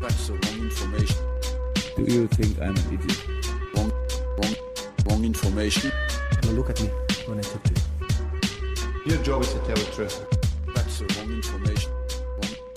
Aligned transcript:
That's 0.00 0.28
the 0.28 0.34
wrong 0.34 0.60
information. 0.62 1.16
Do 1.96 2.04
you 2.04 2.28
think 2.28 2.58
I'm 2.58 2.76
an 2.76 2.94
idiot? 2.94 3.26
Wrong, 3.74 3.90
wrong, 4.38 4.54
wrong 5.06 5.24
information. 5.24 5.90
Now 6.44 6.52
look 6.52 6.70
at 6.70 6.80
me 6.80 6.88
when 7.26 7.38
I 7.38 7.42
talk 7.42 7.62
to 7.64 7.70
you. 7.70 9.12
Your 9.12 9.24
job 9.24 9.42
is 9.42 9.52
to 9.54 9.58
tell 9.58 9.76
the 9.76 9.90
truth. 9.96 10.24
That's 10.74 10.98
the 10.98 11.04
wrong 11.14 11.32
information. 11.32 11.92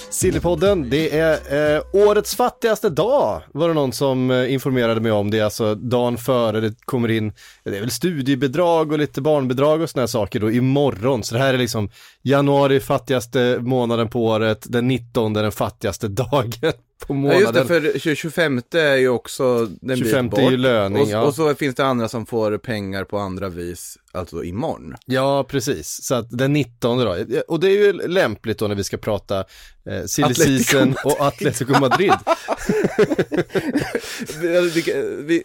Sillypodden, 0.09 0.89
det 0.89 1.17
är 1.17 1.75
eh, 1.75 1.83
årets 1.93 2.35
fattigaste 2.35 2.89
dag, 2.89 3.41
var 3.53 3.67
det 3.67 3.73
någon 3.73 3.91
som 3.91 4.31
eh, 4.31 4.53
informerade 4.53 5.01
mig 5.01 5.11
om. 5.11 5.31
Det 5.31 5.39
är 5.39 5.43
alltså 5.43 5.75
dagen 5.75 6.17
före 6.17 6.59
det 6.59 6.85
kommer 6.85 7.11
in, 7.11 7.33
det 7.63 7.77
är 7.77 7.79
väl 7.79 7.91
studiebidrag 7.91 8.91
och 8.91 8.99
lite 8.99 9.21
barnbidrag 9.21 9.81
och 9.81 9.89
sådana 9.89 10.07
saker 10.07 10.39
då 10.39 10.51
imorgon. 10.51 11.23
Så 11.23 11.35
det 11.35 11.41
här 11.41 11.53
är 11.53 11.57
liksom 11.57 11.89
januari 12.21 12.79
fattigaste 12.79 13.57
månaden 13.61 14.09
på 14.09 14.25
året, 14.25 14.65
den 14.69 14.87
19 14.87 15.33
den 15.33 15.51
fattigaste 15.51 16.07
dagen 16.07 16.73
på 17.07 17.13
Ja 17.13 17.17
månaden. 17.17 17.41
just 17.41 17.53
det, 17.53 17.65
för 17.65 17.99
20 17.99 18.15
25 18.15 18.61
är 18.71 18.95
ju 18.95 19.09
också 19.09 19.67
den 19.81 19.97
25 19.97 20.29
bit 20.29 20.39
är 20.39 20.43
ju 20.43 20.49
bort. 20.49 20.59
löning, 20.59 21.01
och, 21.01 21.09
ja. 21.09 21.21
och 21.21 21.35
så 21.35 21.55
finns 21.55 21.75
det 21.75 21.85
andra 21.85 22.07
som 22.07 22.25
får 22.25 22.57
pengar 22.57 23.03
på 23.03 23.17
andra 23.17 23.49
vis, 23.49 23.97
alltså 24.11 24.43
imorgon. 24.43 24.95
Ja, 25.05 25.43
precis. 25.43 26.03
Så 26.03 26.15
att 26.15 26.27
den 26.29 26.53
19 26.53 26.97
då. 26.97 27.17
Och 27.47 27.59
det 27.59 27.67
är 27.67 27.77
ju 27.77 27.93
lämpligt 27.93 28.57
då 28.57 28.67
när 28.67 28.75
vi 28.75 28.83
ska 28.83 28.97
prata 28.97 29.39
eh, 29.85 30.03
silly 30.05 30.33
season 30.33 30.95
och 31.05 31.21
Atletico 31.21 31.79
Madrid. 31.79 32.13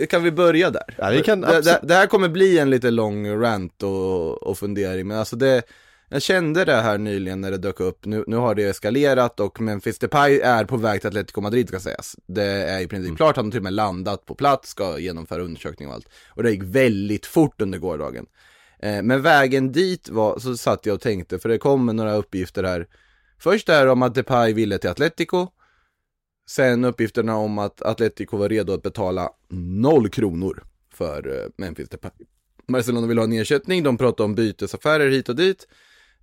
Kan 0.10 0.22
vi 0.22 0.30
börja 0.30 0.70
där? 0.70 0.94
Ja, 0.98 1.10
vi 1.10 1.22
kan 1.22 1.40
det, 1.40 1.80
det 1.82 1.94
här 1.94 2.06
kommer 2.06 2.28
bli 2.28 2.58
en 2.58 2.70
lite 2.70 2.90
lång 2.90 3.40
rant 3.40 3.82
och, 3.82 4.42
och 4.42 4.58
fundering, 4.58 5.06
men 5.06 5.18
alltså 5.18 5.36
det, 5.36 5.62
jag 6.08 6.22
kände 6.22 6.64
det 6.64 6.74
här 6.74 6.98
nyligen 6.98 7.40
när 7.40 7.50
det 7.50 7.58
dök 7.58 7.80
upp, 7.80 8.06
nu, 8.06 8.24
nu 8.26 8.36
har 8.36 8.54
det 8.54 8.62
eskalerat 8.62 9.40
och 9.40 9.60
Memphis 9.60 9.98
Depay 9.98 10.40
är 10.40 10.64
på 10.64 10.76
väg 10.76 11.00
till 11.00 11.08
Atletico 11.08 11.40
Madrid 11.40 11.68
ska 11.68 11.80
sägas. 11.80 12.16
Det 12.26 12.44
är 12.44 12.80
i 12.80 12.86
princip 12.86 13.06
Mm. 13.06 13.16
klart, 13.16 13.36
han 13.36 13.44
har 13.44 13.50
till 13.50 13.60
och 13.60 13.64
med 13.64 13.72
landat 13.72 14.26
på 14.26 14.34
plats, 14.34 14.68
ska 14.68 14.98
genomföra 14.98 15.42
undersökning 15.42 15.88
och 15.88 15.94
allt. 15.94 16.08
Och 16.28 16.42
det 16.42 16.50
gick 16.50 16.62
väldigt 16.62 17.26
fort 17.26 17.60
under 17.60 17.78
gårdagen. 17.78 18.26
Eh, 18.78 19.02
men 19.02 19.22
vägen 19.22 19.72
dit 19.72 20.08
var, 20.08 20.38
så 20.38 20.56
satt 20.56 20.86
jag 20.86 20.94
och 20.94 21.00
tänkte, 21.00 21.38
för 21.38 21.48
det 21.48 21.58
kommer 21.58 21.92
några 21.92 22.14
uppgifter 22.14 22.64
här. 22.64 22.86
Först 23.38 23.68
är 23.68 23.86
om 23.86 24.02
att 24.02 24.14
Depay 24.14 24.52
ville 24.52 24.78
till 24.78 24.90
Atletico, 24.90 25.48
Sen 26.48 26.84
uppgifterna 26.84 27.36
om 27.36 27.58
att 27.58 27.82
Atletico 27.82 28.36
var 28.36 28.48
redo 28.48 28.72
att 28.72 28.82
betala 28.82 29.30
noll 29.48 30.08
kronor 30.08 30.64
för 30.92 31.38
eh, 31.38 31.48
Memphis 31.56 31.88
Depay. 31.88 32.10
Barcelona 32.68 33.06
vill 33.06 33.18
ha 33.18 33.24
en 33.24 33.32
ersättning, 33.32 33.82
de 33.82 33.98
pratade 33.98 34.24
om 34.24 34.34
bytesaffärer 34.34 35.10
hit 35.10 35.28
och 35.28 35.36
dit. 35.36 35.66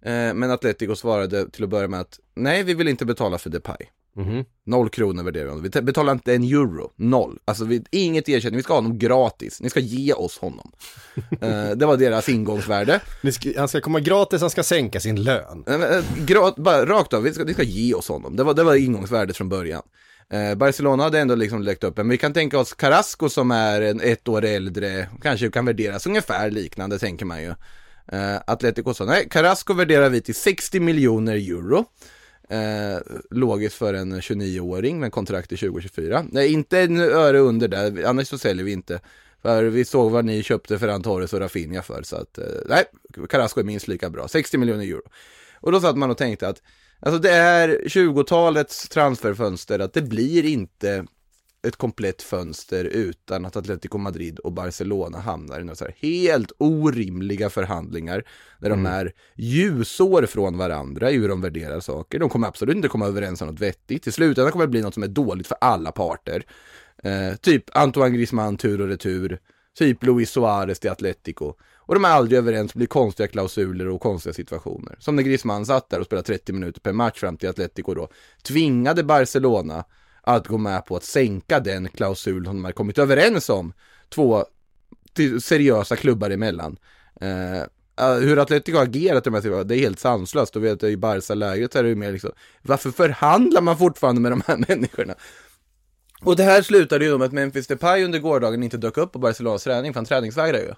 Eh, 0.05 0.33
men 0.33 0.51
Atletico 0.51 0.95
svarade 0.95 1.49
till 1.49 1.63
att 1.63 1.69
börja 1.69 1.87
med 1.87 1.99
att 1.99 2.19
nej, 2.35 2.63
vi 2.63 2.73
vill 2.73 2.87
inte 2.87 3.05
betala 3.05 3.37
för 3.37 3.49
Depay. 3.49 3.77
Mhm. 4.15 4.45
Noll 4.65 4.89
kronor 4.89 5.23
värderar 5.23 5.43
vi 5.43 5.49
honom. 5.49 5.69
Vi 5.73 5.81
betalar 5.81 6.13
inte 6.13 6.33
en 6.35 6.43
euro, 6.43 6.91
noll. 6.95 7.39
Alltså 7.45 7.65
vi, 7.65 7.83
inget 7.91 8.29
ersättning, 8.29 8.57
vi 8.57 8.63
ska 8.63 8.73
ha 8.73 8.77
honom 8.77 8.99
gratis. 8.99 9.61
Ni 9.61 9.69
ska 9.69 9.79
ge 9.79 10.13
oss 10.13 10.37
honom. 10.37 10.71
eh, 11.41 11.69
det 11.69 11.85
var 11.85 11.97
deras 11.97 12.29
ingångsvärde. 12.29 12.99
Ni 13.21 13.31
ska, 13.31 13.49
han 13.57 13.67
ska 13.67 13.81
komma 13.81 13.99
gratis, 13.99 14.41
han 14.41 14.49
ska 14.49 14.63
sänka 14.63 14.99
sin 14.99 15.23
lön. 15.23 15.63
Men, 15.65 15.83
eh, 15.83 16.03
Gra- 16.17 16.61
bara 16.61 16.85
rakt 16.85 17.13
av, 17.13 17.23
vi 17.23 17.33
ska, 17.33 17.43
vi 17.43 17.53
ska 17.53 17.63
ge 17.63 17.93
oss 17.93 18.07
honom. 18.07 18.35
Det 18.35 18.43
var, 18.43 18.53
det 18.53 18.63
var 18.63 18.75
ingångsvärdet 18.75 19.37
från 19.37 19.49
början. 19.49 19.81
Eh, 20.29 20.55
Barcelona 20.55 21.03
hade 21.03 21.19
ändå 21.19 21.35
liksom 21.35 21.61
läckt 21.61 21.83
upp 21.83 21.99
en, 21.99 22.05
men 22.07 22.11
vi 22.11 22.17
kan 22.17 22.33
tänka 22.33 22.59
oss 22.59 22.73
Carrasco 22.73 23.29
som 23.29 23.51
är 23.51 23.81
en, 23.81 24.01
ett 24.01 24.27
år 24.27 24.45
äldre, 24.45 25.09
kanske 25.21 25.49
kan 25.49 25.65
värderas 25.65 26.07
ungefär 26.07 26.51
liknande 26.51 26.99
tänker 26.99 27.25
man 27.25 27.41
ju. 27.43 27.53
Eh, 28.11 28.37
Atletico 28.47 28.93
sa, 28.93 29.05
nej, 29.05 29.27
Carrasco 29.29 29.73
värderar 29.73 30.09
vi 30.09 30.21
till 30.21 30.35
60 30.35 30.79
miljoner 30.79 31.35
euro. 31.35 31.85
Eh, 32.49 32.99
logiskt 33.31 33.75
för 33.75 33.93
en 33.93 34.21
29-åring 34.21 34.99
med 34.99 35.11
kontrakt 35.11 35.49
till 35.49 35.57
2024. 35.57 36.25
Nej, 36.31 36.53
inte 36.53 36.79
en 36.79 36.99
öre 36.99 37.39
under 37.39 37.67
där, 37.67 38.03
annars 38.05 38.27
så 38.27 38.37
säljer 38.37 38.65
vi 38.65 38.71
inte. 38.71 38.99
För 39.41 39.63
vi 39.63 39.85
såg 39.85 40.11
vad 40.11 40.25
ni 40.25 40.43
köpte 40.43 40.79
Ferran 40.79 41.03
Torres 41.03 41.33
och 41.33 41.39
Rafinha 41.39 41.81
för, 41.81 42.03
så 42.03 42.15
att 42.15 42.37
eh, 42.37 42.45
nej, 42.65 42.83
Carrasco 43.29 43.59
är 43.59 43.63
minst 43.63 43.87
lika 43.87 44.09
bra. 44.09 44.27
60 44.27 44.57
miljoner 44.57 44.83
euro. 44.83 45.01
Och 45.55 45.71
då 45.71 45.81
satt 45.81 45.97
man 45.97 46.11
och 46.11 46.17
tänkte 46.17 46.47
att 46.47 46.61
Alltså 47.05 47.19
det 47.19 47.31
är 47.31 47.81
20-talets 47.85 48.89
transferfönster, 48.89 49.79
att 49.79 49.93
det 49.93 50.01
blir 50.01 50.45
inte 50.45 51.05
ett 51.67 51.75
komplett 51.75 52.21
fönster 52.21 52.85
utan 52.85 53.45
att 53.45 53.55
Atletico 53.55 53.97
Madrid 53.97 54.39
och 54.39 54.51
Barcelona 54.51 55.19
hamnar 55.19 55.59
i 55.59 55.63
några 55.63 55.75
så 55.75 55.85
här 55.85 55.95
helt 55.99 56.51
orimliga 56.57 57.49
förhandlingar 57.49 58.23
där 58.59 58.69
de 58.69 58.85
är 58.85 59.13
ljusår 59.35 60.25
från 60.25 60.57
varandra 60.57 61.11
i 61.11 61.17
hur 61.17 61.29
de 61.29 61.41
värderar 61.41 61.79
saker. 61.79 62.19
De 62.19 62.29
kommer 62.29 62.47
absolut 62.47 62.75
inte 62.75 62.87
komma 62.87 63.07
överens 63.07 63.41
om 63.41 63.47
något 63.47 63.59
vettigt. 63.59 64.03
Till 64.03 64.13
slutändan 64.13 64.51
kommer 64.51 64.65
det 64.65 64.71
bli 64.71 64.81
något 64.81 64.93
som 64.93 65.03
är 65.03 65.07
dåligt 65.07 65.47
för 65.47 65.57
alla 65.61 65.91
parter. 65.91 66.43
Eh, 67.03 67.35
typ 67.35 67.77
Antoine 67.77 68.13
Griezmann 68.13 68.57
tur 68.57 68.81
och 68.81 68.87
retur, 68.87 69.39
typ 69.77 70.03
Luis 70.03 70.31
Suarez 70.31 70.79
till 70.79 70.91
Atletico. 70.91 71.53
Och 71.85 71.93
de 71.93 72.05
är 72.05 72.09
aldrig 72.09 72.37
överens, 72.37 72.71
det 72.73 72.77
blir 72.77 72.87
konstiga 72.87 73.27
klausuler 73.27 73.87
och 73.87 74.01
konstiga 74.01 74.33
situationer. 74.33 74.95
Som 74.99 75.15
när 75.15 75.23
Griezmann 75.23 75.65
satt 75.65 75.89
där 75.89 75.99
och 75.99 76.05
spelade 76.05 76.25
30 76.25 76.53
minuter 76.53 76.81
per 76.81 76.93
match 76.93 77.19
fram 77.19 77.37
till 77.37 77.49
Atletico 77.49 77.93
då, 77.93 78.07
tvingade 78.43 79.03
Barcelona 79.03 79.85
att 80.23 80.47
gå 80.47 80.57
med 80.57 80.85
på 80.85 80.95
att 80.95 81.03
sänka 81.03 81.59
den 81.59 81.89
klausul 81.89 82.45
som 82.45 82.55
de 82.55 82.65
har 82.65 82.71
kommit 82.71 82.97
överens 82.97 83.49
om, 83.49 83.73
två 84.09 84.45
seriösa 85.41 85.95
klubbar 85.95 86.29
emellan. 86.29 86.77
Eh, 87.21 87.61
eh, 87.61 88.13
hur 88.19 88.39
Atletico 88.39 88.77
har 88.77 88.83
agerat 88.83 89.23
i 89.23 89.29
de 89.29 89.33
här 89.33 89.41
situationerna, 89.41 89.63
det 89.63 89.75
är 89.75 89.79
helt 89.79 89.99
sanslöst. 89.99 90.55
Och 90.55 90.63
vet, 90.63 90.81
jag 90.81 90.91
i 90.91 90.97
Barca-lägret 90.97 91.75
är 91.75 91.83
det 91.83 91.89
ju 91.89 91.95
mer 91.95 92.11
liksom, 92.11 92.31
varför 92.61 92.91
förhandlar 92.91 93.61
man 93.61 93.77
fortfarande 93.77 94.21
med 94.21 94.31
de 94.31 94.41
här 94.47 94.57
människorna? 94.67 95.15
Och 96.21 96.35
det 96.35 96.43
här 96.43 96.61
slutade 96.61 97.05
ju 97.05 97.17
med 97.17 97.25
att 97.25 97.31
Memphis 97.31 97.67
Depay 97.67 98.03
under 98.03 98.19
gårdagen 98.19 98.63
inte 98.63 98.77
dök 98.77 98.97
upp 98.97 99.11
på 99.11 99.19
Barcelonas 99.19 99.63
träning, 99.63 99.93
för 99.93 99.97
han 99.97 100.05
träningsvägrar 100.05 100.59
ju. 100.59 100.73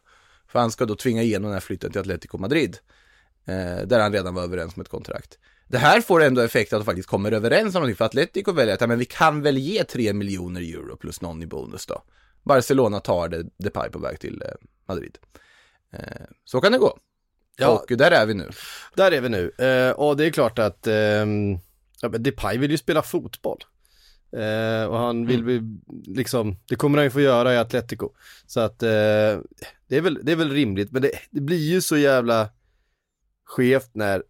För 0.47 0.59
han 0.59 0.71
ska 0.71 0.85
då 0.85 0.95
tvinga 0.95 1.23
igenom 1.23 1.43
den 1.43 1.53
här 1.53 1.59
flytten 1.59 1.91
till 1.91 2.01
Atletico 2.01 2.37
Madrid. 2.37 2.77
Eh, 3.45 3.87
där 3.87 3.99
han 3.99 4.13
redan 4.13 4.33
var 4.33 4.43
överens 4.43 4.75
om 4.75 4.81
ett 4.81 4.89
kontrakt. 4.89 5.37
Det 5.67 5.77
här 5.77 6.01
får 6.01 6.23
ändå 6.23 6.41
effekt 6.41 6.73
att 6.73 6.79
de 6.79 6.85
faktiskt 6.85 7.09
kommer 7.09 7.31
överens 7.31 7.75
om 7.75 7.79
någonting, 7.79 7.95
för 7.95 8.05
Atletico 8.05 8.51
väljer 8.51 8.73
att, 8.73 8.81
ja, 8.81 8.87
men 8.87 8.99
vi 8.99 9.05
kan 9.05 9.41
väl 9.41 9.57
ge 9.57 9.83
3 9.83 10.13
miljoner 10.13 10.61
euro 10.61 10.97
plus 10.97 11.21
någon 11.21 11.43
i 11.43 11.45
bonus 11.45 11.85
då. 11.85 12.03
Barcelona 12.43 12.99
tar 12.99 13.29
det, 13.29 13.43
Depay 13.57 13.89
på 13.89 13.99
väg 13.99 14.19
till 14.19 14.41
eh, 14.41 14.67
Madrid. 14.87 15.17
Eh, 15.93 16.25
så 16.45 16.61
kan 16.61 16.71
det 16.71 16.77
gå. 16.77 16.99
Ja. 17.57 17.85
Och 17.89 17.97
där 17.97 18.11
är 18.11 18.25
vi 18.25 18.33
nu. 18.33 18.49
Där 18.95 19.11
är 19.11 19.21
vi 19.21 19.29
nu. 19.29 19.51
Eh, 19.57 19.91
och 19.91 20.17
det 20.17 20.25
är 20.25 20.31
klart 20.31 20.59
att 20.59 20.87
ehm, 20.87 21.57
ja, 22.01 22.09
Depay 22.09 22.57
vill 22.57 22.71
ju 22.71 22.77
spela 22.77 23.01
fotboll. 23.01 23.63
Eh, 24.31 24.85
och 24.85 24.97
han 24.97 25.25
vill 25.25 25.43
vi, 25.43 25.61
liksom, 26.05 26.57
det 26.69 26.75
kommer 26.75 26.97
han 26.97 27.05
ju 27.05 27.09
få 27.09 27.21
göra 27.21 27.53
i 27.53 27.57
Atletico. 27.57 28.09
Så 28.47 28.59
att 28.59 28.83
eh, 28.83 29.39
det, 29.87 29.97
är 29.97 30.01
väl, 30.01 30.19
det 30.23 30.31
är 30.31 30.35
väl 30.35 30.51
rimligt, 30.51 30.91
men 30.91 31.01
det, 31.01 31.11
det 31.31 31.41
blir 31.41 31.71
ju 31.71 31.81
så 31.81 31.97
jävla 31.97 32.49
skevt 33.45 33.89
när 33.93 34.23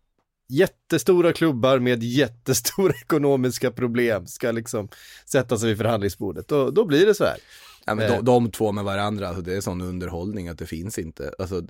jättestora 0.48 1.34
klubbar 1.34 1.80
med 1.80 2.04
jättestora 2.04 2.94
ekonomiska 3.02 3.72
problem 3.72 4.28
ska 4.28 4.52
liksom 4.52 4.90
sätta 5.26 5.58
sig 5.58 5.70
vid 5.70 5.78
förhandlingsbordet. 5.78 6.48
Då, 6.48 6.72
då 6.72 6.86
blir 6.86 7.06
det 7.06 7.16
så 7.16 7.24
här. 7.24 7.38
Ja, 7.86 7.96
men 7.96 8.06
Eh. 8.06 8.16
de, 8.16 8.26
de 8.26 8.52
två 8.52 8.72
med 8.72 8.84
varandra, 8.84 9.28
alltså, 9.28 9.42
det 9.42 9.56
är 9.56 9.62
sån 9.62 9.82
underhållning 9.82 10.48
att 10.48 10.58
det 10.60 10.66
finns 10.66 11.00
inte. 11.00 11.34
Alltså, 11.40 11.62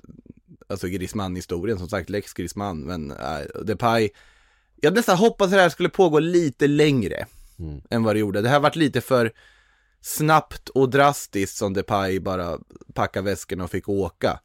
alltså 0.68 0.86
Griezmann-historien, 0.88 1.78
som 1.78 1.88
sagt, 1.88 2.10
Lex 2.10 2.32
Griezmann, 2.32 2.80
men 2.80 3.10
äh, 3.10 3.62
Depay. 3.64 4.08
Jag 4.80 4.94
nästan 4.94 5.16
hoppas 5.16 5.44
att 5.46 5.52
det 5.52 5.60
här 5.60 5.68
skulle 5.68 5.88
pågå 5.88 6.18
lite 6.18 6.66
längre 6.66 7.26
Mm. 7.58 7.80
än 7.90 8.02
vad 8.02 8.14
det 8.14 8.20
gjorde. 8.20 8.40
Det 8.40 8.48
här 8.48 8.60
varit 8.60 8.76
lite 8.76 9.00
för 9.00 9.32
snabbt 10.00 10.68
och 10.68 10.90
drastiskt 10.90 11.56
som 11.56 11.72
Depay 11.74 12.20
bara 12.20 12.58
packade 12.94 13.30
väskorna 13.30 13.64
och 13.64 13.70
fick 13.70 13.88
åka. 13.88 14.40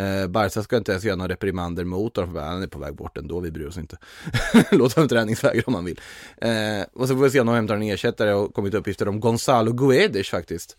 Eh, 0.00 0.26
Barca 0.26 0.62
ska 0.62 0.76
inte 0.76 0.92
ens 0.92 1.04
göra 1.04 1.16
några 1.16 1.32
reprimander 1.32 1.84
mot 1.84 2.16
honom, 2.16 2.34
för 2.34 2.40
han 2.40 2.62
är 2.62 2.66
på 2.66 2.78
väg 2.78 2.94
bort 2.94 3.18
ändå, 3.18 3.40
vi 3.40 3.50
bryr 3.50 3.66
oss 3.66 3.78
inte. 3.78 3.96
Låt 4.70 4.92
honom 4.92 5.08
träningsvägra 5.08 5.62
om 5.66 5.74
han 5.74 5.84
vill. 5.84 6.00
Eh, 6.36 6.50
och 6.92 7.08
så 7.08 7.16
får 7.16 7.24
vi 7.24 7.30
se 7.30 7.40
om 7.40 7.46
de 7.46 7.54
hämtar 7.54 7.74
en 7.74 7.82
ersättare 7.82 8.32
och 8.32 8.54
kommit 8.54 8.74
uppgifter 8.74 9.08
om 9.08 9.20
Gonzalo 9.20 9.72
Guedes 9.72 10.28
faktiskt. 10.28 10.76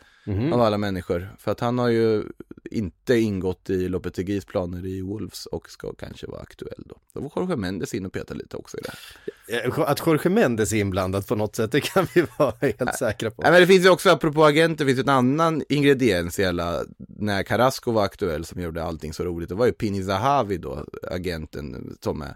Av 0.54 0.62
alla 0.62 0.78
människor. 0.78 1.36
För 1.38 1.52
att 1.52 1.60
han 1.60 1.80
har 1.80 1.90
ju 1.90 2.24
inte 2.72 3.16
ingått 3.16 3.70
i 3.70 3.88
Lopetegis 3.90 4.46
planer 4.46 4.86
i 4.86 5.02
Wolves 5.02 5.46
och 5.46 5.70
ska 5.70 5.94
kanske 5.94 6.28
vara 6.28 6.42
aktuell 6.42 6.84
då. 6.86 6.96
Då 7.14 7.30
får 7.30 7.44
Jorge 7.44 7.56
Mendes 7.56 7.94
in 7.94 8.06
och 8.06 8.14
peta 8.14 8.34
lite 8.34 8.58
också 8.58 8.78
i 8.78 8.82
det 8.82 8.90
här. 8.90 9.66
Eh, 9.68 9.80
Att 9.80 10.06
Jorge 10.06 10.30
Mendes 10.30 10.74
är 10.74 10.78
inblandad 10.78 11.28
på 11.28 11.36
något 11.36 11.56
sätt, 11.56 11.72
det 11.72 11.82
kan 11.82 12.08
vi 12.16 12.26
vara 12.38 12.54
helt 12.62 12.96
säkra 12.96 13.32
på. 13.32 13.42
Nej, 13.42 13.52
men 13.52 13.62
det 13.62 13.68
finns 13.68 13.86
ju 13.86 13.90
också, 13.90 14.10
apropå 14.10 14.46
agenter, 14.46 14.86
finns 14.86 15.00
en 15.00 15.10
annan 15.10 15.64
ingrediens 15.70 16.40
i 16.40 16.44
hela, 16.44 16.84
när 16.98 17.44
Carrasco 17.44 17.92
var 17.92 18.04
aktuell 18.04 18.46
som 18.46 18.62
gjorde 18.62 18.84
allting 18.84 19.14
så 19.14 19.24
roligt. 19.24 19.50
Det 19.50 19.56
var 19.56 19.66
ju 19.66 19.72
Pini 19.72 20.04
Zahavi 20.04 20.58
då, 20.58 20.86
agenten 21.12 21.98
som 22.02 22.22
är, 22.22 22.36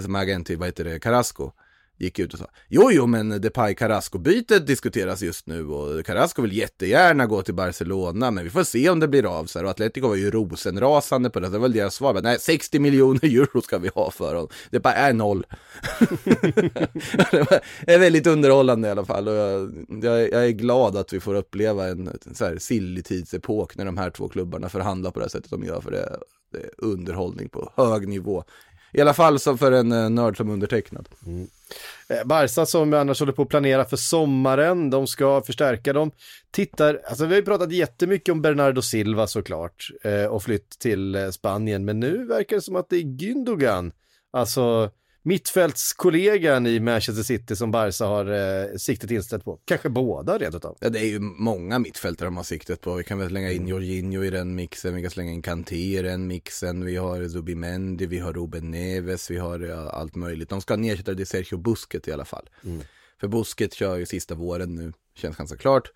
som 0.00 0.14
är 0.14 0.20
agent 0.22 0.46
till, 0.46 0.58
vad 0.58 0.68
heter 0.68 0.84
det, 0.84 1.00
Carrasco. 1.00 1.50
Gick 2.02 2.18
ut 2.18 2.32
och 2.32 2.38
sa, 2.38 2.46
jo 2.68 2.90
jo 2.92 3.06
men 3.06 3.40
Depay 3.40 3.74
Carrasco-bytet 3.74 4.66
diskuteras 4.66 5.22
just 5.22 5.46
nu 5.46 5.66
och 5.66 6.06
Carrasco 6.06 6.42
vill 6.42 6.56
jättegärna 6.56 7.26
gå 7.26 7.42
till 7.42 7.54
Barcelona 7.54 8.30
men 8.30 8.44
vi 8.44 8.50
får 8.50 8.64
se 8.64 8.90
om 8.90 9.00
det 9.00 9.08
blir 9.08 9.38
av 9.38 9.44
så 9.44 9.58
här. 9.58 9.64
Och 9.64 9.70
Atletico 9.70 10.08
var 10.08 10.16
ju 10.16 10.30
rosenrasande 10.30 11.30
på 11.30 11.40
det, 11.40 11.46
det 11.46 11.58
var 11.58 11.62
väl 11.62 11.72
deras 11.72 11.94
svar, 11.94 12.14
men 12.14 12.22
nej 12.22 12.38
60 12.40 12.78
miljoner 12.78 13.24
euro 13.24 13.60
ska 13.62 13.78
vi 13.78 13.88
ha 13.94 14.10
för 14.10 14.34
honom. 14.34 14.48
Depay 14.70 14.94
är 14.96 15.12
noll. 15.12 15.46
det 17.86 17.92
är 17.94 17.98
väldigt 17.98 18.26
underhållande 18.26 18.88
i 18.88 18.90
alla 18.90 19.04
fall 19.04 19.28
och 19.28 19.34
jag, 19.34 19.72
jag, 20.02 20.32
jag 20.32 20.46
är 20.46 20.50
glad 20.50 20.96
att 20.96 21.12
vi 21.12 21.20
får 21.20 21.34
uppleva 21.34 21.88
en 21.88 22.18
så 22.34 22.44
här 22.44 22.58
silly 22.58 23.02
tidsepok 23.02 23.76
när 23.76 23.84
de 23.84 23.98
här 23.98 24.10
två 24.10 24.28
klubbarna 24.28 24.68
förhandlar 24.68 25.10
på 25.10 25.18
det 25.18 25.24
här 25.24 25.30
sättet 25.30 25.50
de 25.50 25.64
gör 25.64 25.80
för 25.80 25.90
det, 25.90 26.18
det 26.52 26.58
är 26.58 26.70
underhållning 26.78 27.48
på 27.48 27.72
hög 27.76 28.08
nivå. 28.08 28.44
I 28.92 29.00
alla 29.00 29.14
fall 29.14 29.38
som 29.38 29.58
för 29.58 29.72
en 29.72 29.92
eh, 29.92 30.10
nörd 30.10 30.36
som 30.36 30.50
undertecknad. 30.50 31.08
Mm. 31.26 31.46
Eh, 32.08 32.24
Barca 32.24 32.66
som 32.66 32.94
annars 32.94 33.20
håller 33.20 33.32
på 33.32 33.42
att 33.42 33.48
planera 33.48 33.84
för 33.84 33.96
sommaren, 33.96 34.90
de 34.90 35.06
ska 35.06 35.42
förstärka 35.42 35.92
dem. 35.92 36.10
Tittar, 36.50 37.00
alltså 37.06 37.24
vi 37.24 37.30
har 37.30 37.40
ju 37.40 37.44
pratat 37.44 37.72
jättemycket 37.72 38.32
om 38.32 38.42
Bernardo 38.42 38.82
Silva 38.82 39.26
såklart 39.26 39.90
eh, 40.04 40.24
och 40.24 40.42
flytt 40.42 40.78
till 40.78 41.14
eh, 41.14 41.30
Spanien, 41.30 41.84
men 41.84 42.00
nu 42.00 42.26
verkar 42.26 42.56
det 42.56 42.62
som 42.62 42.76
att 42.76 42.88
det 42.88 42.96
är 42.96 43.02
Gündogan, 43.02 43.92
alltså 44.32 44.90
mittfältskollegan 45.22 46.66
i 46.66 46.80
Manchester 46.80 47.22
City 47.22 47.56
som 47.56 47.70
Barca 47.70 48.04
har 48.04 48.26
eh, 48.26 48.76
siktet 48.76 49.10
inställt 49.10 49.44
på. 49.44 49.58
Kanske 49.64 49.88
båda 49.88 50.38
rent 50.38 50.54
utav. 50.54 50.76
Ja, 50.80 50.88
det 50.88 50.98
är 50.98 51.06
ju 51.06 51.18
många 51.20 51.78
mittfältare 51.78 52.26
de 52.26 52.36
har 52.36 52.44
siktet 52.44 52.80
på. 52.80 52.94
Vi 52.94 53.04
kan 53.04 53.18
väl 53.18 53.28
slänga 53.28 53.52
in 53.52 53.68
Jorginho 53.68 54.24
i 54.24 54.30
den 54.30 54.54
mixen, 54.54 54.94
vi 54.94 55.02
kan 55.02 55.10
slänga 55.10 55.32
in 55.32 55.42
Kanté 55.42 55.98
i 55.98 56.02
den 56.02 56.26
mixen, 56.26 56.84
vi 56.84 56.96
har 56.96 57.28
Zubimendi, 57.28 58.06
vi 58.06 58.18
har 58.18 58.32
Ruben 58.32 58.70
Neves, 58.70 59.30
vi 59.30 59.38
har 59.38 59.60
ja, 59.60 59.90
allt 59.90 60.14
möjligt. 60.14 60.48
De 60.48 60.60
ska 60.60 60.74
ersätta 60.74 61.14
det 61.14 61.26
Sergio 61.26 61.58
Busquets 61.58 62.08
i 62.08 62.12
alla 62.12 62.24
fall. 62.24 62.48
För 63.20 63.28
Busquets 63.28 63.76
kör 63.76 63.96
ju 63.96 64.06
sista 64.06 64.34
våren 64.34 64.74
nu, 64.74 64.92
känns 65.14 65.36
ganska 65.36 65.56
klart. 65.56 65.92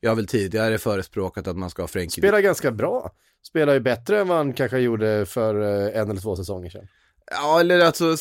Jag 0.00 0.10
har 0.10 0.16
väl 0.16 0.26
tidigare 0.26 0.78
förespråkat 0.78 1.46
att 1.46 1.56
man 1.56 1.70
ska 1.70 1.82
ha 1.82 1.88
Frenkie 1.88 2.22
Spelar 2.22 2.40
ganska 2.40 2.70
bra. 2.70 3.12
Spelar 3.42 3.74
ju 3.74 3.80
bättre 3.80 4.20
än 4.20 4.28
vad 4.28 4.36
han 4.36 4.52
kanske 4.52 4.78
gjorde 4.78 5.26
för 5.26 5.60
eh, 5.60 6.00
en 6.00 6.10
eller 6.10 6.20
två 6.20 6.36
säsonger 6.36 6.70
sedan. 6.70 6.88
Ja, 7.30 7.60
eller 7.60 7.80
alltså 7.80 8.16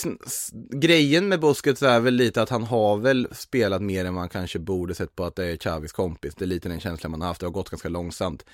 grejen 0.71 1.27
med 1.27 1.39
Busquets 1.39 1.83
är 1.83 2.00
väl 2.00 2.13
lite 2.13 2.42
att 2.42 2.50
han 2.50 2.63
har 2.63 2.98
väl 2.98 3.27
spelat 3.31 3.81
mer 3.81 4.06
än 4.06 4.13
man 4.13 4.30
kanske 4.30 4.59
borde 4.59 4.95
sett 4.95 5.15
på 5.15 5.25
att 5.25 5.36
det 5.36 5.45
är 5.45 5.57
Xavis 5.57 5.92
kompis. 5.92 6.36
Det 6.36 6.45
är 6.45 6.48
lite 6.48 6.69
den 6.69 6.80
känslan 6.80 7.12
man 7.12 7.21
har 7.21 7.27
haft. 7.27 7.39
Det 7.39 7.45
har 7.45 7.51
gått 7.51 7.69
ganska 7.69 7.89
långsamt 7.89 8.45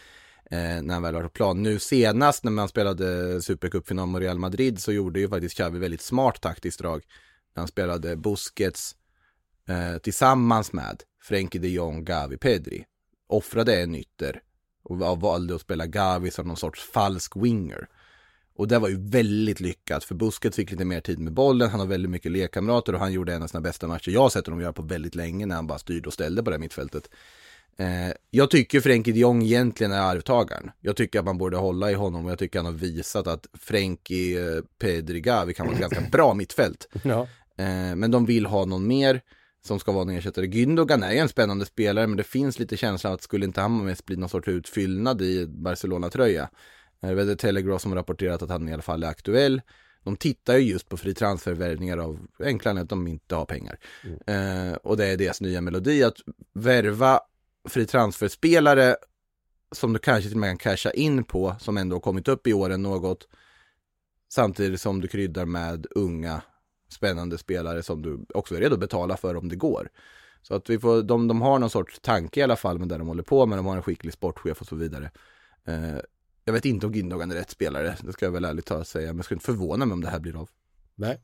eh, 0.52 0.82
när 0.82 0.94
han 0.94 1.04
väl 1.04 1.14
var 1.14 1.24
på 1.24 1.30
plan. 1.30 1.64
Nu 1.64 1.80
senast 1.80 2.44
när 2.44 2.52
man 2.52 2.70
spelade 2.70 3.42
Supercupfinal 3.42 4.08
mot 4.08 4.22
Real 4.22 4.40
Madrid 4.40 4.80
så 4.80 4.92
gjorde 4.92 5.20
ju 5.20 5.30
faktiskt 5.30 5.56
Xavi 5.56 5.80
väldigt 5.80 6.02
smart 6.02 6.42
taktiskt 6.42 6.80
drag. 6.80 7.04
När 7.56 7.62
han 7.62 7.68
spelade 7.68 8.16
Busquets 8.16 8.96
eh, 9.70 9.98
tillsammans 9.98 10.74
med 10.74 11.04
Frenkie 11.22 11.62
de 11.62 11.68
Jong, 11.68 12.06
Gavi, 12.06 12.38
Pedri. 12.38 12.86
Offrade 13.28 13.82
en 13.82 13.96
ytter 13.96 14.42
och 14.84 15.22
valde 15.22 15.56
att 15.56 15.62
spela 15.62 15.86
Gavi 15.86 16.32
som 16.32 16.48
någon 16.48 16.58
sorts 16.58 16.84
falsk 16.84 17.36
winger. 17.36 17.88
Och 18.56 18.68
det 18.68 18.80
var 18.80 18.90
ju 18.90 19.10
väldigt 19.10 19.60
lyckat, 19.60 20.04
för 20.04 20.16
Busquets 20.16 20.56
fick 20.56 20.72
lite 20.72 20.86
mer 20.86 21.02
tid 21.02 21.20
med 21.20 21.34
bollen, 21.34 21.70
han 21.70 21.80
har 21.80 21.88
väldigt 21.88 22.12
mycket 22.12 22.32
lekkamrater 22.32 22.94
och 22.94 23.00
han 23.00 23.14
gjorde 23.14 23.34
en 23.34 23.44
av 23.44 23.48
sina 23.48 23.62
bästa 23.62 23.88
matcher 23.88 24.12
jag 24.12 24.22
har 24.22 24.30
sett 24.30 24.46
honom 24.46 24.62
göra 24.62 24.74
på 24.74 24.82
väldigt 24.82 25.16
länge 25.16 25.46
när 25.46 25.56
han 25.56 25.68
bara 25.68 25.80
styrde 25.80 26.08
och 26.08 26.14
ställde 26.14 26.44
på 26.44 26.50
det 26.50 26.56
här 26.56 26.62
mittfältet. 26.62 27.10
Eh, 27.78 28.14
jag 28.30 28.50
tycker 28.50 28.82
Frenkie 28.82 29.14
de 29.14 29.20
Jong 29.20 29.44
egentligen 29.44 29.92
är 29.92 30.02
arvtagaren. 30.02 30.72
Jag 30.82 30.96
tycker 30.96 31.20
att 31.20 31.26
man 31.26 31.38
borde 31.38 31.58
hålla 31.58 31.92
i 31.92 31.94
honom 31.94 32.26
och 32.26 32.32
jag 32.32 32.40
tycker 32.40 32.60
han 32.60 32.66
har 32.66 32.74
visat 32.74 33.28
att 33.28 33.48
Frenkie, 33.54 34.58
eh, 34.58 34.64
Pedri, 34.80 35.22
Gavi 35.22 35.54
kan 35.54 35.66
vara 35.66 35.76
ett 35.76 35.82
ganska 35.82 36.02
bra 36.12 36.34
mittfält. 36.34 36.88
Ja. 37.04 37.28
Eh, 37.58 37.96
men 37.96 38.12
de 38.12 38.26
vill 38.26 38.46
ha 38.46 38.66
någon 38.66 38.88
mer 38.88 39.22
som 39.66 39.80
ska 39.80 39.92
vara 39.92 40.02
en 40.02 40.18
ersättare. 40.18 40.46
Gündogan 40.46 41.04
är 41.04 41.12
ju 41.12 41.18
en 41.18 41.30
spännande 41.30 41.66
spelare 41.66 42.08
men 42.08 42.18
det 42.18 42.24
finns 42.24 42.60
lite 42.60 42.78
känsla 42.78 43.14
att 43.14 43.22
skulle 43.22 43.46
inte 43.46 43.62
han 43.62 43.86
mest 43.86 44.06
bli 44.06 44.16
någon 44.16 44.30
sorts 44.30 44.48
utfyllnad 44.48 45.22
i 45.22 45.48
Barcelona-tröja. 45.48 46.50
Det 47.08 47.22
är 47.22 47.26
The 47.26 47.36
Telegraph 47.36 47.82
som 47.82 47.92
har 47.92 47.98
rapporterat 47.98 48.42
att 48.42 48.50
han 48.50 48.70
i 48.70 48.74
alla 48.74 48.82
fall 48.82 49.04
är 49.04 49.08
aktuell. 49.08 49.62
De 50.04 50.18
tittar 50.18 50.58
ju 50.58 50.72
just 50.72 50.90
på 50.90 50.98
fri 50.98 51.14
transfervärvningar 51.14 51.98
av 51.98 52.20
enkla 52.40 52.72
anledningar 52.72 52.84
att 52.84 52.90
de 52.90 53.08
inte 53.08 53.36
har 53.36 53.46
pengar. 53.46 53.80
Eh, 54.28 54.74
och 54.74 54.98
det 54.98 55.06
är 55.06 55.18
deras 55.18 55.42
nya 55.42 55.62
melodi 55.62 56.04
att 56.04 56.18
värva 56.54 57.20
fri 57.70 57.86
transferspelare 57.86 58.96
som 59.72 59.94
du 59.94 60.00
kanske 60.00 60.30
till 60.30 60.38
och 60.38 60.40
med 60.40 60.50
kan 60.50 60.58
casha 60.58 60.92
in 60.92 61.24
på, 61.24 61.56
som 61.60 61.78
ändå 61.78 61.96
har 61.96 62.02
kommit 62.02 62.28
upp 62.28 62.48
i 62.48 62.54
åren 62.54 62.82
något. 62.82 63.28
Samtidigt 64.30 64.82
som 64.82 65.02
du 65.02 65.08
kryddar 65.08 65.46
med 65.46 65.88
unga 65.92 66.42
spännande 66.90 67.38
spelare 67.38 67.84
som 67.84 68.02
du 68.02 68.26
också 68.34 68.56
är 68.56 68.60
redo 68.60 68.74
att 68.74 68.80
betala 68.80 69.18
för 69.18 69.36
om 69.36 69.50
det 69.50 69.56
går. 69.56 69.90
Så 70.42 70.56
att 70.56 70.70
vi 70.70 70.80
får, 70.80 71.02
de, 71.02 71.28
de 71.28 71.42
har 71.42 71.60
någon 71.60 71.70
sorts 71.70 72.00
tanke 72.00 72.40
i 72.40 72.44
alla 72.44 72.56
fall 72.56 72.80
med 72.80 72.88
det 72.88 72.98
de 72.98 73.08
håller 73.08 73.24
på 73.24 73.46
med, 73.46 73.58
de 73.58 73.66
har 73.66 73.76
en 73.76 73.84
skicklig 73.84 74.14
sportchef 74.14 74.62
och 74.62 74.68
så 74.68 74.76
vidare. 74.76 75.12
Eh, 75.66 75.98
jag 76.45 76.54
vet 76.54 76.66
inte 76.66 76.86
om 76.86 76.92
Gündogan 76.94 77.31
är 77.31 77.36
rätt 77.36 77.50
spelare, 77.50 77.95
det 78.04 78.13
ska 78.13 78.25
jag 78.25 78.31
väl 78.31 78.45
ärligt 78.45 78.66
talat 78.66 78.88
säga, 78.88 79.07
men 79.07 79.16
jag 79.16 79.25
skulle 79.25 79.36
inte 79.36 79.45
förvåna 79.45 79.86
mig 79.86 79.94
om 79.94 80.01
det 80.01 80.10
här 80.10 80.19
blir 80.19 80.42
av. 80.42 80.50
Nej, 80.95 81.19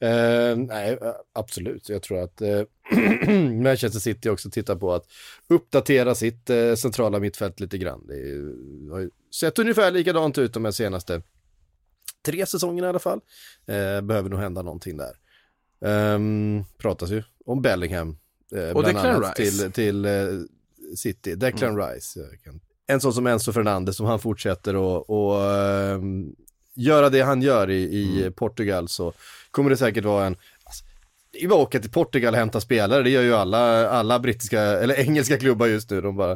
eh, 0.00 0.56
nej 0.56 0.98
eh, 1.02 1.12
absolut. 1.32 1.88
Jag 1.88 2.02
tror 2.02 2.18
att 2.22 2.40
eh, 2.40 2.62
Manchester 3.62 3.98
City 4.00 4.28
också 4.28 4.50
tittar 4.50 4.76
på 4.76 4.94
att 4.94 5.06
uppdatera 5.48 6.14
sitt 6.14 6.50
eh, 6.50 6.74
centrala 6.74 7.18
mittfält 7.20 7.60
lite 7.60 7.78
grann. 7.78 8.06
Det 8.06 8.14
är 8.14 8.90
har 8.90 9.00
ju 9.00 9.10
sett 9.34 9.58
ungefär 9.58 9.90
likadant 9.90 10.38
ut 10.38 10.52
de 10.54 10.64
här 10.64 10.72
senaste 10.72 11.22
tre 12.24 12.46
säsongerna 12.46 12.86
i 12.86 12.90
alla 12.90 12.98
fall. 12.98 13.20
Eh, 13.66 14.00
behöver 14.00 14.28
nog 14.30 14.38
hända 14.40 14.62
någonting 14.62 14.96
där. 14.96 15.16
Um, 16.14 16.64
pratas 16.78 17.10
ju 17.10 17.22
om 17.46 17.62
Bellingham. 17.62 18.18
Eh, 18.54 18.62
Och 18.76 18.82
bland 18.82 18.96
Declan 18.96 19.06
annat 19.16 19.38
Rice. 19.38 19.58
till, 19.62 19.72
till 19.72 20.04
eh, 20.04 20.12
City. 20.96 21.34
Declan 21.34 21.76
Rice. 21.78 22.20
Jag 22.20 22.42
kan- 22.42 22.60
En 22.92 23.00
sån 23.00 23.12
som 23.12 23.26
Enzo 23.26 23.52
Fernandes, 23.52 24.00
om 24.00 24.06
han 24.06 24.18
fortsätter 24.18 24.76
och, 24.76 25.10
och 25.10 25.44
ehm, 25.54 26.26
göra 26.74 27.08
det 27.10 27.20
han 27.20 27.42
gör 27.42 27.70
i, 27.70 27.82
i 27.82 28.30
Portugal 28.36 28.88
så 28.88 29.12
kommer 29.50 29.70
det 29.70 29.76
säkert 29.76 30.04
vara 30.04 30.26
en 30.26 30.36
alltså, 30.64 30.84
det 31.32 31.38
är 31.38 31.42
ju 31.42 31.48
bara 31.48 31.60
att 31.62 31.66
åka 31.68 31.80
till 31.80 31.90
Portugal 31.90 32.34
och 32.34 32.38
hämta 32.38 32.60
spelare, 32.60 33.02
det 33.02 33.10
gör 33.10 33.22
ju 33.22 33.34
alla, 33.34 33.88
alla 33.88 34.18
brittiska, 34.18 34.60
eller 34.60 34.94
engelska 34.94 35.38
klubbar 35.38 35.66
just 35.66 35.90
nu, 35.90 36.00
de 36.00 36.16
bara 36.16 36.32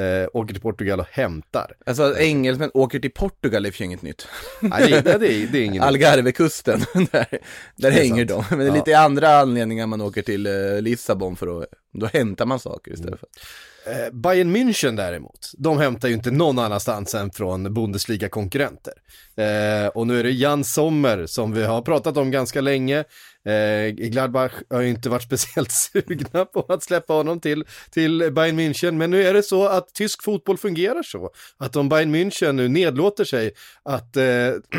eh, 0.00 0.28
åker 0.32 0.54
till 0.54 0.62
Portugal 0.62 1.00
och 1.00 1.06
hämtar. 1.10 1.72
Alltså 1.86 2.02
att 2.02 2.16
engelsmän 2.18 2.70
åker 2.74 2.98
till 2.98 3.10
Portugal 3.12 3.66
är 3.66 3.70
sig 3.70 3.86
inget 3.86 4.02
nytt. 4.02 4.28
Nej, 4.60 4.90
det, 4.90 5.00
det, 5.00 5.18
det, 5.18 5.32
är, 5.32 5.46
det 5.46 5.58
är 5.58 5.64
ingen 5.64 5.82
Algarvekusten, 5.82 6.80
där, 7.12 7.38
där 7.76 7.88
är 7.88 7.92
hänger 7.92 8.26
sant. 8.28 8.46
de. 8.50 8.56
Men 8.56 8.58
det 8.58 8.64
är 8.64 8.68
Ja. 8.68 8.74
lite 8.74 8.98
andra 8.98 9.38
anledningar 9.38 9.86
man 9.86 10.00
åker 10.00 10.22
till 10.22 10.46
eh, 10.46 10.80
Lissabon 10.80 11.36
för 11.36 11.60
att, 11.62 11.66
då 11.92 12.06
hämtar 12.06 12.46
man 12.46 12.58
saker 12.60 12.92
istället 12.92 13.20
för. 13.20 13.28
Eh, 13.86 14.12
Bayern 14.12 14.56
München 14.56 14.96
däremot, 14.96 15.52
de 15.58 15.78
hämtar 15.78 16.08
ju 16.08 16.14
inte 16.14 16.30
någon 16.30 16.58
annanstans 16.58 17.14
än 17.14 17.30
från 17.30 17.74
Bundesliga-konkurrenter. 17.74 18.92
Eh, 19.36 19.88
och 19.88 20.06
nu 20.06 20.20
är 20.20 20.24
det 20.24 20.30
Jan 20.30 20.64
Sommer 20.64 21.26
som 21.26 21.52
vi 21.52 21.64
har 21.64 21.82
pratat 21.82 22.16
om 22.16 22.30
ganska 22.30 22.60
länge. 22.60 23.04
Eh, 23.46 23.90
Gladbach 23.90 24.52
har 24.70 24.80
ju 24.80 24.88
inte 24.88 25.08
varit 25.08 25.22
speciellt 25.22 25.72
sugna 25.92 26.44
på 26.44 26.66
att 26.68 26.82
släppa 26.82 27.12
honom 27.12 27.40
till, 27.40 27.64
till 27.90 28.32
Bayern 28.32 28.60
München, 28.60 28.92
men 28.92 29.10
nu 29.10 29.22
är 29.22 29.34
det 29.34 29.42
så 29.42 29.66
att 29.66 29.94
tysk 29.94 30.22
fotboll 30.22 30.58
fungerar 30.58 31.02
så. 31.02 31.30
Att 31.58 31.76
om 31.76 31.88
Bayern 31.88 32.14
München 32.14 32.52
nu 32.52 32.68
nedlåter 32.68 33.24
sig 33.24 33.52
att 33.82 34.16
eh, 34.16 34.24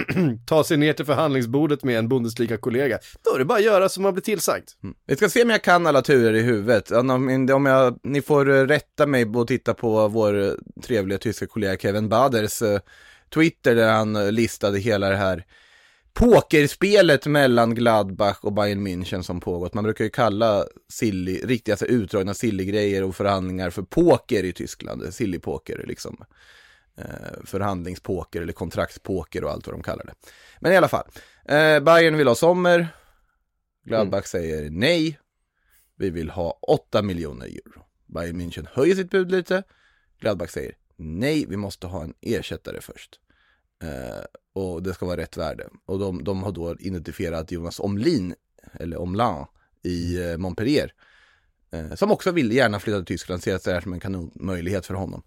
ta 0.45 0.63
sig 0.63 0.77
ner 0.77 0.93
till 0.93 1.05
förhandlingsbordet 1.05 1.83
med 1.83 1.99
en 1.99 2.09
Bundesliga-kollega, 2.09 2.99
då 3.23 3.35
är 3.35 3.39
det 3.39 3.45
bara 3.45 3.57
att 3.57 3.65
göra 3.65 3.89
som 3.89 4.03
man 4.03 4.13
blir 4.13 4.23
tillsagd. 4.23 4.67
Mm. 4.83 4.95
Vi 5.07 5.15
ska 5.15 5.29
se 5.29 5.43
om 5.43 5.49
jag 5.49 5.63
kan 5.63 5.87
alla 5.87 6.01
turer 6.01 6.33
i 6.33 6.41
huvudet. 6.41 6.91
Om, 6.91 7.09
om 7.53 7.65
jag, 7.65 7.99
ni 8.03 8.21
får 8.21 8.45
rätta 8.45 9.05
mig 9.05 9.25
och 9.25 9.47
titta 9.47 9.73
på 9.73 10.07
vår 10.07 10.57
trevliga 10.81 11.17
tyska 11.17 11.47
kollega 11.47 11.77
Kevin 11.77 12.09
Baders 12.09 12.61
eh, 12.61 12.79
Twitter 13.33 13.75
där 13.75 13.91
han 13.91 14.35
listade 14.35 14.79
hela 14.79 15.09
det 15.09 15.15
här 15.15 15.43
pokerspelet 16.17 17.25
mellan 17.25 17.75
Gladbach 17.75 18.37
och 18.41 18.53
Bayern 18.53 18.87
München 18.87 19.21
som 19.21 19.39
pågått. 19.39 19.73
Man 19.73 19.83
brukar 19.83 20.03
ju 20.03 20.09
kalla 20.09 20.65
silly, 20.89 21.39
riktiga 21.43 21.73
alltså, 21.73 21.85
utdragna 21.85 22.33
silly-grejer 22.33 23.03
och 23.03 23.15
förhandlingar 23.15 23.69
för 23.69 23.81
poker 23.81 24.43
i 24.43 24.53
Tyskland. 24.53 25.13
Silly-poker 25.13 25.85
liksom. 25.87 26.23
Eh, 26.97 27.43
förhandlingspoker 27.45 28.41
eller 28.41 28.53
kontraktspoker 28.53 29.43
och 29.43 29.51
allt 29.51 29.67
vad 29.67 29.75
de 29.75 29.83
kallar 29.83 30.05
det. 30.05 30.13
Men 30.59 30.71
i 30.71 30.75
alla 30.75 30.87
fall. 30.87 31.05
Eh, 31.45 31.79
Bayern 31.79 32.17
vill 32.17 32.27
ha 32.27 32.35
Sommer. 32.35 32.87
Gladbach 33.85 34.25
säger 34.25 34.69
nej. 34.69 35.19
Vi 35.95 36.09
vill 36.09 36.29
ha 36.29 36.59
8 36.61 37.01
miljoner 37.01 37.45
euro. 37.45 37.85
Bayern 38.05 38.41
München 38.41 38.67
höjer 38.71 38.95
sitt 38.95 39.11
bud 39.11 39.31
lite. 39.31 39.63
Gladbach 40.19 40.49
säger 40.49 40.75
nej, 40.95 41.45
vi 41.49 41.57
måste 41.57 41.87
ha 41.87 42.03
en 42.03 42.13
ersättare 42.21 42.81
först. 42.81 43.19
Eh, 43.83 44.23
och 44.53 44.83
det 44.83 44.93
ska 44.93 45.05
vara 45.05 45.17
rätt 45.17 45.37
värde. 45.37 45.69
Och 45.85 45.99
de, 45.99 46.23
de 46.23 46.43
har 46.43 46.51
då 46.51 46.75
identifierat 46.79 47.51
Jonas 47.51 47.79
Omlin, 47.79 48.35
eller 48.73 48.97
Omlan, 48.97 49.45
i 49.83 50.23
eh, 50.23 50.37
Montpellier. 50.37 50.93
Eh, 51.71 51.95
som 51.95 52.11
också 52.11 52.31
vill 52.31 52.51
gärna 52.51 52.79
flytta 52.79 52.97
till 52.97 53.05
Tyskland, 53.05 53.43
ser 53.43 53.59
det 53.63 53.71
här 53.71 53.81
som 53.81 53.93
en 53.93 53.99
kanonmöjlighet 53.99 54.85
för 54.85 54.93
honom. 54.93 55.23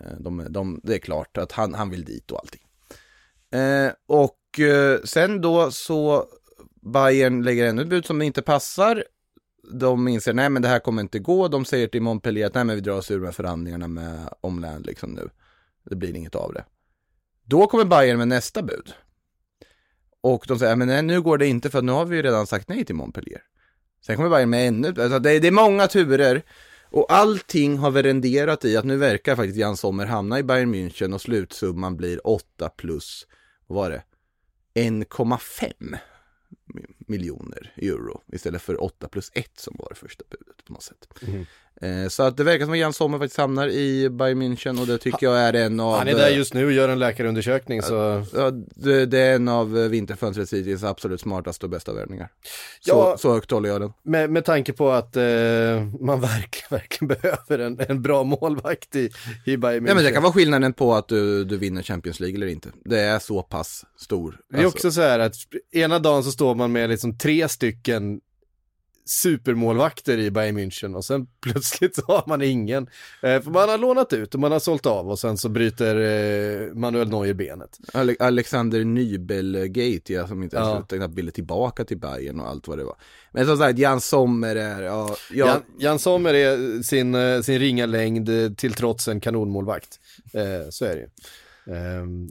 Eh, 0.00 0.16
de, 0.20 0.46
de, 0.50 0.80
det 0.82 0.94
är 0.94 0.98
klart 0.98 1.36
att 1.36 1.52
han, 1.52 1.74
han 1.74 1.90
vill 1.90 2.04
dit 2.04 2.30
och 2.30 2.38
allting. 2.38 2.62
Eh, 3.60 3.92
och 4.06 4.60
eh, 4.60 5.00
sen 5.04 5.40
då 5.40 5.70
så 5.70 6.26
Bayern 6.80 7.42
lägger 7.42 7.66
ännu 7.66 7.82
ett 7.82 7.88
bud 7.88 8.06
som 8.06 8.22
inte 8.22 8.42
passar. 8.42 9.04
De 9.72 10.08
inser, 10.08 10.32
nej 10.32 10.50
men 10.50 10.62
det 10.62 10.68
här 10.68 10.78
kommer 10.78 11.02
inte 11.02 11.18
gå. 11.18 11.48
De 11.48 11.64
säger 11.64 11.88
till 11.88 12.02
Montpellier 12.02 12.46
att 12.46 12.54
nej 12.54 12.64
men 12.64 12.76
vi 12.76 12.82
drar 12.82 12.96
oss 12.96 13.10
ur 13.10 13.20
med 13.20 13.34
förhandlingarna 13.34 13.88
med 13.88 14.28
Omland 14.40 14.86
liksom 14.86 15.10
nu. 15.10 15.30
Det 15.84 15.96
blir 15.96 16.16
inget 16.16 16.34
av 16.34 16.52
det. 16.52 16.64
Då 17.50 17.66
kommer 17.66 17.84
Bayern 17.84 18.18
med 18.18 18.28
nästa 18.28 18.62
bud. 18.62 18.94
Och 20.20 20.44
de 20.48 20.58
säger, 20.58 20.76
men 20.76 20.88
nej, 20.88 21.02
nu 21.02 21.22
går 21.22 21.38
det 21.38 21.46
inte 21.46 21.70
för 21.70 21.82
nu 21.82 21.92
har 21.92 22.04
vi 22.04 22.16
ju 22.16 22.22
redan 22.22 22.46
sagt 22.46 22.68
nej 22.68 22.84
till 22.84 22.94
Montpellier. 22.94 23.42
Sen 24.06 24.16
kommer 24.16 24.30
Bayern 24.30 24.50
med 24.50 24.68
ännu, 24.68 24.88
alltså 24.88 25.18
det, 25.18 25.38
det 25.38 25.48
är 25.48 25.52
många 25.52 25.86
turer. 25.86 26.42
Och 26.92 27.12
allting 27.12 27.78
har 27.78 27.90
väl 27.90 28.02
renderat 28.02 28.64
i 28.64 28.76
att 28.76 28.84
nu 28.84 28.96
verkar 28.96 29.36
faktiskt 29.36 29.58
Jan 29.58 29.76
Sommer 29.76 30.06
hamna 30.06 30.38
i 30.38 30.42
Bayern 30.42 30.74
München 30.74 31.14
och 31.14 31.20
slutsumman 31.20 31.96
blir 31.96 32.26
8 32.26 32.68
plus, 32.68 33.26
vad 33.66 33.76
var 33.76 33.90
det? 33.90 34.02
1,5 34.74 35.98
miljoner 36.98 37.72
euro 37.76 38.22
istället 38.32 38.62
för 38.62 38.82
8 38.82 39.08
plus 39.08 39.30
1 39.34 39.60
som 39.60 39.76
var 39.78 39.88
det 39.88 39.94
första 39.94 40.24
budet 40.30 40.64
på 40.64 40.72
något 40.72 40.82
sätt. 40.82 41.08
Mm. 41.22 41.46
Eh, 41.82 42.08
så 42.08 42.22
att 42.22 42.36
det 42.36 42.44
verkar 42.44 42.64
som 42.64 42.72
att 42.72 42.78
Jan 42.78 42.92
Sommer 42.92 43.18
faktiskt 43.18 43.38
hamnar 43.38 43.68
i 43.68 44.08
Bayern 44.10 44.42
München 44.42 44.80
och 44.80 44.86
det 44.86 44.98
tycker 44.98 45.26
jag 45.26 45.38
är 45.40 45.52
en 45.52 45.80
av... 45.80 45.98
Han 45.98 46.08
är 46.08 46.14
där 46.14 46.28
just 46.28 46.54
nu 46.54 46.66
och 46.66 46.72
gör 46.72 46.88
en 46.88 46.98
läkarundersökning 46.98 47.82
så... 47.82 48.24
Det, 48.74 49.06
det 49.06 49.18
är 49.18 49.34
en 49.34 49.48
av 49.48 49.72
vinterfönstrets 49.72 50.52
hittills 50.52 50.84
absolut 50.84 51.20
smartaste 51.20 51.66
och 51.66 51.70
bästa 51.70 51.92
värvningar. 51.92 52.28
Så, 52.80 52.90
Ja. 52.90 53.16
så 53.18 53.32
högt 53.32 53.50
håller 53.50 53.68
jag 53.68 53.80
den. 53.80 53.92
Med, 54.02 54.30
med 54.30 54.44
tanke 54.44 54.72
på 54.72 54.90
att 54.90 55.16
eh, 55.16 55.22
man 56.00 56.20
verkligen, 56.20 56.66
verkligen 56.70 57.08
behöver 57.20 57.58
en, 57.58 57.80
en 57.88 58.02
bra 58.02 58.24
målvakt 58.24 58.96
i, 58.96 59.10
i 59.46 59.56
Bayern 59.56 59.84
München. 59.84 59.88
Ja 59.88 59.94
men 59.94 60.04
det 60.04 60.12
kan 60.12 60.22
vara 60.22 60.32
skillnaden 60.32 60.72
på 60.72 60.94
att 60.94 61.08
du, 61.08 61.44
du 61.44 61.56
vinner 61.56 61.82
Champions 61.82 62.20
League 62.20 62.36
eller 62.36 62.46
inte. 62.46 62.68
Det 62.84 63.00
är 63.00 63.18
så 63.18 63.42
pass 63.42 63.84
stor. 63.98 64.40
Det 64.50 64.56
är 64.56 64.64
Alltså, 64.64 64.76
också 64.76 64.90
så 64.92 65.00
här 65.00 65.18
att 65.18 65.34
ena 65.72 65.98
dagen 65.98 66.24
så 66.24 66.30
står 66.32 66.54
man 66.54 66.72
med 66.72 66.90
liksom 66.90 67.18
tre 67.18 67.48
stycken 67.48 68.20
supermålvakter 69.10 70.18
i 70.18 70.30
Bayern 70.30 70.58
München 70.58 70.94
och 70.96 71.04
sen 71.04 71.26
plötsligt 71.42 71.94
så 71.96 72.02
har 72.06 72.24
man 72.26 72.42
ingen. 72.42 72.82
Eh, 73.22 73.40
för 73.42 73.50
man 73.50 73.68
har 73.68 73.78
lånat 73.78 74.12
ut 74.12 74.34
och 74.34 74.40
man 74.40 74.52
har 74.52 74.58
sålt 74.58 74.86
av 74.86 75.08
och 75.10 75.18
sen 75.18 75.36
så 75.38 75.48
bryter 75.48 75.96
eh, 75.96 76.74
Manuel 76.74 77.08
Neuer 77.08 77.34
benet. 77.34 77.78
Ale- 77.94 78.16
Alexander 78.20 78.84
Nybel-gate, 78.84 80.12
ja, 80.12 80.26
som 80.28 80.42
inte 80.42 80.56
ens 80.56 80.68
Ja. 80.68 80.96
knappt 80.96 81.14
ville 81.14 81.30
tillbaka 81.30 81.84
till 81.84 81.98
Bayern 81.98 82.40
och 82.40 82.48
allt 82.48 82.68
vad 82.68 82.78
det 82.78 82.84
var. 82.84 82.96
Men 83.32 83.46
som 83.46 83.56
sagt, 83.56 83.78
Jan 83.78 84.00
Sommer 84.00 84.56
är, 84.56 84.82
ja, 84.82 85.16
ja 85.32 85.46
Jan, 85.46 85.62
Jan 85.78 85.98
Sommer 85.98 86.34
är 86.34 86.82
sin, 86.82 87.14
eh, 87.14 87.40
sin 87.40 87.58
ringa 87.58 87.86
längd 87.86 88.28
eh, 88.28 88.50
till 88.52 88.74
trots 88.74 89.08
en 89.08 89.20
kanonmålvakt. 89.20 90.00
Eh, 90.32 90.70
så 90.70 90.84
är 90.84 90.94
det 90.94 91.00
ju. 91.00 91.08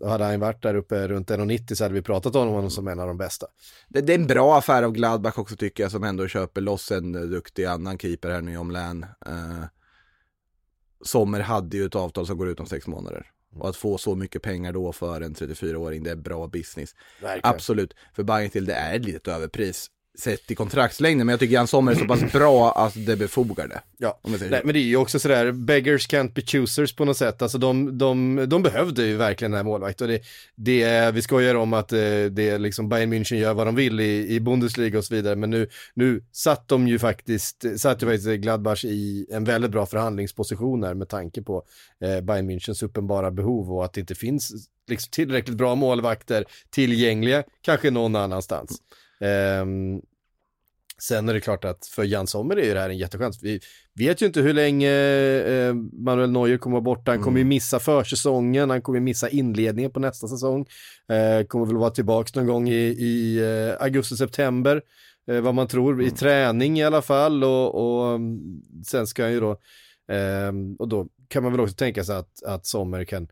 Och 0.01 0.09
hade 0.09 0.25
han 0.25 0.39
varit 0.39 0.63
där 0.63 0.75
uppe 0.75 1.07
runt 1.07 1.29
1,90 1.29 1.75
så 1.75 1.83
hade 1.83 1.93
vi 1.93 2.01
pratat 2.01 2.36
om 2.36 2.48
honom 2.48 2.69
som 2.69 2.88
en 2.88 3.00
av 3.00 3.07
de 3.07 3.17
bästa. 3.17 3.48
det, 3.88 4.01
det 4.01 4.13
är 4.13 4.19
en 4.19 4.27
bra 4.27 4.57
affär 4.57 4.83
av 4.83 4.91
Gladbach 4.91 5.38
också 5.38 5.55
tycker 5.55 5.83
jag, 5.83 5.91
som 5.91 6.03
ändå 6.03 6.27
köper 6.27 6.62
loss 6.62 6.91
en 6.91 7.15
eh, 7.15 7.21
duktig 7.21 7.65
annan 7.65 7.98
keeper 7.98 8.29
här 8.29 8.41
nu 8.41 8.57
om 8.57 8.71
län. 8.71 9.05
Eh, 9.25 9.63
Sommer 11.01 11.39
hade 11.39 11.77
ju 11.77 11.86
ett 11.86 11.95
avtal 11.95 12.27
som 12.27 12.38
går 12.38 12.50
ut 12.50 12.59
om 12.59 12.65
sex 12.65 12.88
månader. 12.88 13.31
Och 13.55 13.69
att 13.69 13.75
få 13.75 13.98
så 13.98 14.15
mycket 14.15 14.41
pengar 14.41 14.74
då 14.74 14.91
för 14.91 15.21
en 15.21 15.36
34-åring, 15.36 16.03
det 16.03 16.12
är 16.12 16.15
bra 16.15 16.48
business. 16.48 16.95
Verkligen. 17.21 17.55
Absolut, 17.55 17.93
för 18.13 18.24
Bayern 18.24 18.50
till 18.50 18.65
det 18.65 18.74
är 18.74 18.95
ett 18.95 19.05
litet 19.05 19.27
överpris 19.27 19.89
sett 20.17 20.51
i 20.51 20.55
kontraktslängden, 20.55 21.25
men 21.27 21.33
jag 21.33 21.39
tycker 21.39 21.53
Jan 21.53 21.67
Sommer 21.67 21.91
är 21.91 21.95
så 21.95 22.05
pass 22.05 22.31
bra 22.33 22.71
att 22.71 23.05
det 23.05 23.15
befogar 23.15 23.67
det. 23.67 23.81
Ja, 23.97 24.19
Nej, 24.23 24.61
men 24.63 24.73
det 24.73 24.79
är 24.79 24.83
ju 24.83 24.97
också 24.97 25.19
sådär, 25.19 25.51
beggars 25.51 26.07
can't 26.07 26.33
be 26.33 26.41
choosers 26.41 26.95
på 26.95 27.05
något 27.05 27.17
sätt. 27.17 27.41
Alltså 27.41 27.57
de, 27.57 27.97
de, 27.97 28.45
de 28.47 28.63
behövde 28.63 29.05
ju 29.05 29.17
verkligen 29.17 29.51
den 29.51 29.57
här 29.57 29.63
målvakten. 29.63 30.07
Det, 30.07 30.21
det 30.55 30.83
är, 30.83 31.11
vi 31.11 31.21
skojar 31.21 31.55
om 31.55 31.73
att 31.73 31.93
eh, 31.93 31.99
det 32.31 32.49
är 32.49 32.59
liksom 32.59 32.89
Bayern 32.89 33.13
München 33.13 33.35
gör 33.35 33.53
vad 33.53 33.67
de 33.67 33.75
vill 33.75 33.99
i, 33.99 34.35
i 34.35 34.39
Bundesliga 34.39 34.97
och 34.97 35.05
så 35.05 35.15
vidare. 35.15 35.35
Men 35.35 35.49
nu, 35.49 35.69
nu 35.93 36.23
satt 36.31 36.67
de 36.67 36.87
ju 36.87 36.99
faktiskt, 36.99 37.79
satt 37.79 38.03
ju 38.03 38.07
faktiskt 38.07 38.27
Gladbach 38.27 38.85
i 38.85 39.27
en 39.31 39.43
väldigt 39.43 39.71
bra 39.71 39.85
förhandlingsposition 39.85 40.83
här 40.83 40.93
med 40.93 41.09
tanke 41.09 41.41
på 41.41 41.63
eh, 42.03 42.21
Bayern 42.21 42.49
Münchens 42.49 42.85
uppenbara 42.85 43.31
behov 43.31 43.73
och 43.73 43.85
att 43.85 43.93
det 43.93 44.01
inte 44.01 44.15
finns 44.15 44.69
liksom, 44.87 45.11
tillräckligt 45.11 45.57
bra 45.57 45.75
målvakter 45.75 46.45
tillgängliga, 46.69 47.43
kanske 47.61 47.91
någon 47.91 48.15
annanstans. 48.15 48.81
Ehm, 49.21 50.01
Sen 51.01 51.29
är 51.29 51.33
det 51.33 51.39
klart 51.39 51.65
att 51.65 51.85
för 51.85 52.03
Jan 52.03 52.27
Sommer 52.27 52.59
är 52.59 52.73
det 52.73 52.79
här 52.79 52.89
en 52.89 52.97
jättechans. 52.97 53.43
Vi 53.43 53.59
vet 53.95 54.21
ju 54.21 54.25
inte 54.25 54.41
hur 54.41 54.53
länge 54.53 54.91
eh, 55.39 55.73
Manuel 55.93 56.31
Neuer 56.31 56.57
kommer 56.57 56.73
vara 56.73 56.81
borta. 56.81 57.11
Han 57.11 57.23
kommer 57.23 57.39
ju 57.39 57.45
missa 57.45 57.79
försäsongen, 57.79 58.69
han 58.69 58.81
kommer 58.81 58.99
missa 58.99 59.29
inledningen 59.29 59.91
på 59.91 59.99
nästa 59.99 60.27
säsong. 60.27 60.65
Eh, 61.09 61.45
kommer 61.45 61.65
väl 61.65 61.77
vara 61.77 61.89
tillbaka 61.89 62.39
någon 62.39 62.47
gång 62.47 62.69
i, 62.69 62.85
i 62.85 63.38
eh, 63.38 63.83
augusti-september, 63.83 64.81
eh, 65.31 65.41
vad 65.41 65.55
man 65.55 65.67
tror, 65.67 66.03
i 66.03 66.11
träning 66.11 66.79
i 66.79 66.83
alla 66.83 67.01
fall. 67.01 67.43
Och, 67.43 67.75
och 67.75 68.15
mm, 68.15 68.39
sen 68.88 69.07
ska 69.07 69.23
han 69.23 69.31
ju 69.31 69.39
då, 69.39 69.51
eh, 70.13 70.51
och 70.79 70.88
då 70.88 71.07
kan 71.27 71.43
man 71.43 71.51
väl 71.51 71.61
också 71.61 71.75
tänka 71.75 72.03
sig 72.03 72.15
att, 72.15 72.43
att 72.43 72.65
Sommer 72.65 73.03
kan 73.03 73.27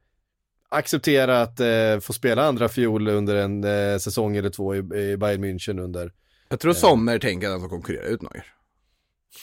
acceptera 0.70 1.42
att 1.42 1.60
eh, 1.60 2.00
få 2.02 2.14
spela 2.14 2.44
andra 2.44 2.70
fiol 2.70 3.08
under 3.08 3.36
en 3.36 3.64
eh, 3.64 3.98
säsong 3.98 4.38
eller 4.38 4.50
två 4.50 4.76
i, 4.76 4.78
i 4.78 5.18
Bayern 5.18 5.44
München 5.44 5.80
under 5.82 6.12
Jag 6.50 6.60
tror 6.60 6.74
Sommer 6.74 7.20
tänker 7.20 7.48
att 7.48 7.52
han 7.52 7.60
ska 7.62 7.70
konkurrera 7.70 8.06
ut 8.06 8.22
Neuer. 8.22 8.46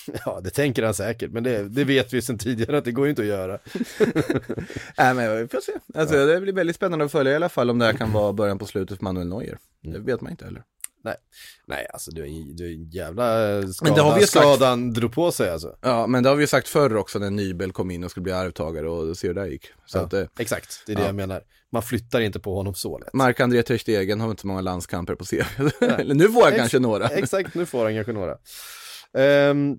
Ja, 0.25 0.41
det 0.45 0.51
tänker 0.51 0.83
han 0.83 0.95
säkert, 0.95 1.31
men 1.31 1.43
det, 1.43 1.69
det 1.69 1.85
vet 1.85 2.13
vi 2.13 2.23
sedan 2.23 2.39
tidigare 2.39 2.79
att 2.79 2.85
det 2.85 2.93
går 2.93 3.07
ju 3.07 3.11
inte 3.11 3.23
att 3.23 3.29
göra. 3.29 3.59
Nej 4.99 5.15
men 5.15 5.37
vi 5.37 5.49
får 5.49 5.61
se. 5.61 5.73
Alltså 5.95 6.27
det 6.27 6.41
blir 6.41 6.53
väldigt 6.53 6.77
spännande 6.77 7.05
att 7.05 7.13
följa 7.13 7.33
i 7.33 7.37
alla 7.37 7.49
fall 7.49 7.71
om 7.71 7.79
det 7.79 7.85
här 7.85 7.93
kan 7.93 8.13
vara 8.13 8.33
början 8.33 8.59
på 8.59 8.67
slutet 8.67 8.99
för 8.99 9.05
Manuel 9.05 9.27
Neuer. 9.27 9.59
Det 9.83 9.99
vet 9.99 10.21
man 10.21 10.31
inte 10.31 10.45
heller. 10.45 10.63
Nej, 11.05 11.15
nej 11.67 11.87
alltså 11.93 12.11
du 12.11 12.23
är, 12.23 12.27
en- 12.27 12.57
du 12.57 12.67
är 12.71 12.73
en 12.75 12.91
jävla 12.91 13.25
skada, 13.63 13.73
Men 13.83 13.95
det 13.95 14.01
har 14.01 14.15
vi 14.15 14.21
sagt- 14.27 14.31
skadan 14.47 14.93
drog 14.93 15.13
på 15.13 15.33
sig 15.33 15.51
alltså. 15.51 15.77
Ja, 15.81 16.07
men 16.07 16.23
det 16.23 16.29
har 16.29 16.37
vi 16.37 16.43
ju 16.43 16.47
sagt 16.47 16.69
förr 16.69 16.97
också 16.97 17.19
när 17.19 17.31
Nybel 17.31 17.73
kom 17.73 17.91
in 17.91 18.05
och 18.05 18.11
skulle 18.11 18.23
bli 18.25 18.33
arvtagare 18.33 18.89
och 18.91 19.17
se 19.17 19.27
hur 19.27 19.35
det 19.35 19.41
där 19.41 19.49
gick. 19.49 19.67
Så 19.87 19.99
Ja, 19.99 20.03
att, 20.03 20.13
eh, 20.13 20.25
Exakt, 20.39 20.83
det 20.87 20.93
är 20.93 20.97
det 20.97 21.03
ja. 21.03 21.07
jag 21.09 21.15
menar. 21.15 21.43
Man 21.73 21.83
flyttar 21.83 22.21
inte 22.21 22.41
på 22.41 22.55
honom 22.55 22.75
så 22.75 22.99
lätt. 22.99 23.13
Mark-André 23.13 23.63
Ter 23.63 23.79
Stegen 23.79 24.21
har 24.21 24.31
inte 24.31 24.47
många 24.47 24.61
landskamper 24.61 25.15
på 25.15 25.25
CV. 25.25 25.43
Eller 25.99 26.15
nu 26.15 26.29
får 26.29 26.41
han 26.43 26.53
Ex- 26.53 26.59
kanske 26.59 26.79
några. 26.79 27.09
Exakt, 27.09 27.55
nu 27.55 27.67
får 27.67 27.85
han 27.85 27.95
kanske 27.95 28.13
några. 28.13 28.37
Ehm, 29.19 29.77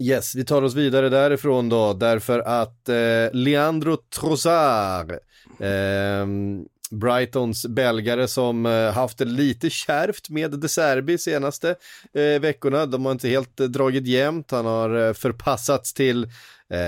yes, 0.00 0.34
vi 0.34 0.44
tar 0.44 0.62
oss 0.62 0.74
vidare 0.74 1.08
därifrån 1.08 1.68
då, 1.68 1.92
därför 1.92 2.38
att 2.38 2.88
eh, 2.88 2.94
Leandro 3.32 3.96
Trossard, 3.96 5.12
ehm, 5.60 6.64
Brightons 6.94 7.66
belgare 7.66 8.28
som 8.28 8.66
eh, 8.66 8.90
haft 8.92 9.18
det 9.18 9.24
lite 9.24 9.70
kärvt 9.70 10.30
med 10.30 10.50
De 10.50 10.68
Serbi 10.68 11.18
senaste 11.18 11.74
eh, 12.14 12.40
veckorna. 12.40 12.86
De 12.86 13.04
har 13.04 13.12
inte 13.12 13.28
helt 13.28 13.60
eh, 13.60 13.66
dragit 13.66 14.06
jämnt. 14.06 14.50
Han 14.50 14.66
har 14.66 15.06
eh, 15.08 15.12
förpassats 15.12 15.94
till, 15.94 16.24
eh, 16.70 16.78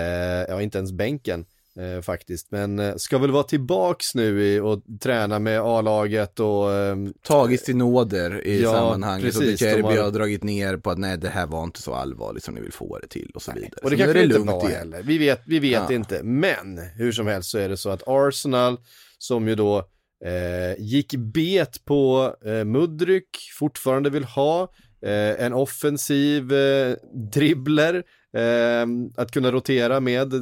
ja 0.48 0.62
inte 0.62 0.78
ens 0.78 0.92
bänken 0.92 1.44
eh, 1.78 2.02
faktiskt, 2.02 2.50
men 2.50 2.78
eh, 2.78 2.94
ska 2.96 3.18
väl 3.18 3.30
vara 3.30 3.42
tillbaks 3.42 4.14
nu 4.14 4.44
i, 4.44 4.60
och 4.60 4.82
träna 5.00 5.38
med 5.38 5.60
A-laget 5.60 6.40
och 6.40 6.72
ehm, 6.72 7.12
Tagits 7.22 7.64
till 7.64 7.76
nåder 7.76 8.46
i 8.46 8.62
Ja, 8.62 8.72
sammanhanget 8.72 9.34
och 9.36 9.40
precis, 9.40 9.58
De 9.60 9.66
Cherby 9.66 9.82
de 9.82 9.96
har- 9.96 10.02
har 10.04 10.10
dragit 10.10 10.42
ner 10.44 10.76
på 10.76 10.90
att 10.90 10.98
nej 10.98 11.18
det 11.18 11.28
här 11.28 11.46
var 11.46 11.64
inte 11.64 11.82
så 11.82 11.94
allvarligt 11.94 12.44
som 12.44 12.54
ni 12.54 12.60
vill 12.60 12.72
få 12.72 12.98
det 12.98 13.08
till 13.08 13.30
och 13.34 13.42
så 13.42 13.52
vidare. 13.52 13.70
Och 13.82 13.90
det 13.90 13.96
så 13.96 14.02
kanske 14.02 14.18
det 14.18 14.24
inte 14.24 14.38
var 14.38 14.68
heller. 14.68 15.02
Vi 15.02 15.18
vet, 15.18 15.42
vi 15.46 15.58
vet 15.58 15.82
Ja. 15.88 15.92
inte. 15.94 16.22
Men 16.22 16.78
hur 16.78 17.12
som 17.12 17.26
helst 17.26 17.50
så 17.50 17.58
är 17.58 17.68
det 17.68 17.76
så 17.76 17.90
att 17.90 18.02
Arsenal, 18.06 18.76
som 19.18 19.48
ju 19.48 19.54
då 19.54 19.88
eh, 20.24 20.82
gick 20.82 21.14
bet 21.14 21.84
på 21.84 22.34
eh, 22.44 22.64
Mudryk, 22.64 23.38
fortfarande 23.58 24.10
vill 24.10 24.24
ha 24.24 24.62
eh, 25.02 25.44
en 25.44 25.52
offensiv 25.52 26.52
eh, 26.52 26.96
dribbler, 27.32 27.94
eh, 28.36 28.86
att 29.16 29.30
kunna 29.30 29.52
rotera 29.52 30.00
med. 30.00 30.32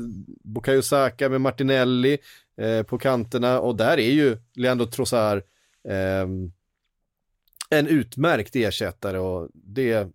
Bukayo 0.44 0.82
Saka, 0.82 1.28
med 1.28 1.40
Martinelli 1.40 2.18
eh, 2.60 2.82
på 2.82 2.98
kanterna. 2.98 3.60
Och 3.60 3.76
där 3.76 3.98
är 3.98 4.12
ju 4.12 4.36
Leandro 4.54 4.86
Trossard 4.86 5.38
eh, 5.88 6.28
en 7.70 7.86
utmärkt 7.86 8.56
ersättare. 8.56 9.18
Och 9.18 9.48
det 9.54 10.08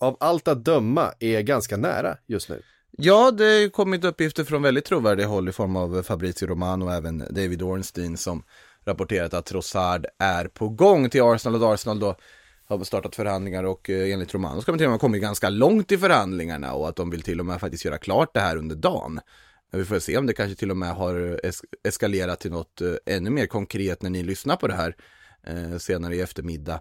av 0.00 0.16
allt 0.20 0.48
att 0.48 0.64
döma 0.64 1.12
är 1.20 1.40
ganska 1.40 1.76
nära 1.76 2.16
just 2.26 2.48
nu. 2.48 2.62
Ja, 2.98 3.30
det 3.30 3.44
har 3.44 3.60
ju 3.60 3.70
kommit 3.70 4.04
uppgifter 4.04 4.44
från 4.44 4.62
väldigt 4.62 4.84
trovärdiga 4.84 5.26
håll 5.26 5.48
i 5.48 5.52
form 5.52 5.76
av 5.76 6.02
Fabrizio 6.02 6.46
Romano 6.46 6.84
och 6.84 6.92
även 6.92 7.18
David 7.18 7.62
Ornstein 7.62 8.16
som 8.16 8.42
rapporterat 8.86 9.34
att 9.34 9.46
Trossard 9.46 10.06
är 10.18 10.48
på 10.48 10.68
gång 10.68 11.10
till 11.10 11.22
Arsenal 11.22 11.62
och 11.62 11.74
Arsenal 11.74 11.98
då 11.98 12.16
har 12.68 12.84
startat 12.84 13.16
förhandlingar 13.16 13.64
och 13.64 13.90
eh, 13.90 14.12
enligt 14.12 14.34
Romano 14.34 14.62
ska 14.62 14.72
man 14.72 14.78
till 14.78 14.86
och 14.86 14.90
med 14.90 14.94
ha 14.94 15.00
kommit 15.00 15.22
ganska 15.22 15.50
långt 15.50 15.92
i 15.92 15.98
förhandlingarna 15.98 16.72
och 16.72 16.88
att 16.88 16.96
de 16.96 17.10
vill 17.10 17.22
till 17.22 17.40
och 17.40 17.46
med 17.46 17.60
faktiskt 17.60 17.84
göra 17.84 17.98
klart 17.98 18.34
det 18.34 18.40
här 18.40 18.56
under 18.56 18.76
dagen. 18.76 19.20
Vi 19.72 19.84
får 19.84 19.98
se 19.98 20.16
om 20.16 20.26
det 20.26 20.32
kanske 20.32 20.56
till 20.56 20.70
och 20.70 20.76
med 20.76 20.94
har 20.94 21.40
es 21.46 21.62
eskalerat 21.88 22.40
till 22.40 22.50
något 22.50 22.80
eh, 22.80 22.94
ännu 23.06 23.30
mer 23.30 23.46
konkret 23.46 24.02
när 24.02 24.10
ni 24.10 24.22
lyssnar 24.22 24.56
på 24.56 24.68
det 24.68 24.74
här 24.74 24.96
eh, 25.46 25.78
senare 25.78 26.16
i 26.16 26.20
eftermiddag. 26.20 26.80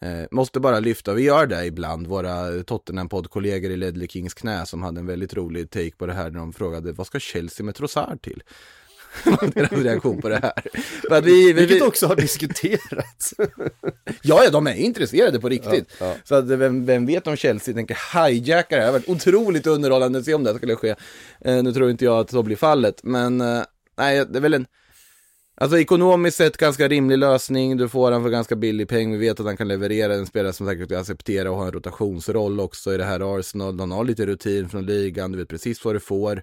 Eh, 0.00 0.26
måste 0.30 0.60
bara 0.60 0.80
lyfta, 0.80 1.14
vi 1.14 1.22
gör 1.22 1.46
det 1.46 1.66
ibland, 1.66 2.06
våra 2.06 2.62
Tottenham-poddkollegor 2.62 3.70
i 3.70 3.76
Ledley 3.76 4.08
Kings 4.08 4.34
knä 4.34 4.66
som 4.66 4.82
hade 4.82 5.00
en 5.00 5.06
väldigt 5.06 5.34
rolig 5.34 5.70
take 5.70 5.96
på 5.96 6.06
det 6.06 6.12
här 6.12 6.30
när 6.30 6.38
de 6.38 6.52
frågade 6.52 6.92
vad 6.92 7.06
ska 7.06 7.20
Chelsea 7.20 7.66
med 7.66 7.74
Trossard 7.74 8.22
till? 8.22 8.42
Deras 9.54 9.72
reaktion 9.72 10.20
på 10.20 10.28
det 10.28 10.40
här. 10.42 10.52
Att 11.10 11.24
vi, 11.24 11.46
vi, 11.46 11.52
Vilket 11.52 11.76
vi, 11.76 11.82
också 11.82 12.06
har 12.06 12.16
diskuterats. 12.16 13.34
ja, 14.22 14.44
ja, 14.44 14.50
de 14.50 14.66
är 14.66 14.74
intresserade 14.74 15.40
på 15.40 15.48
riktigt. 15.48 15.96
Ja, 16.00 16.06
ja. 16.06 16.14
Så 16.24 16.34
att 16.34 16.44
vem, 16.44 16.86
vem 16.86 17.06
vet 17.06 17.26
om 17.26 17.36
Chelsea 17.36 17.74
tänker 17.74 17.98
hijacka 18.14 18.76
det 18.76 18.82
här. 18.82 18.86
Det 18.86 18.92
har 18.92 18.92
varit 18.92 19.08
otroligt 19.08 19.66
underhållande 19.66 20.18
att 20.18 20.24
se 20.24 20.34
om 20.34 20.44
det 20.44 20.50
här 20.50 20.56
skulle 20.56 20.76
ske. 20.76 20.94
Eh, 21.40 21.62
nu 21.62 21.72
tror 21.72 21.90
inte 21.90 22.04
jag 22.04 22.18
att 22.18 22.30
så 22.30 22.42
blir 22.42 22.56
fallet, 22.56 23.00
men 23.02 23.40
eh, 23.40 23.62
nej, 23.98 24.26
det 24.28 24.38
är 24.38 24.42
väl 24.42 24.54
en 24.54 24.66
Alltså 25.60 25.78
ekonomiskt 25.78 26.36
sett 26.36 26.56
ganska 26.56 26.88
rimlig 26.88 27.18
lösning, 27.18 27.76
du 27.76 27.88
får 27.88 28.12
han 28.12 28.22
för 28.22 28.30
ganska 28.30 28.56
billig 28.56 28.88
peng, 28.88 29.12
vi 29.12 29.18
vet 29.18 29.40
att 29.40 29.46
han 29.46 29.56
kan 29.56 29.68
leverera, 29.68 30.14
en 30.14 30.26
spelare 30.26 30.52
som 30.52 30.66
säkert 30.66 30.88
kan 30.88 31.00
acceptera 31.00 31.50
och 31.50 31.56
ha 31.56 31.66
en 31.66 31.72
rotationsroll 31.72 32.60
också 32.60 32.94
i 32.94 32.96
det 32.96 33.04
här 33.04 33.38
Arsenal, 33.38 33.80
han 33.80 33.90
har 33.90 34.04
lite 34.04 34.26
rutin 34.26 34.68
från 34.68 34.86
ligan, 34.86 35.32
du 35.32 35.38
vet 35.38 35.48
precis 35.48 35.84
vad 35.84 35.94
du 35.94 36.00
får. 36.00 36.42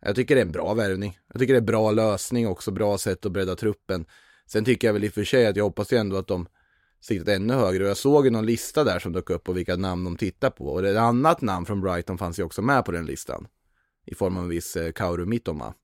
Jag 0.00 0.16
tycker 0.16 0.34
det 0.34 0.40
är 0.40 0.46
en 0.46 0.52
bra 0.52 0.74
värvning, 0.74 1.18
jag 1.32 1.40
tycker 1.40 1.54
det 1.54 1.56
är 1.58 1.60
en 1.62 1.66
bra 1.66 1.90
lösning 1.90 2.48
också, 2.48 2.70
bra 2.70 2.98
sätt 2.98 3.26
att 3.26 3.32
bredda 3.32 3.56
truppen. 3.56 4.06
Sen 4.46 4.64
tycker 4.64 4.88
jag 4.88 4.92
väl 4.92 5.04
i 5.04 5.08
och 5.08 5.12
för 5.12 5.24
sig 5.24 5.46
att 5.46 5.56
jag 5.56 5.64
hoppas 5.64 5.92
ju 5.92 5.96
ändå 5.96 6.16
att 6.16 6.26
de 6.26 6.46
siktat 7.00 7.28
ännu 7.28 7.54
högre 7.54 7.84
och 7.84 7.90
jag 7.90 7.96
såg 7.96 8.24
ju 8.24 8.30
någon 8.30 8.46
lista 8.46 8.84
där 8.84 8.98
som 8.98 9.12
dök 9.12 9.30
upp 9.30 9.44
på 9.44 9.52
vilka 9.52 9.76
namn 9.76 10.04
de 10.04 10.16
tittar 10.16 10.50
på 10.50 10.64
och 10.64 10.86
ett 10.86 10.96
annat 10.96 11.40
namn 11.40 11.66
från 11.66 11.80
Brighton 11.80 12.18
fanns 12.18 12.38
ju 12.38 12.42
också 12.42 12.62
med 12.62 12.84
på 12.84 12.92
den 12.92 13.06
listan. 13.06 13.46
I 14.06 14.14
form 14.14 14.36
av 14.36 14.42
en 14.42 14.48
viss 14.48 14.76
eh, 14.76 14.92
Kauru 14.92 15.26
Mittoma. 15.26 15.74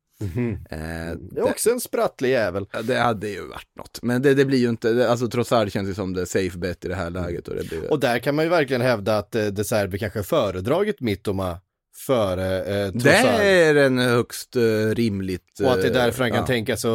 Eh, 0.70 1.16
Det 1.20 1.40
är 1.40 1.42
också 1.42 1.70
en 1.70 1.80
sprattlig 1.80 2.30
jävel. 2.30 2.66
Det 2.84 2.98
hade 2.98 3.28
ju 3.28 3.46
varit 3.46 3.68
något. 3.76 3.98
Men 4.02 4.22
det, 4.22 4.34
det 4.34 4.44
blir 4.44 4.58
ju 4.58 4.68
inte, 4.68 4.92
det, 4.92 5.10
alltså 5.10 5.28
Trossard 5.28 5.72
känns 5.72 5.88
ju 5.88 5.94
som 5.94 6.12
det 6.12 6.26
safe 6.26 6.58
bet 6.58 6.84
i 6.84 6.88
det 6.88 6.94
här 6.94 7.10
läget. 7.10 7.48
Och 7.48 7.54
det 7.54 7.68
blir, 7.68 7.90
Och 7.90 8.00
där 8.00 8.18
kan 8.18 8.34
man 8.34 8.44
ju 8.44 8.48
verkligen 8.50 8.82
hävda 8.82 9.18
att 9.18 9.34
eh, 9.34 9.46
De 9.46 9.64
Serbi 9.64 9.98
kanske 9.98 10.22
föredragit 10.22 11.00
Mittoma 11.00 11.58
före 11.96 12.58
eh, 12.64 12.92
det 12.92 13.16
är 13.16 13.74
en 13.74 13.98
högst 13.98 14.56
uh, 14.56 14.94
rimligt. 14.94 15.60
Och 15.60 15.72
att 15.72 15.82
det 15.82 15.86
är 15.86 15.90
eh, 15.90 16.04
därför 16.04 16.22
han 16.22 16.30
kan 16.30 16.40
ja. 16.40 16.46
tänka 16.46 16.76
sig 16.76 16.90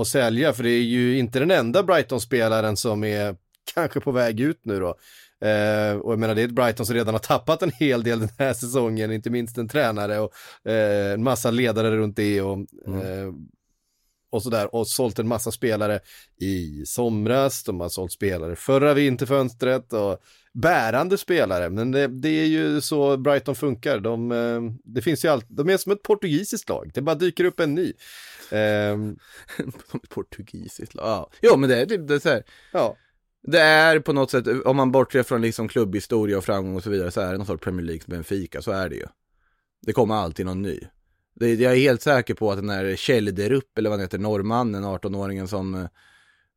att, 0.00 0.06
sälja, 0.06 0.52
för 0.52 0.62
det 0.62 0.70
är 0.70 0.82
ju 0.82 1.18
inte 1.18 1.38
den 1.38 1.50
enda 1.50 1.82
Brighton-spelaren 1.82 2.76
som 2.76 3.04
är 3.04 3.36
kanske 3.74 4.00
på 4.00 4.12
väg 4.12 4.40
ut 4.40 4.60
nu 4.64 4.80
då. 4.80 4.96
Eh, 5.48 5.96
och 5.96 6.12
jag 6.12 6.18
menar 6.18 6.34
det 6.34 6.42
är 6.42 6.44
ett 6.44 6.50
Brighton 6.50 6.86
som 6.86 6.94
redan 6.94 7.14
har 7.14 7.18
tappat 7.18 7.62
en 7.62 7.70
hel 7.70 8.02
del 8.02 8.20
den 8.20 8.28
här 8.38 8.52
säsongen, 8.62 9.12
inte 9.12 9.30
minst 9.30 9.58
en 9.58 9.68
tränare 9.68 10.18
och 10.18 10.32
eh, 10.70 11.12
en 11.12 11.22
massa 11.22 11.50
ledare 11.50 11.96
runt 11.96 12.16
det 12.16 12.42
och, 12.42 12.58
eh, 12.86 13.32
och 14.32 14.42
sådär. 14.42 14.74
Och 14.74 14.88
sålt 14.88 15.18
en 15.18 15.28
massa 15.28 15.50
spelare 15.50 16.00
i 16.40 16.86
somras, 16.86 17.64
de 17.64 17.80
har 17.80 17.88
sålt 17.88 18.12
spelare 18.12 18.56
förra 18.56 18.94
vinterfönstret 18.94 19.92
och 19.92 20.18
bärande 20.52 21.18
spelare. 21.18 21.70
Men 21.70 21.90
det, 21.90 22.06
det 22.06 22.28
är 22.28 22.46
ju 22.46 22.80
så 22.80 23.16
Brighton 23.16 23.54
funkar. 23.54 24.00
De, 24.00 24.32
eh, 24.32 24.60
det 24.84 25.02
finns 25.02 25.24
ju 25.24 25.28
allt, 25.28 25.46
de 25.48 25.68
är 25.68 25.76
som 25.76 25.92
ett 25.92 26.02
portugisiskt 26.02 26.68
lag, 26.68 26.90
det 26.94 27.02
bara 27.02 27.14
dyker 27.14 27.44
upp 27.44 27.60
en 27.60 27.74
ny. 27.74 27.92
Ett 29.94 30.08
portugisiskt 30.08 30.94
lag. 30.94 31.06
Ja. 31.06 31.30
Jo 31.42 31.56
men 31.56 31.70
det 31.70 31.80
är 31.80 31.86
typ 31.86 32.08
det 32.08 32.14
är 32.14 32.18
så 32.18 32.28
här. 32.28 32.42
ja. 32.72 32.96
Det 33.42 33.60
är 33.60 34.00
på 34.00 34.12
något 34.12 34.30
sätt, 34.30 34.46
om 34.64 34.76
man 34.76 34.92
bortser 34.92 35.22
från 35.22 35.42
liksom 35.42 35.68
klubbhistoria 35.68 36.38
och 36.38 36.44
framgång 36.44 36.76
och 36.76 36.82
så 36.82 36.90
vidare, 36.90 37.10
så 37.10 37.20
är 37.20 37.32
det 37.32 37.38
någon 37.38 37.46
sorts 37.46 37.64
Premier 37.64 37.86
League 37.86 38.02
Benfica, 38.06 38.62
så 38.62 38.70
är 38.70 38.88
det 38.88 38.96
ju. 38.96 39.06
Det 39.82 39.92
kommer 39.92 40.14
alltid 40.14 40.46
någon 40.46 40.62
ny. 40.62 40.80
Det, 41.34 41.54
jag 41.54 41.72
är 41.72 41.76
helt 41.76 42.02
säker 42.02 42.34
på 42.34 42.50
att 42.50 42.58
den 42.58 42.70
här 42.70 42.96
Kjellderup, 42.96 43.78
eller 43.78 43.90
vad 43.90 43.98
han 43.98 44.04
heter, 44.04 44.18
norrmannen, 44.18 44.84
18-åringen 44.84 45.46
som 45.46 45.74
eh, 45.74 45.86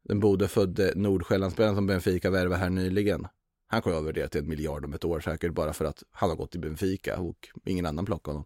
den 0.03 0.19
borde 0.19 0.47
födde 0.47 0.93
Nordsjällandsspelaren 0.95 1.75
som 1.75 1.87
Benfica 1.87 2.29
värvade 2.29 2.61
här 2.61 2.69
nyligen. 2.69 3.27
Han 3.67 3.81
kommer 3.81 3.95
övervärdera 3.95 4.27
till 4.27 4.41
en 4.41 4.49
miljard 4.49 4.85
om 4.85 4.93
ett 4.93 5.05
år 5.05 5.19
säkert, 5.19 5.53
bara 5.53 5.73
för 5.73 5.85
att 5.85 6.03
han 6.11 6.29
har 6.29 6.37
gått 6.37 6.55
i 6.55 6.59
Benfica 6.59 7.17
och 7.17 7.49
ingen 7.65 7.85
annan 7.85 8.05
plockar 8.05 8.31
honom. 8.31 8.45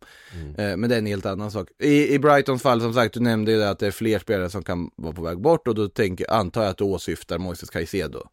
Eh, 0.58 0.78
men 0.78 0.90
det 0.90 0.96
är 0.96 1.00
en 1.00 1.06
helt 1.06 1.26
annan 1.26 1.52
sak. 1.52 1.70
I, 1.80 2.14
I 2.14 2.20
Brightons 2.20 2.62
fall, 2.62 2.82
som 2.82 2.94
sagt, 2.94 3.14
du 3.14 3.20
nämnde 3.20 3.52
ju 3.52 3.64
att 3.64 3.80
det 3.80 3.88
är 3.88 3.92
fler 3.92 4.20
spelare 4.20 4.50
som 4.50 4.64
kan 4.64 4.92
vara 4.96 5.14
på 5.14 5.22
väg 5.22 5.42
bort 5.42 5.68
och 5.68 5.76
då 5.76 5.88
tänker, 5.88 6.32
antar 6.32 6.62
jag 6.62 6.70
att 6.70 6.78
du 6.78 6.84
åsyftar 6.84 7.38
Moises 7.38 7.70
Caicedo. 7.70 8.24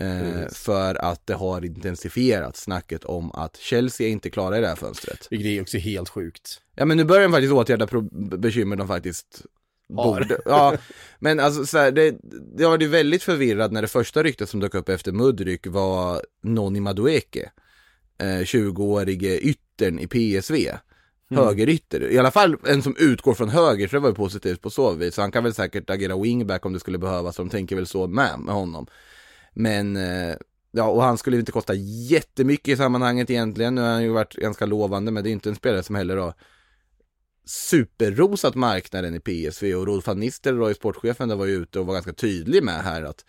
Eh, 0.00 0.48
för 0.52 0.94
att 0.94 1.26
det 1.26 1.34
har 1.34 1.64
intensifierat 1.64 2.56
snacket 2.56 3.04
om 3.04 3.32
att 3.32 3.56
Chelsea 3.56 4.08
inte 4.08 4.30
klara 4.30 4.58
i 4.58 4.60
det 4.60 4.68
här 4.68 4.76
fönstret. 4.76 5.26
Vilket 5.30 5.46
är 5.46 5.62
också 5.62 5.78
helt 5.78 6.08
sjukt. 6.08 6.60
Ja 6.74 6.84
men 6.84 6.96
nu 6.96 7.04
börjar 7.04 7.22
de 7.22 7.32
faktiskt 7.32 7.52
åtgärda 7.52 7.88
bekymmer 8.38 8.76
de 8.76 8.88
faktiskt 8.88 9.42
Har. 9.96 10.20
borde. 10.20 10.40
Ja, 10.44 10.76
men 11.18 11.40
alltså 11.40 11.66
så 11.66 11.78
här, 11.78 11.90
det, 11.92 12.16
det 12.56 12.66
var 12.66 12.78
ju 12.78 12.88
väldigt 12.88 13.22
förvirrat 13.22 13.72
när 13.72 13.82
det 13.82 13.88
första 13.88 14.22
ryktet 14.22 14.48
som 14.48 14.60
dök 14.60 14.74
upp 14.74 14.88
efter 14.88 15.12
Mudryk 15.12 15.66
var 15.66 16.22
Noni 16.42 16.80
Madueke. 16.80 17.50
Eh, 18.18 18.24
20-årige 18.24 19.38
yttern 19.38 19.98
i 19.98 20.06
PSV. 20.06 20.72
Högerytter, 21.30 22.10
i 22.10 22.18
alla 22.18 22.30
fall 22.30 22.56
en 22.66 22.82
som 22.82 22.96
utgår 22.98 23.34
från 23.34 23.48
höger, 23.48 23.88
för 23.88 23.96
det 23.96 24.00
var 24.00 24.08
ju 24.08 24.14
positivt 24.14 24.62
på 24.62 24.70
så 24.70 24.92
vis. 24.92 25.14
Så 25.14 25.20
han 25.20 25.32
kan 25.32 25.44
väl 25.44 25.54
säkert 25.54 25.90
agera 25.90 26.22
wingback 26.22 26.66
om 26.66 26.72
det 26.72 26.80
skulle 26.80 26.98
behövas, 26.98 27.36
så 27.36 27.42
de 27.42 27.50
tänker 27.50 27.76
väl 27.76 27.86
så 27.86 28.06
med, 28.06 28.38
med 28.38 28.54
honom. 28.54 28.86
Men, 29.58 29.96
eh, 29.96 30.36
ja, 30.70 30.88
och 30.88 31.02
han 31.02 31.18
skulle 31.18 31.36
ju 31.36 31.40
inte 31.40 31.52
kosta 31.52 31.74
jättemycket 32.10 32.68
i 32.68 32.76
sammanhanget 32.76 33.30
egentligen. 33.30 33.74
Nu 33.74 33.80
har 33.80 33.88
han 33.88 34.02
ju 34.02 34.08
varit 34.08 34.34
ganska 34.34 34.66
lovande, 34.66 35.10
men 35.10 35.24
det 35.24 35.30
är 35.30 35.32
inte 35.32 35.48
en 35.48 35.56
spelare 35.56 35.82
som 35.82 35.94
heller 35.94 36.16
har 36.16 36.34
superrosat 37.44 38.54
marknaden 38.54 39.14
i 39.14 39.20
PSV 39.20 39.74
och 39.74 39.86
Rolf 39.86 40.06
van 40.06 40.20
Nistelrooy, 40.20 40.74
sportchefen, 40.74 41.28
där 41.28 41.36
var 41.36 41.46
ju 41.46 41.54
ute 41.54 41.80
och 41.80 41.86
var 41.86 41.94
ganska 41.94 42.12
tydlig 42.12 42.62
med 42.62 42.82
här 42.82 43.02
att 43.02 43.24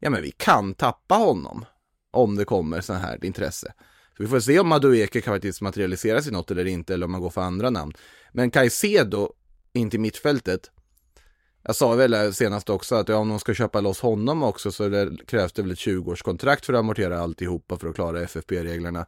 ja 0.00 0.10
men 0.10 0.22
vi 0.22 0.30
kan 0.30 0.74
tappa 0.74 1.14
honom 1.14 1.64
om 2.10 2.36
det 2.36 2.44
kommer 2.44 2.80
sån 2.80 2.96
här 2.96 3.24
intresse. 3.24 3.72
Så 4.16 4.22
vi 4.22 4.28
får 4.28 4.40
se 4.40 4.58
om 4.58 4.68
Madueke 4.68 5.20
kan 5.20 5.34
faktiskt 5.34 5.60
materialisera 5.60 6.22
sig 6.22 6.32
något 6.32 6.50
eller 6.50 6.64
inte, 6.64 6.94
eller 6.94 7.06
om 7.06 7.12
man 7.12 7.20
går 7.20 7.30
för 7.30 7.40
andra 7.40 7.70
namn. 7.70 7.92
Men 8.32 8.50
Caicedo 8.50 9.32
in 9.72 9.90
till 9.90 10.00
mittfältet, 10.00 10.70
jag 11.62 11.76
sa 11.76 11.94
väl 11.94 12.34
senast 12.34 12.70
också 12.70 12.94
att 12.94 13.08
ja, 13.08 13.16
om 13.16 13.28
de 13.28 13.38
ska 13.38 13.54
köpa 13.54 13.80
loss 13.80 14.00
honom 14.00 14.42
också 14.42 14.72
så 14.72 14.88
det, 14.88 15.16
krävs 15.26 15.52
det 15.52 15.62
väl 15.62 15.70
ett 15.70 15.78
20-årskontrakt 15.78 16.64
för 16.64 16.72
att 16.72 16.78
amortera 16.78 17.20
alltihopa 17.20 17.78
för 17.78 17.88
att 17.88 17.94
klara 17.94 18.22
FFP-reglerna. 18.22 19.06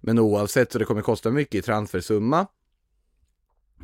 Men 0.00 0.18
oavsett 0.18 0.72
så 0.72 0.78
det 0.78 0.84
kommer 0.84 1.02
kosta 1.02 1.30
mycket 1.30 1.54
i 1.54 1.62
transfersumma. 1.62 2.46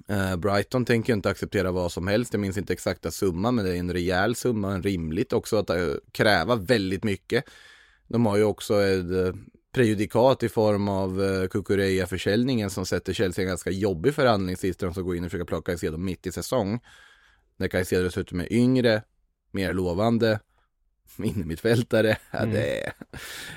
Eh, 0.08 0.36
Brighton 0.36 0.84
tänker 0.84 1.12
ju 1.12 1.16
inte 1.16 1.30
acceptera 1.30 1.70
vad 1.70 1.92
som 1.92 2.06
helst, 2.06 2.32
jag 2.32 2.40
minns 2.40 2.58
inte 2.58 2.72
exakta 2.72 3.10
summan 3.10 3.54
men 3.54 3.64
det 3.64 3.76
är 3.76 3.78
en 3.78 3.92
rejäl 3.92 4.34
summa, 4.34 4.72
en 4.72 4.82
rimligt 4.82 5.32
också 5.32 5.56
att 5.56 5.70
eh, 5.70 5.86
kräva 6.12 6.56
väldigt 6.56 7.04
mycket. 7.04 7.44
De 8.08 8.26
har 8.26 8.36
ju 8.36 8.44
också 8.44 8.82
ett 8.82 9.10
eh, 9.10 9.40
prejudikat 9.72 10.42
i 10.42 10.48
form 10.48 10.88
av 10.88 11.22
eh, 11.22 11.48
Kukureya-försäljningen 11.48 12.70
som 12.70 12.86
sätter 12.86 13.12
Chelsea 13.12 13.42
i 13.42 13.44
en 13.44 13.48
ganska 13.48 13.70
jobbig 13.70 14.14
förhandlingssits 14.14 14.78
där 14.78 14.86
de 14.86 14.94
ska 14.94 15.02
gå 15.02 15.14
in 15.14 15.24
och 15.24 15.30
försöka 15.30 15.44
plocka 15.44 15.72
Caicedo 15.72 15.98
mitt 15.98 16.26
i 16.26 16.32
säsong. 16.32 16.80
När 17.56 17.68
Caicedo 17.68 18.04
dessutom 18.04 18.40
är 18.40 18.52
yngre, 18.52 19.02
mer 19.50 19.72
lovande, 19.72 20.40
innermittfältare. 21.24 22.16
Ja, 22.30 22.44
det, 22.44 22.92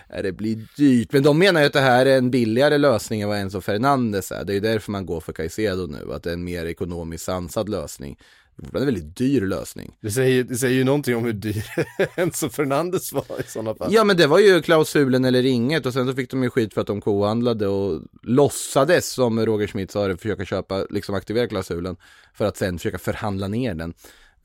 ja, 0.10 0.22
det 0.22 0.32
blir 0.32 0.68
dyrt. 0.78 1.14
Men 1.14 1.24
de 1.24 1.40
menar 1.40 1.62
ju 1.62 1.68
att 1.68 1.74
det 1.74 1.80
här 1.80 2.06
är 2.06 2.18
en 2.18 2.32
billigare 2.32 2.78
lösning 2.78 3.22
än 3.22 3.30
vad 3.30 3.38
Enzo 3.38 3.62
Fernandes 3.62 4.32
är. 4.32 4.46
Det 4.46 4.52
är 4.52 4.56
ju 4.56 4.60
därför 4.60 4.92
man 4.92 5.06
går 5.06 5.20
för 5.20 5.34
Caicedo 5.34 5.88
nu, 5.88 6.14
att 6.14 6.24
det 6.24 6.30
är 6.30 6.34
en 6.34 6.44
mer 6.44 6.66
ekonomiskt 6.66 7.26
sansad 7.26 7.70
lösning. 7.70 8.18
Det 8.62 8.78
är 8.78 8.80
en 8.80 8.86
väldigt 8.86 9.16
dyr 9.16 9.42
lösning. 9.42 9.98
Det 10.02 10.12
säger, 10.12 10.44
det 10.44 10.56
säger 10.56 10.76
ju 10.76 10.84
någonting 10.84 11.16
om 11.16 11.26
hur 11.26 11.34
dyr 11.34 11.66
Enzo 12.16 12.50
Fernandes 12.50 13.14
var 13.14 13.40
i 13.40 13.44
sådana 13.48 13.76
fall. 13.76 13.94
Ja 13.94 14.04
men 14.04 14.18
det 14.18 14.28
var 14.28 14.40
ju 14.40 14.62
klausulen 14.62 15.26
eller 15.26 15.46
inget 15.46 15.86
och 15.86 15.94
sen 15.94 16.08
så 16.08 16.14
fick 16.14 16.32
de 16.32 16.44
ju 16.44 16.50
skit 16.50 16.74
för 16.74 16.82
att 16.82 16.88
de 16.88 17.02
kohandlade 17.02 17.68
och 17.68 18.02
låtsades 18.24 19.12
som 19.12 19.46
Roger 19.46 19.68
Schmidt 19.68 19.92
sa 19.92 20.18
försöka 20.18 20.46
köpa, 20.46 20.86
liksom 20.90 21.16
aktivera 21.16 21.48
klausulen 21.48 21.98
för 22.34 22.46
att 22.46 22.58
sen 22.58 22.78
försöka 22.78 22.98
förhandla 22.98 23.48
ner 23.48 23.76
den. 23.76 23.94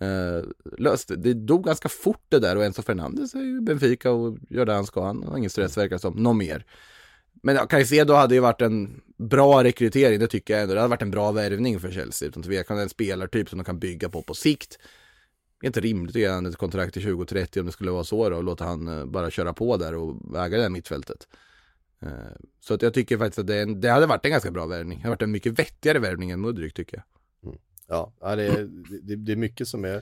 Uh, 0.02 0.44
löste, 0.78 1.16
det 1.16 1.34
dog 1.34 1.64
ganska 1.64 1.88
fort 1.88 2.24
det 2.28 2.38
där 2.38 2.56
och 2.56 2.64
Enzo 2.64 2.82
Fernandes 2.82 3.34
är 3.34 3.40
ju 3.40 3.60
Benfica 3.60 4.10
och 4.10 4.38
gör 4.50 4.66
det 4.66 4.72
han 4.72 4.86
ska, 4.86 5.06
han 5.06 5.22
har 5.22 5.38
ingen 5.38 5.50
stress 5.50 5.78
verkar 5.78 5.98
som, 5.98 6.14
någon 6.14 6.38
mer. 6.38 6.64
Men 7.42 7.54
ja, 7.54 7.66
Caicedo 7.66 8.14
hade 8.14 8.34
ju 8.34 8.40
varit 8.40 8.62
en 8.62 9.00
bra 9.16 9.64
rekrytering, 9.64 10.18
det 10.18 10.26
tycker 10.26 10.54
jag 10.54 10.62
ändå. 10.62 10.74
Det 10.74 10.80
hade 10.80 10.90
varit 10.90 11.02
en 11.02 11.10
bra 11.10 11.32
värvning 11.32 11.80
för 11.80 11.90
Chelsea, 11.90 12.28
utan 12.28 12.42
tvekan 12.42 12.78
en 12.78 12.88
spelartyp 12.88 13.48
som 13.48 13.58
de 13.58 13.64
kan 13.64 13.78
bygga 13.78 14.08
på 14.08 14.22
på 14.22 14.34
sikt. 14.34 14.78
Det 15.60 15.66
är 15.66 15.68
inte 15.68 15.80
rimligt 15.80 16.16
att 16.16 16.20
ge 16.20 16.28
honom 16.28 16.46
ett 16.46 16.56
kontrakt 16.56 16.92
till 16.92 17.02
2030 17.02 17.60
om 17.60 17.66
det 17.66 17.72
skulle 17.72 17.90
vara 17.90 18.04
så 18.04 18.28
då, 18.28 18.36
och 18.36 18.44
låta 18.44 18.64
han 18.64 18.88
eh, 18.88 19.04
bara 19.04 19.30
köra 19.30 19.52
på 19.52 19.76
där 19.76 19.94
och 19.94 20.38
äga 20.38 20.56
det 20.56 20.62
här 20.62 20.70
mittfältet. 20.70 21.28
Eh, 22.02 22.08
så 22.60 22.74
att 22.74 22.82
jag 22.82 22.94
tycker 22.94 23.18
faktiskt 23.18 23.38
att 23.38 23.46
det, 23.46 23.60
en, 23.60 23.80
det 23.80 23.88
hade 23.88 24.06
varit 24.06 24.24
en 24.24 24.30
ganska 24.30 24.50
bra 24.50 24.66
värvning. 24.66 24.98
Det 24.98 25.02
hade 25.02 25.10
varit 25.10 25.22
en 25.22 25.30
mycket 25.30 25.58
vettigare 25.58 25.98
värvning 25.98 26.30
än 26.30 26.40
Mudryk 26.40 26.74
tycker 26.74 26.96
jag. 26.96 27.04
Mm. 27.48 27.60
Ja, 27.86 28.12
ja 28.20 28.36
det, 28.36 28.46
är, 28.46 28.68
det, 29.02 29.16
det 29.16 29.32
är 29.32 29.36
mycket 29.36 29.68
som 29.68 29.84
är 29.84 29.96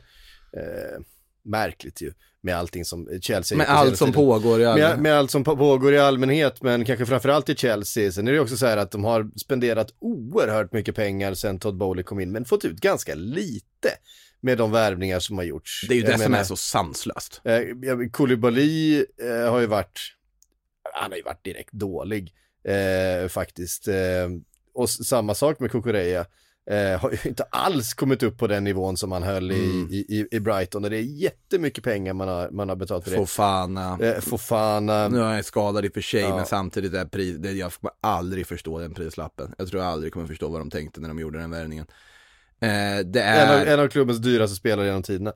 eh, 0.53 1.01
märkligt 1.43 2.01
ju 2.01 2.13
med 2.43 2.57
allting 2.57 2.85
som 2.85 3.09
Chelsea 3.21 3.59
Med 3.59 3.69
allt 3.69 3.97
som 3.99 4.07
tiden. 4.07 4.15
pågår 4.15 4.61
i 4.61 4.63
med, 4.65 4.71
allmänhet. 4.73 5.01
med 5.01 5.15
allt 5.19 5.31
som 5.31 5.45
på- 5.45 5.57
pågår 5.57 5.95
i 5.95 5.99
allmänhet, 5.99 6.63
men 6.63 6.85
kanske 6.85 7.07
framförallt 7.07 7.49
i 7.49 7.55
Chelsea. 7.55 8.13
Sen 8.13 8.29
är 8.29 8.33
det 8.33 8.41
också 8.41 8.57
så 8.57 8.67
här 8.67 8.77
att 8.77 8.91
de 8.91 9.05
har 9.05 9.31
spenderat 9.39 9.89
oerhört 9.99 10.73
mycket 10.73 10.95
pengar 10.95 11.35
sen 11.35 11.59
Todd 11.59 11.77
Bowley 11.77 12.05
kom 12.05 12.21
in, 12.21 12.33
men 12.33 12.45
fått 12.45 12.65
ut 12.65 12.81
ganska 12.81 13.15
lite 13.15 13.89
med 14.41 14.59
de 14.59 14.71
värvningar 14.73 15.21
som 15.21 15.37
har 15.37 15.45
gjorts. 15.45 15.87
Det 15.89 15.95
är 15.95 15.97
ju 15.97 16.03
det 16.03 16.11
Jag 16.11 16.21
som 16.21 16.31
menar, 16.31 16.43
är 16.43 16.47
så 16.47 16.57
sanslöst. 16.57 17.41
Eh, 17.45 17.61
Koulibaly 18.13 18.97
eh, 18.99 19.51
har 19.51 19.61
ju 19.61 19.67
varit, 19.67 20.01
han 20.95 21.11
har 21.11 21.17
ju 21.17 21.23
varit 21.23 21.45
direkt 21.45 21.73
dålig 21.73 22.33
eh, 22.69 23.29
faktiskt. 23.29 23.89
Eh, 23.89 23.95
och 24.75 24.91
samma 24.91 25.35
sak 25.35 25.61
med 25.61 25.71
Kukureya. 25.71 26.27
Eh, 26.71 27.01
har 27.01 27.11
ju 27.11 27.19
inte 27.29 27.43
alls 27.51 27.95
kommit 27.95 28.23
upp 28.23 28.39
på 28.39 28.47
den 28.47 28.65
nivån 28.65 28.97
som 28.97 29.13
han 29.13 29.23
höll 29.23 29.53
i, 29.53 29.65
Mm. 29.65 29.89
i, 29.91 29.97
i, 30.09 30.27
i 30.37 30.41
Brighton. 30.41 30.85
Och 30.85 30.91
det 30.91 30.97
är 30.97 31.01
jättemycket 31.03 31.85
pengar 31.85 32.13
man 32.13 32.29
har, 32.29 32.51
man 32.51 32.69
har 32.69 32.77
betalat 32.77 33.05
för 33.05 33.11
det. 33.11 33.17
Fofana. 33.17 33.99
Eh, 34.03 34.21
Fofana. 34.21 35.09
Nu 35.09 35.19
är 35.19 35.23
han 35.25 35.43
skadad 35.45 35.85
i 35.85 35.89
och 35.89 35.93
för 35.95 36.01
sig, 36.01 36.21
Ja. 36.21 36.37
men 36.37 36.47
samtidigt 36.47 36.95
är 36.95 37.05
pris, 37.05 37.37
det, 37.39 37.53
jag 37.53 37.73
kommer 37.73 37.93
aldrig 38.01 38.47
förstå 38.47 38.79
den 38.79 38.95
prislappen. 38.95 39.55
Jag 39.59 39.69
tror 39.69 39.83
jag 39.83 39.93
aldrig 39.93 40.13
kommer 40.13 40.27
förstå 40.27 40.49
vad 40.49 40.61
de 40.61 40.71
tänkte 40.71 41.01
när 41.01 41.09
de 41.09 41.19
gjorde 41.19 41.39
den 41.39 41.51
värvningen. 41.51 41.87
Eh, 42.61 42.99
det 43.05 43.23
En 43.23 43.49
av, 43.49 43.55
är, 43.57 43.67
en 43.67 43.81
av 43.81 43.89
klubbens 43.89 44.19
dyraste 44.19 44.57
spelare 44.57 44.87
genom 44.87 45.03
tiderna. 45.03 45.33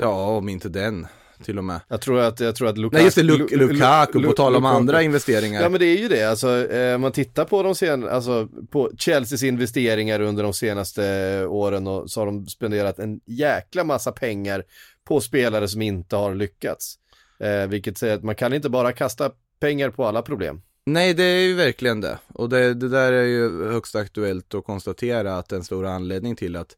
ja 0.00 0.26
om 0.36 0.48
inte 0.48 0.68
den, 0.68 1.06
till 1.44 1.58
och 1.58 1.64
med. 1.64 1.80
Jag 1.88 2.00
tror 2.00 2.20
att, 2.20 2.40
jag 2.40 2.56
tror 2.56 2.68
att 2.68 2.78
Lukaku... 2.78 2.96
Nej 2.96 3.04
just 3.04 3.16
det, 3.16 3.22
Luk- 3.22 3.48
Lu- 3.48 3.56
Lu- 3.56 3.72
Lukaku, 3.72 4.12
på 4.12 4.18
Lu- 4.18 4.32
tal 4.32 4.56
om 4.56 4.64
andra 4.64 5.02
investeringar. 5.02 5.62
Ja 5.62 5.68
men 5.68 5.80
det 5.80 5.86
är 5.86 5.98
ju 5.98 6.08
det, 6.08 6.24
alltså 6.24 6.68
eh, 6.70 6.98
man 6.98 7.12
tittar 7.12 7.44
på 7.44 7.62
de 7.62 7.74
sen, 7.74 8.08
alltså 8.08 8.48
på 8.70 8.90
Chelseas 8.98 9.42
investeringar 9.42 10.20
under 10.20 10.42
de 10.42 10.52
senaste 10.52 11.46
åren 11.46 11.86
och 11.86 12.10
så 12.10 12.20
har 12.20 12.26
de 12.26 12.46
spenderat 12.46 12.98
en 12.98 13.20
jäkla 13.24 13.84
massa 13.84 14.12
pengar 14.12 14.64
på 15.04 15.20
spelare 15.20 15.68
som 15.68 15.82
inte 15.82 16.16
har 16.16 16.34
lyckats. 16.34 16.94
Eh, 17.40 17.66
vilket 17.66 17.98
säger 17.98 18.14
att 18.14 18.24
man 18.24 18.34
kan 18.34 18.52
inte 18.52 18.68
bara 18.68 18.92
kasta 18.92 19.30
pengar 19.60 19.90
på 19.90 20.04
alla 20.06 20.22
problem. 20.22 20.60
Nej, 20.86 21.14
det 21.14 21.22
är 21.24 21.40
ju 21.40 21.54
verkligen 21.54 22.00
det. 22.00 22.18
Och 22.28 22.48
det, 22.48 22.74
det 22.74 22.88
där 22.88 23.12
är 23.12 23.22
ju 23.24 23.64
högst 23.72 23.96
aktuellt 23.96 24.54
att 24.54 24.64
konstatera 24.64 25.38
att 25.38 25.52
en 25.52 25.64
stor 25.64 25.86
anledning 25.86 26.36
till 26.36 26.56
att 26.56 26.76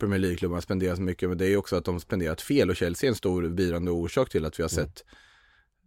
Premier 0.00 0.18
League-klubbarna 0.18 0.60
spenderar 0.60 0.96
så 0.96 1.02
mycket, 1.02 1.28
men 1.28 1.38
det 1.38 1.46
är 1.46 1.56
också 1.56 1.76
att 1.76 1.84
de 1.84 2.00
spenderat 2.00 2.40
fel 2.40 2.70
och 2.70 2.76
Chelsea 2.76 3.08
är 3.08 3.10
en 3.10 3.16
stor 3.16 3.48
bidragande 3.48 3.90
orsak 3.90 4.30
till 4.30 4.44
att 4.44 4.58
vi 4.58 4.62
har 4.62 4.68
sett 4.68 5.04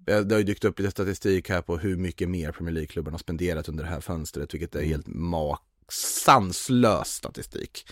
Eh, 0.08 0.20
Det 0.20 0.36
har 0.36 0.40
ju 0.40 0.46
dykt 0.46 0.66
upp 0.66 0.80
lite 0.80 0.92
statistik 0.92 1.50
här 1.50 1.62
på 1.62 1.78
hur 1.78 1.98
mycket 1.98 2.30
mer 2.30 2.52
Premier 2.52 2.74
League-klubbarna 2.74 3.14
har 3.14 3.20
spenderat 3.20 3.70
under 3.70 3.84
det 3.84 3.90
här 3.90 4.00
fönstret, 4.02 4.54
vilket 4.54 4.76
är 4.76 4.82
helt 4.82 5.08
mak 5.08 5.62
sanslös 5.90 7.08
statistik. 7.08 7.90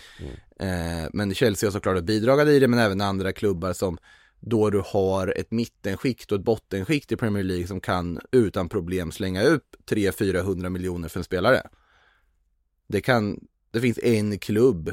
Eh, 0.58 1.08
men 1.12 1.34
Chelsea 1.34 1.66
har 1.66 1.72
såklart 1.72 2.04
bidragit 2.04 2.48
i 2.48 2.58
det, 2.58 2.68
men 2.68 2.78
även 2.78 3.00
andra 3.00 3.32
klubbar 3.32 3.72
som 3.72 3.98
då 4.40 4.70
du 4.70 4.82
har 4.86 5.34
ett 5.36 5.50
mittenskikt 5.50 6.32
och 6.32 6.38
ett 6.38 6.44
bottenskikt 6.44 7.12
i 7.12 7.16
Premier 7.16 7.42
League 7.44 7.66
som 7.66 7.80
kan 7.80 8.20
utan 8.30 8.68
problem 8.68 9.12
slänga 9.12 9.42
upp 9.42 9.76
300-400 9.90 10.68
miljoner 10.68 11.08
för 11.08 11.20
en 11.20 11.24
spelare. 11.24 11.62
Det 12.88 13.00
kan, 13.00 13.40
det 13.70 13.80
finns 13.80 13.98
en 13.98 14.38
klubb 14.38 14.92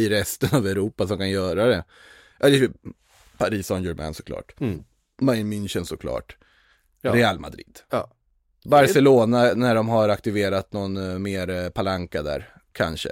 i 0.00 0.08
resten 0.08 0.48
av 0.52 0.66
Europa 0.66 1.06
som 1.06 1.18
kan 1.18 1.30
göra 1.30 1.66
det. 1.66 1.84
Ju 2.48 2.70
Paris 3.38 3.66
Saint-Germain 3.66 4.14
såklart. 4.14 4.60
Mm. 4.60 4.84
Bayern 5.20 5.52
München 5.52 5.84
såklart. 5.84 6.36
Ja. 7.00 7.14
Real 7.14 7.38
Madrid. 7.38 7.78
Ja. 7.90 8.10
Barcelona 8.64 9.52
när 9.54 9.74
de 9.74 9.88
har 9.88 10.08
aktiverat 10.08 10.72
någon 10.72 10.96
eh, 10.96 11.18
mer 11.18 11.50
eh, 11.50 11.68
palanka 11.68 12.22
där, 12.22 12.54
kanske. 12.72 13.10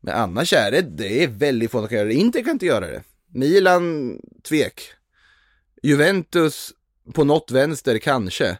Men 0.00 0.14
annars 0.14 0.52
är 0.52 0.70
det, 0.70 0.80
det 0.80 1.24
är 1.24 1.28
väldigt 1.28 1.70
få 1.70 1.78
som 1.78 1.88
kan 1.88 1.98
göra 1.98 2.08
det. 2.08 2.14
Inter 2.14 2.42
kan 2.42 2.52
inte 2.52 2.66
göra 2.66 2.86
det. 2.86 3.02
Milan, 3.26 4.18
tvek. 4.48 4.80
Juventus, 5.82 6.72
på 7.12 7.24
något 7.24 7.50
vänster 7.50 7.98
kanske. 7.98 8.58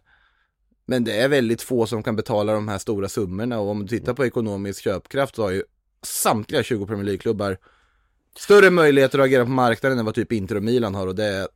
Men 0.87 1.05
det 1.05 1.21
är 1.21 1.29
väldigt 1.29 1.63
få 1.63 1.87
som 1.87 2.03
kan 2.03 2.17
betala 2.17 2.53
de 2.53 2.69
här 2.69 2.79
stora 2.79 3.09
summorna 3.09 3.61
och 3.61 3.71
om 3.71 3.83
du 3.83 3.89
tittar 3.89 4.15
på 4.15 4.27
ekonomisk 4.27 4.83
köpkraft 4.83 5.37
så 5.37 5.43
har 5.43 5.51
ju 5.51 5.63
samtliga 6.05 6.63
20 6.63 6.87
Premier 6.87 7.05
League-klubbar 7.05 7.59
större 8.37 8.71
möjligheter 8.71 9.19
att 9.19 9.25
agera 9.25 9.45
på 9.45 9.51
marknaden 9.51 9.99
än 9.99 10.05
vad 10.05 10.15
typ 10.15 10.33
Inter 10.33 10.57
och 10.57 10.63
Milan 10.63 10.95
har 10.95 11.07
och 11.07 11.15
det 11.15 11.25
är 11.25 11.49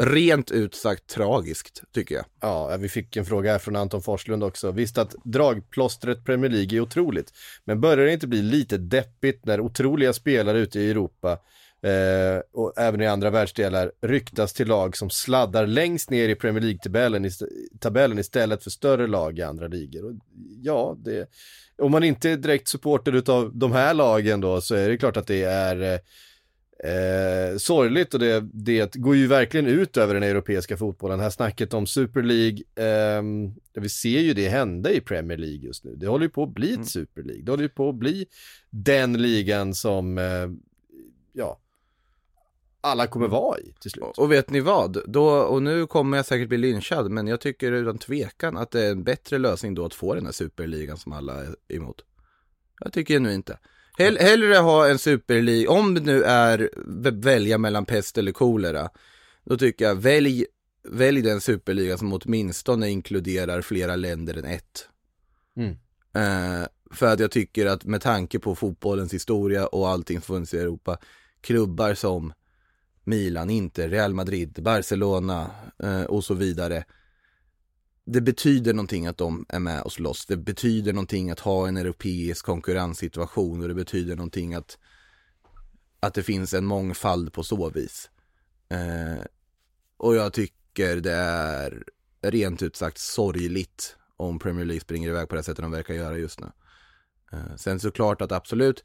rent 0.00 0.50
ut 0.50 0.74
sagt 0.74 1.06
tragiskt 1.06 1.82
tycker 1.92 2.14
jag. 2.14 2.24
Ja, 2.40 2.76
vi 2.76 2.88
fick 2.88 3.16
en 3.16 3.24
fråga 3.24 3.52
här 3.52 3.58
från 3.58 3.76
Anton 3.76 4.02
Forslund 4.02 4.44
också. 4.44 4.70
Visst 4.70 4.98
att 4.98 5.14
dragplåstret 5.24 6.24
Premier 6.24 6.50
League 6.50 6.78
är 6.78 6.80
otroligt, 6.80 7.32
men 7.64 7.80
börjar 7.80 8.06
det 8.06 8.12
inte 8.12 8.26
bli 8.26 8.42
lite 8.42 8.78
deppigt 8.78 9.46
när 9.46 9.60
otroliga 9.60 10.12
spelare 10.12 10.58
ute 10.58 10.80
i 10.80 10.90
Europa 10.90 11.38
eh, 11.86 12.42
och 12.52 12.72
även 12.76 13.00
i 13.00 13.06
andra 13.06 13.30
världsdelar 13.30 13.92
ryktas 14.02 14.52
till 14.52 14.68
lag 14.68 14.96
som 14.96 15.10
sladdar 15.10 15.66
längst 15.66 16.10
ner 16.10 16.28
i 16.28 16.34
Premier 16.34 16.62
League-tabellen 16.62 17.24
ist- 17.26 17.48
tabellen 17.80 18.18
istället 18.18 18.62
för 18.62 18.70
större 18.70 19.06
lag 19.06 19.38
i 19.38 19.42
andra 19.42 19.68
ligor? 19.68 20.04
Och 20.04 20.12
ja, 20.62 20.96
det, 21.04 21.28
om 21.78 21.92
man 21.92 22.04
inte 22.04 22.30
är 22.30 22.36
direkt 22.36 22.68
supporter 22.68 23.12
utav 23.12 23.56
de 23.56 23.72
här 23.72 23.94
lagen 23.94 24.40
då 24.40 24.60
så 24.60 24.74
är 24.74 24.88
det 24.88 24.98
klart 24.98 25.16
att 25.16 25.26
det 25.26 25.42
är 25.42 25.92
eh, 25.94 25.98
Eh, 26.84 27.56
sorgligt 27.56 28.14
och 28.14 28.20
det, 28.20 28.40
det 28.52 28.94
går 28.94 29.16
ju 29.16 29.26
verkligen 29.26 29.66
ut 29.66 29.96
över 29.96 30.14
den 30.14 30.22
europeiska 30.22 30.76
fotbollen. 30.76 31.20
Här 31.20 31.30
snacket 31.30 31.74
om 31.74 31.86
Super 31.86 32.22
League, 32.22 32.58
ehm, 32.76 33.54
vi 33.74 33.88
ser 33.88 34.20
ju 34.20 34.34
det 34.34 34.48
hända 34.48 34.90
i 34.92 35.00
Premier 35.00 35.38
League 35.38 35.66
just 35.66 35.84
nu. 35.84 35.96
Det 35.96 36.06
håller 36.06 36.24
ju 36.24 36.30
på 36.30 36.42
att 36.42 36.54
bli 36.54 36.74
ett 36.74 36.88
Super 36.88 37.22
League. 37.22 37.42
Det 37.44 37.50
håller 37.52 37.62
ju 37.62 37.68
på 37.68 37.88
att 37.88 37.94
bli 37.94 38.26
den 38.70 39.22
ligan 39.22 39.74
som, 39.74 40.18
eh, 40.18 40.48
ja, 41.32 41.58
alla 42.86 43.06
kommer 43.06 43.28
vara 43.28 43.58
i 43.58 43.74
till 43.80 43.90
slut. 43.90 44.18
Och 44.18 44.32
vet 44.32 44.50
ni 44.50 44.60
vad? 44.60 45.02
Då, 45.06 45.28
och 45.28 45.62
nu 45.62 45.86
kommer 45.86 46.16
jag 46.16 46.26
säkert 46.26 46.48
bli 46.48 46.58
lynchad, 46.58 47.10
men 47.10 47.26
jag 47.26 47.40
tycker 47.40 47.72
utan 47.72 47.98
tvekan 47.98 48.56
att 48.56 48.70
det 48.70 48.82
är 48.82 48.90
en 48.90 49.04
bättre 49.04 49.38
lösning 49.38 49.74
då 49.74 49.84
att 49.84 49.94
få 49.94 50.14
den 50.14 50.24
här 50.24 50.32
superligan 50.32 50.96
som 50.96 51.12
alla 51.12 51.40
är 51.40 51.54
emot. 51.68 52.04
Jag 52.80 52.92
tycker 52.92 53.20
nu 53.20 53.34
inte. 53.34 53.58
Hell, 53.98 54.18
hellre 54.18 54.56
ha 54.56 54.88
en 54.88 54.98
superliga, 54.98 55.70
om 55.70 55.94
det 55.94 56.00
nu 56.00 56.22
är 56.22 56.70
välja 57.12 57.58
mellan 57.58 57.84
pest 57.84 58.18
eller 58.18 58.32
kolera, 58.32 58.88
då 59.44 59.56
tycker 59.56 59.84
jag 59.84 59.94
välj, 59.94 60.46
välj 60.88 61.22
den 61.22 61.40
superliga 61.40 61.98
som 61.98 62.12
åtminstone 62.12 62.90
inkluderar 62.90 63.62
flera 63.62 63.96
länder 63.96 64.38
än 64.38 64.44
ett. 64.44 64.88
Mm. 65.56 65.70
Eh, 66.14 66.66
för 66.90 67.06
att 67.06 67.20
jag 67.20 67.30
tycker 67.30 67.66
att 67.66 67.84
med 67.84 68.02
tanke 68.02 68.38
på 68.38 68.54
fotbollens 68.54 69.14
historia 69.14 69.66
och 69.66 69.88
allting 69.88 70.20
som 70.20 70.34
funnits 70.34 70.54
i 70.54 70.58
Europa, 70.58 70.98
klubbar 71.40 71.94
som 71.94 72.32
Milan, 73.06 73.50
Inter, 73.50 73.88
Real 73.88 74.14
Madrid, 74.14 74.62
Barcelona 74.62 75.50
eh, 75.82 76.02
och 76.02 76.24
så 76.24 76.34
vidare. 76.34 76.84
Det 78.04 78.20
betyder 78.20 78.74
någonting 78.74 79.06
att 79.06 79.18
de 79.18 79.46
är 79.48 79.58
med 79.58 79.82
och 79.82 79.92
slåss. 79.92 80.26
Det 80.26 80.36
betyder 80.36 80.92
någonting 80.92 81.30
att 81.30 81.40
ha 81.40 81.68
en 81.68 81.76
europeisk 81.76 82.44
konkurrenssituation 82.44 83.62
och 83.62 83.68
det 83.68 83.74
betyder 83.74 84.16
någonting 84.16 84.54
att, 84.54 84.78
att 86.00 86.14
det 86.14 86.22
finns 86.22 86.54
en 86.54 86.66
mångfald 86.66 87.32
på 87.32 87.42
så 87.42 87.70
vis. 87.70 88.10
Eh, 88.68 89.24
och 89.96 90.16
jag 90.16 90.32
tycker 90.32 90.96
det 90.96 91.12
är 91.12 91.84
rent 92.22 92.62
ut 92.62 92.76
sagt 92.76 92.98
sorgligt 92.98 93.96
om 94.16 94.38
Premier 94.38 94.64
League 94.64 94.80
springer 94.80 95.08
iväg 95.08 95.28
på 95.28 95.34
det 95.34 95.42
sättet 95.42 95.62
de 95.62 95.70
verkar 95.70 95.94
göra 95.94 96.18
just 96.18 96.40
nu. 96.40 96.46
Eh, 97.32 97.56
sen 97.56 97.80
såklart 97.80 98.22
att 98.22 98.32
absolut, 98.32 98.84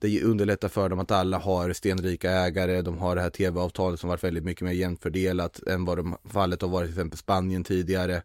det 0.00 0.22
underlättar 0.22 0.68
för 0.68 0.88
dem 0.88 0.98
att 0.98 1.10
alla 1.10 1.38
har 1.38 1.72
stenrika 1.72 2.30
ägare, 2.30 2.82
de 2.82 2.98
har 2.98 3.16
det 3.16 3.22
här 3.22 3.30
tv-avtalet 3.30 4.00
som 4.00 4.08
varit 4.08 4.24
väldigt 4.24 4.44
mycket 4.44 4.62
mer 4.62 4.72
jämnt 4.72 5.02
fördelat 5.02 5.62
än 5.62 5.84
vad 5.84 5.98
de, 5.98 6.16
fallet 6.24 6.62
har 6.62 6.68
varit 6.68 6.88
till 6.88 6.94
exempel 6.94 7.18
Spanien 7.18 7.64
tidigare. 7.64 8.22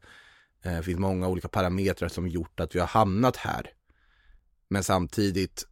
Eh, 0.63 0.73
det 0.73 0.83
finns 0.83 0.99
många 0.99 1.27
olika 1.27 1.47
parametrar 1.47 2.09
som 2.09 2.27
gjort 2.27 2.59
att 2.59 2.75
vi 2.75 2.79
har 2.79 2.87
hamnat 2.87 3.35
här. 3.35 3.71
Men 4.67 4.83
samtidigt 4.83 5.65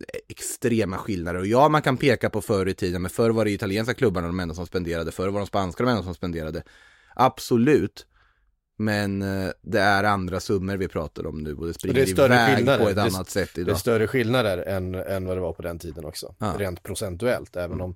eh, 0.00 0.20
extrema 0.28 0.98
skillnader. 0.98 1.40
Och 1.40 1.46
ja, 1.46 1.68
man 1.68 1.82
kan 1.82 1.96
peka 1.96 2.30
på 2.30 2.40
förr 2.42 2.68
i 2.68 2.74
tiden, 2.74 3.02
men 3.02 3.10
förr 3.10 3.30
var 3.30 3.44
det 3.44 3.50
italienska 3.50 3.94
klubbarna 3.94 4.26
de 4.26 4.40
enda 4.40 4.54
som 4.54 4.66
spenderade, 4.66 5.12
förr 5.12 5.28
var 5.28 5.40
de 5.40 5.46
spanska 5.46 5.84
de 5.84 5.90
enda 5.90 6.02
som 6.02 6.14
spenderade. 6.14 6.62
Absolut. 7.14 8.06
Men 8.76 9.22
eh, 9.22 9.50
det 9.62 9.80
är 9.80 10.04
andra 10.04 10.40
summor 10.40 10.76
vi 10.76 10.88
pratar 10.88 11.26
om 11.26 11.38
nu 11.42 11.54
och 11.54 11.66
det 11.66 11.74
springer 11.74 11.94
det 11.94 12.02
är 12.02 12.06
större 12.06 12.34
iväg 12.34 12.56
skillnader. 12.56 12.84
på 12.84 12.88
ett 12.88 12.96
Det 12.96 13.02
annat 13.02 13.30
sätt 13.30 13.50
Det 13.54 13.60
är 13.60 13.62
idag. 13.62 13.78
större 13.78 14.06
skillnader 14.06 14.58
än, 14.58 14.94
än 14.94 15.26
vad 15.26 15.36
det 15.36 15.40
var 15.40 15.52
på 15.52 15.62
den 15.62 15.78
tiden 15.78 16.04
också. 16.04 16.34
Ja. 16.38 16.54
Rent 16.58 16.82
procentuellt, 16.82 17.56
även 17.56 17.80
om 17.80 17.94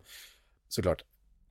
såklart 0.68 1.04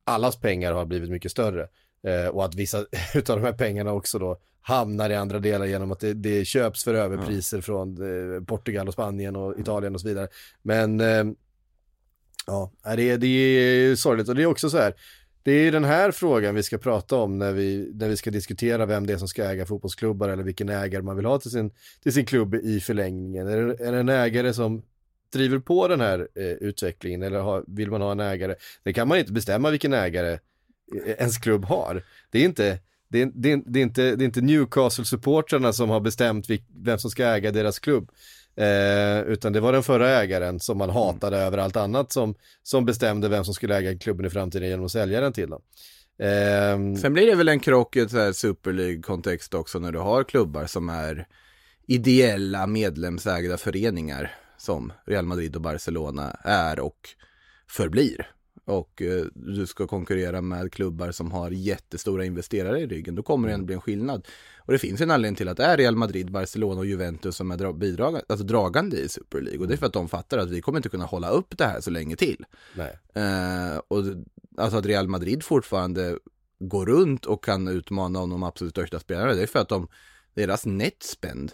allas 0.04 0.36
pengar 0.40 0.74
har 0.74 0.86
blivit 0.86 1.10
mycket 1.10 1.32
större. 1.32 1.68
Eh, 2.08 2.28
och 2.28 2.46
att 2.46 2.56
vissa 2.56 2.86
utav 3.16 3.40
de 3.40 3.46
här 3.46 3.54
pengarna 3.54 3.92
också 3.94 4.20
då 4.20 4.38
hamnar 4.62 5.10
i 5.10 5.16
andra 5.16 5.40
delar 5.40 5.66
genom 5.66 5.92
att 5.92 6.00
det, 6.00 6.14
det 6.14 6.46
köps 6.46 6.84
för 6.84 6.94
överpriser 6.94 7.62
från 7.62 7.98
eh, 8.38 8.44
Portugal 8.44 8.88
och 8.88 8.94
Spanien 8.94 9.36
och 9.36 9.60
Italien 9.60 9.96
och 9.96 10.02
så 10.02 10.08
vidare. 10.08 10.28
Men 10.62 11.00
eh, 11.02 11.24
ja, 12.48 12.72
det, 12.96 13.10
är- 13.10 13.18
det 13.18 13.28
är 13.28 13.96
sorgligt 13.96 14.30
och 14.30 14.36
det 14.36 14.42
är 14.42 14.46
också 14.46 14.70
så 14.70 14.78
här. 14.78 14.94
Det 15.50 15.54
är 15.54 15.64
ju 15.64 15.72
den 15.72 15.84
här 15.84 16.12
frågan 16.12 16.56
vi 16.56 16.64
ska 16.64 16.78
prata 16.78 17.16
om 17.16 17.38
när 17.38 17.52
vi, 17.52 17.92
när 17.94 18.10
vi 18.10 18.18
ska 18.18 18.32
diskutera 18.32 18.86
vem 18.86 19.08
det 19.08 19.14
är 19.14 19.18
som 19.18 19.28
ska 19.28 19.44
äga 19.44 19.66
fotbollsklubbar 19.66 20.30
eller 20.30 20.44
vilken 20.44 20.70
ägare 20.70 21.02
man 21.02 21.16
vill 21.16 21.26
ha 21.26 21.40
till 21.40 21.52
sin, 21.52 21.72
till 22.04 22.14
sin 22.14 22.26
klubb 22.26 22.56
i 22.56 22.80
förlängningen. 22.80 23.48
Är 23.48 23.58
det, 23.58 23.86
är 23.86 23.92
det 23.92 24.00
en 24.00 24.10
ägare 24.10 24.54
som 24.54 24.82
driver 25.34 25.60
på 25.60 25.88
den 25.88 26.02
här 26.02 26.28
eh, 26.36 26.44
utvecklingen 26.44 27.24
eller 27.24 27.40
har, 27.40 27.64
vill 27.68 27.92
man 27.92 28.02
ha 28.02 28.12
en 28.12 28.20
ägare? 28.20 28.56
Det 28.84 28.94
kan 28.94 29.08
man 29.08 29.18
inte 29.18 29.32
bestämma 29.32 29.70
vilken 29.70 29.94
ägare 29.94 30.32
eh, 31.06 31.12
ens 31.18 31.38
klubb 31.38 31.66
har. 31.66 32.04
Det 32.32 32.40
är 32.40 32.46
inte, 32.46 32.80
det 33.08 33.22
är, 33.22 33.32
det 33.34 33.52
är, 33.52 33.62
det 33.66 33.80
är 33.80 33.84
inte, 33.84 34.16
det 34.16 34.24
är 34.24 34.26
inte 34.26 34.42
Newcastle-supportrarna 34.42 35.72
som 35.72 35.90
har 35.90 36.00
bestämt 36.00 36.46
vem 36.84 37.00
som 37.00 37.12
ska 37.12 37.26
äga 37.26 37.52
deras 37.52 37.80
klubb. 37.80 38.12
Eh, 38.60 39.22
utan 39.22 39.54
det 39.54 39.60
var 39.60 39.74
den 39.74 39.84
förra 39.84 40.10
ägaren 40.10 40.60
som 40.60 40.78
man 40.78 40.90
hatade 40.90 41.38
över 41.38 41.58
allt 41.58 41.76
annat 41.76 42.12
som, 42.12 42.36
som 42.64 42.86
bestämde 42.86 43.30
vem 43.30 43.46
som 43.46 43.54
skulle 43.54 43.78
äga 43.78 43.98
klubben 43.98 44.26
i 44.26 44.30
framtiden 44.30 44.70
genom 44.70 44.86
att 44.86 44.92
sälja 44.92 45.22
den 45.22 45.34
till 45.34 45.50
dem. 45.50 45.62
Eh, 46.20 47.02
Sen 47.02 47.14
blir 47.14 47.28
det 47.28 47.36
väl 47.36 47.50
en 47.50 47.60
krock 47.60 47.96
i 47.96 48.00
här 48.00 48.32
Super 48.32 48.74
League-kontext 48.74 49.54
också 49.54 49.80
när 49.80 49.92
du 49.92 50.00
har 50.00 50.24
klubbar 50.24 50.66
som 50.66 50.90
är 50.90 51.28
ideella 51.88 52.68
medlemsägda 52.68 53.58
föreningar 53.58 54.32
som 54.58 54.94
Real 55.06 55.26
Madrid 55.26 55.56
och 55.56 55.62
Barcelona 55.62 56.38
är 56.44 56.80
och 56.80 57.00
förblir. 57.70 58.28
Och 58.70 59.02
eh, 59.02 59.26
du 59.34 59.68
ska 59.68 59.88
konkurrera 59.88 60.42
med 60.42 60.72
klubbar 60.74 61.12
som 61.12 61.32
har 61.32 61.52
jättestora 61.52 62.26
investerare 62.26 62.80
i 62.80 62.88
ryggen, 62.88 63.16
då 63.16 63.24
kommer 63.24 63.48
det 63.48 63.54
ändå 63.54 63.66
bli 63.66 63.76
en 63.76 63.82
skillnad. 63.82 64.28
Och 64.58 64.74
det 64.74 64.80
finns 64.80 65.02
en 65.02 65.12
anledning 65.12 65.36
till 65.36 65.48
att 65.48 65.58
det 65.58 65.64
är 65.64 65.78
Real 65.78 65.96
Madrid, 65.96 66.32
Barcelona 66.32 66.80
och 66.80 66.86
Juventus 66.86 67.36
som 67.36 67.52
är 67.52 67.58
dra- 67.58 67.74
bidrag, 67.74 68.22
alltså 68.30 68.46
dragande 68.46 68.98
i 68.98 69.10
Super 69.10 69.42
League. 69.42 69.60
Och 69.60 69.68
det 69.68 69.74
är 69.74 69.78
för 69.78 69.86
att 69.86 69.94
de 69.94 70.10
fattar 70.10 70.38
att 70.38 70.50
vi 70.50 70.62
kommer 70.62 70.80
inte 70.80 70.90
kunna 70.90 71.06
hålla 71.06 71.30
upp 71.30 71.58
det 71.58 71.66
här 71.66 71.82
så 71.82 71.92
länge 71.92 72.16
till. 72.16 72.46
Eh, 73.14 73.78
och 73.88 74.04
alltså 74.58 74.78
att 74.78 74.86
Real 74.86 75.08
Madrid 75.08 75.44
fortfarande 75.44 76.18
går 76.60 76.86
runt 76.86 77.26
och 77.26 77.44
kan 77.44 77.68
utmana 77.68 78.20
om 78.20 78.30
de 78.30 78.44
absolut 78.44 78.74
största 78.74 79.00
spelarna, 79.00 79.34
det 79.34 79.42
är 79.42 79.48
för 79.48 79.60
att 79.60 79.70
de, 79.70 79.88
deras 80.34 80.66
netspend 80.66 81.52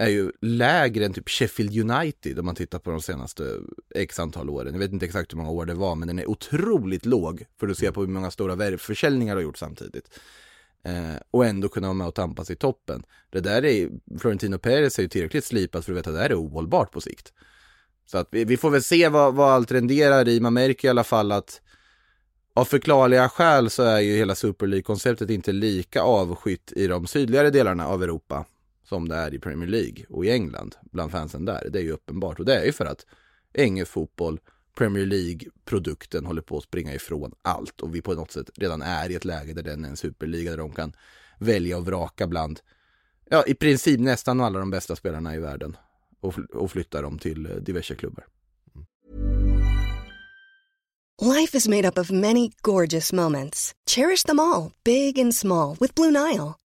är 0.00 0.08
ju 0.08 0.32
lägre 0.40 1.04
än 1.04 1.12
typ 1.12 1.28
Sheffield 1.28 1.90
United 1.90 2.38
om 2.38 2.46
man 2.46 2.54
tittar 2.54 2.78
på 2.78 2.90
de 2.90 3.02
senaste 3.02 3.56
x 3.94 4.18
antal 4.18 4.50
åren. 4.50 4.72
Jag 4.72 4.78
vet 4.78 4.92
inte 4.92 5.06
exakt 5.06 5.32
hur 5.32 5.36
många 5.36 5.50
år 5.50 5.66
det 5.66 5.74
var, 5.74 5.94
men 5.94 6.08
den 6.08 6.18
är 6.18 6.30
otroligt 6.30 7.06
låg 7.06 7.44
för 7.60 7.68
att 7.68 7.78
se 7.78 7.92
på 7.92 8.00
hur 8.00 8.08
många 8.08 8.30
stora 8.30 8.54
värvförsäljningar 8.54 9.34
har 9.34 9.42
gjort 9.42 9.58
samtidigt. 9.58 10.20
Eh, 10.84 11.14
och 11.30 11.46
ändå 11.46 11.68
kunna 11.68 11.86
vara 11.86 11.94
med 11.94 12.06
och 12.06 12.14
tampas 12.14 12.50
i 12.50 12.56
toppen. 12.56 13.02
Det 13.30 13.40
där 13.40 13.64
är, 13.64 13.90
Florentino 14.18 14.58
Perez 14.58 14.98
är 14.98 15.02
ju 15.02 15.08
tillräckligt 15.08 15.44
slipat 15.44 15.84
för 15.84 15.92
att 15.92 15.98
veta 15.98 16.10
att 16.10 16.16
det 16.16 16.22
här 16.22 16.30
är 16.30 16.40
ohållbart 16.40 16.92
på 16.92 17.00
sikt. 17.00 17.32
Så 18.06 18.18
att 18.18 18.28
vi, 18.30 18.44
vi 18.44 18.56
får 18.56 18.70
väl 18.70 18.82
se 18.82 19.08
vad, 19.08 19.34
vad 19.34 19.50
allt 19.50 19.72
renderar 19.72 20.28
i. 20.28 20.40
Man 20.40 20.54
märker 20.54 20.88
i 20.88 20.90
alla 20.90 21.04
fall 21.04 21.32
att 21.32 21.60
av 22.54 22.64
förklarliga 22.64 23.28
skäl 23.28 23.70
så 23.70 23.82
är 23.82 24.00
ju 24.00 24.16
hela 24.16 24.34
Super 24.34 24.66
League-konceptet 24.66 25.30
inte 25.30 25.52
lika 25.52 26.02
avskytt 26.02 26.72
i 26.76 26.86
de 26.86 27.06
sydligare 27.06 27.50
delarna 27.50 27.86
av 27.86 28.02
Europa 28.02 28.44
som 28.90 29.08
det 29.08 29.16
är 29.16 29.34
i 29.34 29.38
Premier 29.38 29.68
League 29.68 30.04
och 30.08 30.24
i 30.24 30.30
England 30.30 30.76
bland 30.92 31.10
fansen 31.10 31.44
där. 31.44 31.68
Det 31.72 31.78
är 31.78 31.82
ju 31.82 31.92
uppenbart 31.92 32.38
och 32.38 32.44
det 32.44 32.54
är 32.54 32.64
ju 32.64 32.72
för 32.72 32.86
att 32.86 33.06
engelsk 33.52 33.92
fotboll, 33.92 34.40
Premier 34.76 35.06
League-produkten 35.06 36.26
håller 36.26 36.42
på 36.42 36.56
att 36.56 36.64
springa 36.64 36.94
ifrån 36.94 37.32
allt 37.42 37.80
och 37.80 37.94
vi 37.94 38.02
på 38.02 38.14
något 38.14 38.30
sätt 38.30 38.50
redan 38.54 38.82
är 38.82 39.10
i 39.10 39.14
ett 39.14 39.24
läge 39.24 39.52
där 39.52 39.62
den 39.62 39.84
är 39.84 39.88
en 39.88 39.96
superliga 39.96 40.50
där 40.50 40.58
de 40.58 40.72
kan 40.72 40.92
välja 41.38 41.76
och 41.76 41.86
vraka 41.86 42.26
bland, 42.26 42.60
ja 43.30 43.44
i 43.46 43.54
princip 43.54 44.00
nästan 44.00 44.40
alla 44.40 44.58
de 44.58 44.70
bästa 44.70 44.96
spelarna 44.96 45.34
i 45.34 45.38
världen 45.38 45.76
och, 46.20 46.34
fl- 46.34 46.50
och 46.50 46.70
flytta 46.70 47.02
dem 47.02 47.18
till 47.18 47.46
eh, 47.46 47.56
diverse 47.56 47.94
klubbar. 47.94 48.26
Life 51.22 51.56
is 51.56 51.68
made 51.68 51.88
up 51.88 51.98
of 51.98 52.10
many 52.10 52.50
gorgeous 52.62 53.12
moments. 53.12 53.72
Cherish 53.90 54.26
them 54.26 54.40
all, 54.40 54.72
big 54.84 55.18
and 55.18 55.34
small, 55.34 55.76
with 55.80 55.94
Blue 55.94 56.10
Nile. 56.10 56.59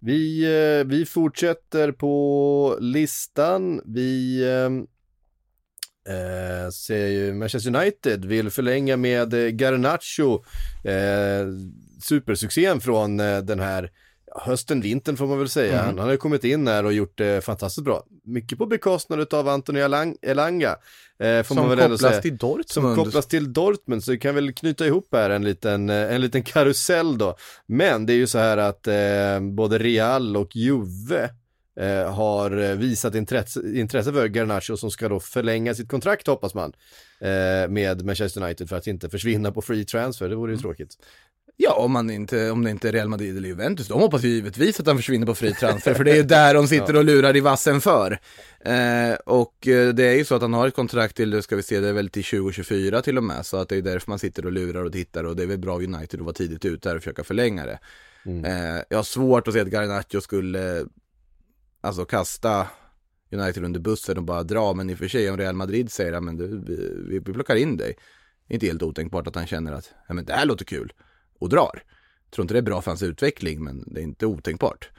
Vi, 0.00 0.44
eh, 0.44 0.86
vi 0.86 1.06
fortsätter 1.06 1.92
på 1.92 2.76
listan. 2.80 3.82
Vi 3.84 4.42
eh, 4.42 4.70
eh, 6.14 6.70
ser 6.70 7.06
ju 7.06 7.34
Manchester 7.34 7.76
United 7.76 8.24
vill 8.24 8.50
förlänga 8.50 8.96
med 8.96 9.34
eh, 9.34 9.48
Garnacho, 9.48 10.44
eh, 10.84 11.46
supersuccén 12.02 12.80
från 12.80 13.16
den 13.16 13.60
här 13.60 13.90
hösten, 14.34 14.80
vintern 14.80 15.16
får 15.16 15.26
man 15.26 15.38
väl 15.38 15.48
säga. 15.48 15.72
Mm. 15.72 15.84
Han, 15.86 15.98
han 15.98 16.06
har 16.06 16.12
ju 16.12 16.18
kommit 16.18 16.44
in 16.44 16.66
här 16.68 16.84
och 16.84 16.92
gjort 16.92 17.18
det 17.18 17.44
fantastiskt 17.44 17.84
bra. 17.84 18.04
Mycket 18.24 18.58
på 18.58 18.66
bekostnad 18.66 19.34
av 19.34 19.48
Elang- 19.48 20.16
Elanga. 20.22 20.76
Eh, 21.18 21.42
får 21.42 21.54
Som 21.54 21.56
man 21.56 21.68
väl 21.68 21.78
kopplas 21.78 22.00
säga. 22.00 22.20
till 22.22 22.36
Dortmund. 22.36 22.70
Som 22.70 22.96
kopplas 22.96 23.26
till 23.26 23.52
Dortmund, 23.52 24.04
så 24.04 24.10
vi 24.12 24.18
kan 24.18 24.34
väl 24.34 24.52
knyta 24.52 24.86
ihop 24.86 25.08
här 25.12 25.30
en 25.30 25.44
liten, 25.44 25.90
eh, 25.90 26.14
en 26.14 26.20
liten 26.20 26.42
karusell 26.42 27.18
då. 27.18 27.36
Men 27.66 28.06
det 28.06 28.12
är 28.12 28.16
ju 28.16 28.26
så 28.26 28.38
här 28.38 28.56
att 28.56 28.86
eh, 28.86 29.40
både 29.52 29.78
Real 29.78 30.36
och 30.36 30.56
Juve 30.56 31.30
eh, 31.80 32.12
har 32.14 32.58
eh, 32.62 32.74
visat 32.76 33.14
intresse, 33.14 33.60
intresse 33.74 34.12
för 34.12 34.28
Garnacho 34.28 34.76
som 34.76 34.90
ska 34.90 35.08
då 35.08 35.20
förlänga 35.20 35.74
sitt 35.74 35.88
kontrakt 35.88 36.26
hoppas 36.26 36.54
man 36.54 36.72
eh, 37.20 37.68
med 37.68 38.04
Manchester 38.04 38.42
United 38.44 38.68
för 38.68 38.76
att 38.76 38.86
inte 38.86 39.08
försvinna 39.10 39.52
på 39.52 39.62
free 39.62 39.84
transfer, 39.84 40.28
det 40.28 40.36
vore 40.36 40.52
ju 40.52 40.58
tråkigt. 40.58 40.96
Ja, 41.62 41.74
om, 41.74 41.92
man 41.92 42.10
inte, 42.10 42.50
om 42.50 42.64
det 42.64 42.70
inte 42.70 42.88
är 42.88 42.92
Real 42.92 43.08
Madrid 43.08 43.36
eller 43.36 43.48
Juventus, 43.48 43.88
de 43.88 44.00
hoppas 44.00 44.24
ju 44.24 44.28
givetvis 44.28 44.80
att 44.80 44.86
han 44.86 44.96
försvinner 44.96 45.26
på 45.26 45.34
fri 45.34 45.54
transfer, 45.54 45.94
för 45.94 46.04
det 46.04 46.10
är 46.10 46.16
ju 46.16 46.22
där 46.22 46.54
de 46.54 46.68
sitter 46.68 46.96
och 46.96 47.04
lurar 47.04 47.36
i 47.36 47.40
vassen 47.40 47.80
för. 47.80 48.18
Eh, 48.60 49.14
och 49.26 49.68
eh, 49.68 49.88
det 49.88 50.04
är 50.04 50.14
ju 50.14 50.24
så 50.24 50.34
att 50.34 50.42
han 50.42 50.54
har 50.54 50.68
ett 50.68 50.74
kontrakt 50.74 51.16
till, 51.16 51.42
ska 51.42 51.56
vi 51.56 51.62
se, 51.62 51.80
det 51.80 51.88
är 51.88 51.92
väl 51.92 52.08
till 52.08 52.24
2024 52.24 53.02
till 53.02 53.16
och 53.16 53.24
med, 53.24 53.46
så 53.46 53.56
att 53.56 53.68
det 53.68 53.76
är 53.76 53.82
därför 53.82 54.10
man 54.10 54.18
sitter 54.18 54.46
och 54.46 54.52
lurar 54.52 54.84
och 54.84 54.92
tittar 54.92 55.24
och 55.24 55.36
det 55.36 55.42
är 55.42 55.46
väl 55.46 55.58
bra 55.58 55.76
United 55.76 56.20
att 56.20 56.26
vara 56.26 56.32
tidigt 56.32 56.64
ute 56.64 56.88
där 56.88 56.96
och 56.96 57.02
försöka 57.02 57.24
förlänga 57.24 57.66
det. 57.66 57.78
Eh, 58.24 58.84
jag 58.88 58.98
har 58.98 59.02
svårt 59.02 59.48
att 59.48 59.54
se 59.54 59.60
att 59.60 59.68
Garnacho 59.68 60.20
skulle, 60.20 60.84
alltså 61.80 62.04
kasta 62.04 62.66
United 63.32 63.64
under 63.64 63.80
bussen 63.80 64.18
och 64.18 64.24
bara 64.24 64.42
dra, 64.42 64.72
men 64.74 64.90
i 64.90 64.94
och 64.94 64.98
för 64.98 65.08
sig 65.08 65.30
om 65.30 65.36
Real 65.36 65.54
Madrid 65.54 65.92
säger 65.92 66.12
att 66.12 66.38
du, 66.38 66.64
vi, 67.08 67.18
vi 67.18 67.32
plockar 67.32 67.56
in 67.56 67.76
dig, 67.76 67.96
det 68.46 68.52
är 68.52 68.56
inte 68.56 68.66
helt 68.66 68.82
otänkbart 68.82 69.26
att 69.26 69.34
han 69.34 69.46
känner 69.46 69.72
att, 69.72 69.92
ja 70.08 70.14
men 70.14 70.24
det 70.24 70.32
här 70.32 70.46
låter 70.46 70.64
kul 70.64 70.92
och 71.40 71.48
drar. 71.48 71.82
Jag 72.24 72.30
tror 72.34 72.42
inte 72.44 72.54
det 72.54 72.58
är 72.60 72.62
bra 72.62 72.82
för 72.82 72.90
hans 72.90 73.02
utveckling, 73.02 73.64
men 73.64 73.84
det 73.86 74.00
är 74.00 74.04
inte 74.04 74.26
otänkbart. 74.26 74.90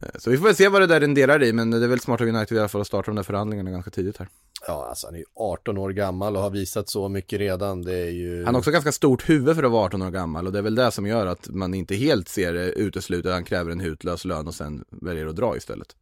Eh, 0.00 0.08
Så 0.18 0.30
vi 0.30 0.36
får 0.36 0.44
väl 0.44 0.54
se 0.56 0.68
vad 0.68 0.82
det 0.82 0.86
där 0.86 1.00
renderar 1.00 1.42
i, 1.42 1.52
men 1.52 1.70
det 1.70 1.84
är 1.84 1.88
väl 1.88 2.00
smart 2.00 2.20
av 2.20 2.26
United 2.26 2.56
i 2.56 2.60
alla 2.60 2.68
fall 2.68 2.80
att 2.80 2.86
starta 2.86 3.10
de 3.10 3.16
där 3.16 3.22
förhandlingarna 3.22 3.70
ganska 3.70 3.90
tidigt 3.90 4.16
här. 4.16 4.28
Ja, 4.66 4.86
alltså 4.88 5.06
han 5.06 5.14
är 5.14 5.18
ju 5.18 5.24
18 5.34 5.78
år 5.78 5.90
gammal 5.90 6.36
och 6.36 6.42
har 6.42 6.50
visat 6.50 6.88
så 6.88 7.08
mycket 7.08 7.38
redan, 7.38 7.82
det 7.82 7.94
är 7.96 8.10
ju... 8.10 8.44
Han 8.44 8.54
har 8.54 8.58
också 8.58 8.70
ganska 8.70 8.92
stort 8.92 9.28
huvud 9.28 9.56
för 9.56 9.62
att 9.62 9.70
vara 9.72 9.84
18 9.84 10.02
år 10.02 10.10
gammal 10.10 10.46
och 10.46 10.52
det 10.52 10.58
är 10.58 10.62
väl 10.62 10.74
det 10.74 10.90
som 10.90 11.06
gör 11.06 11.26
att 11.26 11.48
man 11.48 11.74
inte 11.74 11.94
helt 11.94 12.28
ser 12.28 12.52
det 12.52 12.72
uteslutet. 12.72 13.32
Han 13.32 13.44
kräver 13.44 13.70
en 13.70 13.80
hutlös 13.80 14.24
lön 14.24 14.46
och 14.48 14.54
sen 14.54 14.84
väljer 14.90 15.26
att 15.26 15.36
dra 15.36 15.56
istället. 15.56 15.96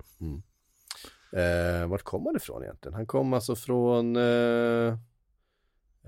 Eh, 1.32 1.88
vart 1.88 2.02
kom 2.02 2.26
han 2.26 2.36
ifrån 2.36 2.62
egentligen? 2.62 2.94
Han 2.94 3.06
kom 3.06 3.32
alltså 3.32 3.56
från... 3.56 4.16
Eh, 4.16 4.94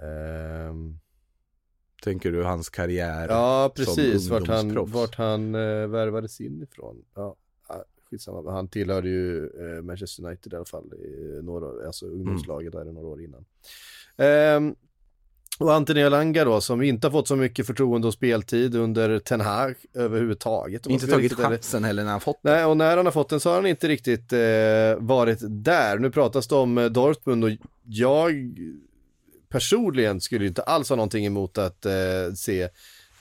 ehm, 0.02 0.98
Tänker 2.02 2.32
du 2.32 2.42
hans 2.42 2.68
karriär? 2.68 3.28
ja, 3.28 3.72
som 3.76 3.84
precis. 3.84 4.28
Vart 4.28 4.48
han, 4.48 4.90
vart 4.90 5.14
han 5.14 5.54
eh, 5.54 5.86
värvades 5.86 6.40
in 6.40 6.62
ifrån. 6.62 7.04
Ja, 7.14 7.36
skitsamma. 8.10 8.52
Han 8.52 8.68
tillhörde 8.68 9.08
ju 9.08 9.44
eh, 9.44 9.82
Manchester 9.82 10.26
United 10.26 10.52
i 10.52 10.56
alla 10.56 10.64
fall, 10.64 10.94
i 10.94 11.42
några, 11.42 11.86
alltså 11.86 12.06
ungdomslaget 12.06 12.72
där 12.72 12.88
i 12.88 12.92
några 12.92 13.08
år 13.08 13.22
innan. 13.22 13.44
Ehm, 14.16 14.74
och 15.58 15.74
Anthony 15.74 16.00
Elanga 16.00 16.44
då, 16.44 16.60
som 16.60 16.82
inte 16.82 17.06
har 17.06 17.12
fått 17.12 17.28
så 17.28 17.36
mycket 17.36 17.66
förtroende 17.66 18.06
och 18.06 18.14
speltid 18.14 18.74
under 18.74 19.18
Ten 19.18 19.40
Hag 19.40 19.74
överhuvudtaget. 19.94 20.86
Inte 20.86 21.06
tagit 21.06 21.32
chansen 21.32 21.84
heller 21.84 22.04
när 22.04 22.10
han 22.10 22.20
fått 22.20 22.40
Nej, 22.42 22.64
och 22.64 22.76
när 22.76 22.96
han 22.96 23.06
har 23.06 23.12
fått 23.12 23.28
den 23.28 23.40
så 23.40 23.48
har 23.48 23.56
han 23.56 23.66
inte 23.66 23.88
riktigt 23.88 24.32
eh, 24.32 24.38
varit 24.98 25.38
där. 25.42 25.98
Nu 25.98 26.10
pratas 26.10 26.48
det 26.48 26.54
om 26.54 26.78
eh, 26.78 26.84
Dortmund 26.84 27.44
och 27.44 27.50
jag 27.84 28.32
personligen 29.50 30.20
skulle 30.20 30.46
inte 30.46 30.62
alls 30.62 30.88
ha 30.88 30.96
någonting 30.96 31.26
emot 31.26 31.58
att 31.58 31.86
eh, 31.86 32.32
se 32.36 32.62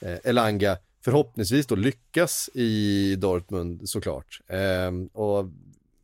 eh, 0.02 0.18
Elanga 0.24 0.78
förhoppningsvis 1.04 1.68
då 1.68 1.76
lyckas 1.76 2.50
i 2.54 3.15
Dortmund 3.15 3.89
såklart. 3.89 4.42
Eh, 4.48 4.92
och 5.13 5.46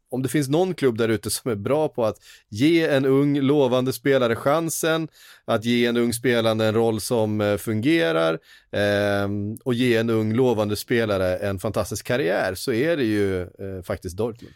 om 0.09 0.21
det 0.23 0.29
finns 0.29 0.49
någon 0.49 0.73
klubb 0.73 0.97
där 0.97 1.09
ute 1.09 1.29
som 1.29 1.51
är 1.51 1.55
bra 1.55 1.87
på 1.87 2.05
att 2.05 2.17
ge 2.49 2.87
en 2.87 3.05
ung 3.05 3.39
lovande 3.39 3.93
spelare 3.93 4.35
chansen, 4.35 5.07
att 5.45 5.65
ge 5.65 5.85
en 5.85 5.97
ung 5.97 6.13
spelare 6.13 6.67
en 6.67 6.73
roll 6.73 7.01
som 7.01 7.41
eh, 7.41 7.57
fungerar 7.57 8.39
eh, 8.71 9.29
och 9.63 9.73
ge 9.73 9.97
en 9.97 10.09
ung 10.09 10.33
lovande 10.33 10.75
spelare 10.75 11.37
en 11.37 11.59
fantastisk 11.59 12.05
karriär 12.05 12.55
så 12.55 12.73
är 12.73 12.97
det 12.97 13.03
ju 13.03 13.41
eh, 13.41 13.83
faktiskt 13.83 14.17
Dortmund. 14.17 14.55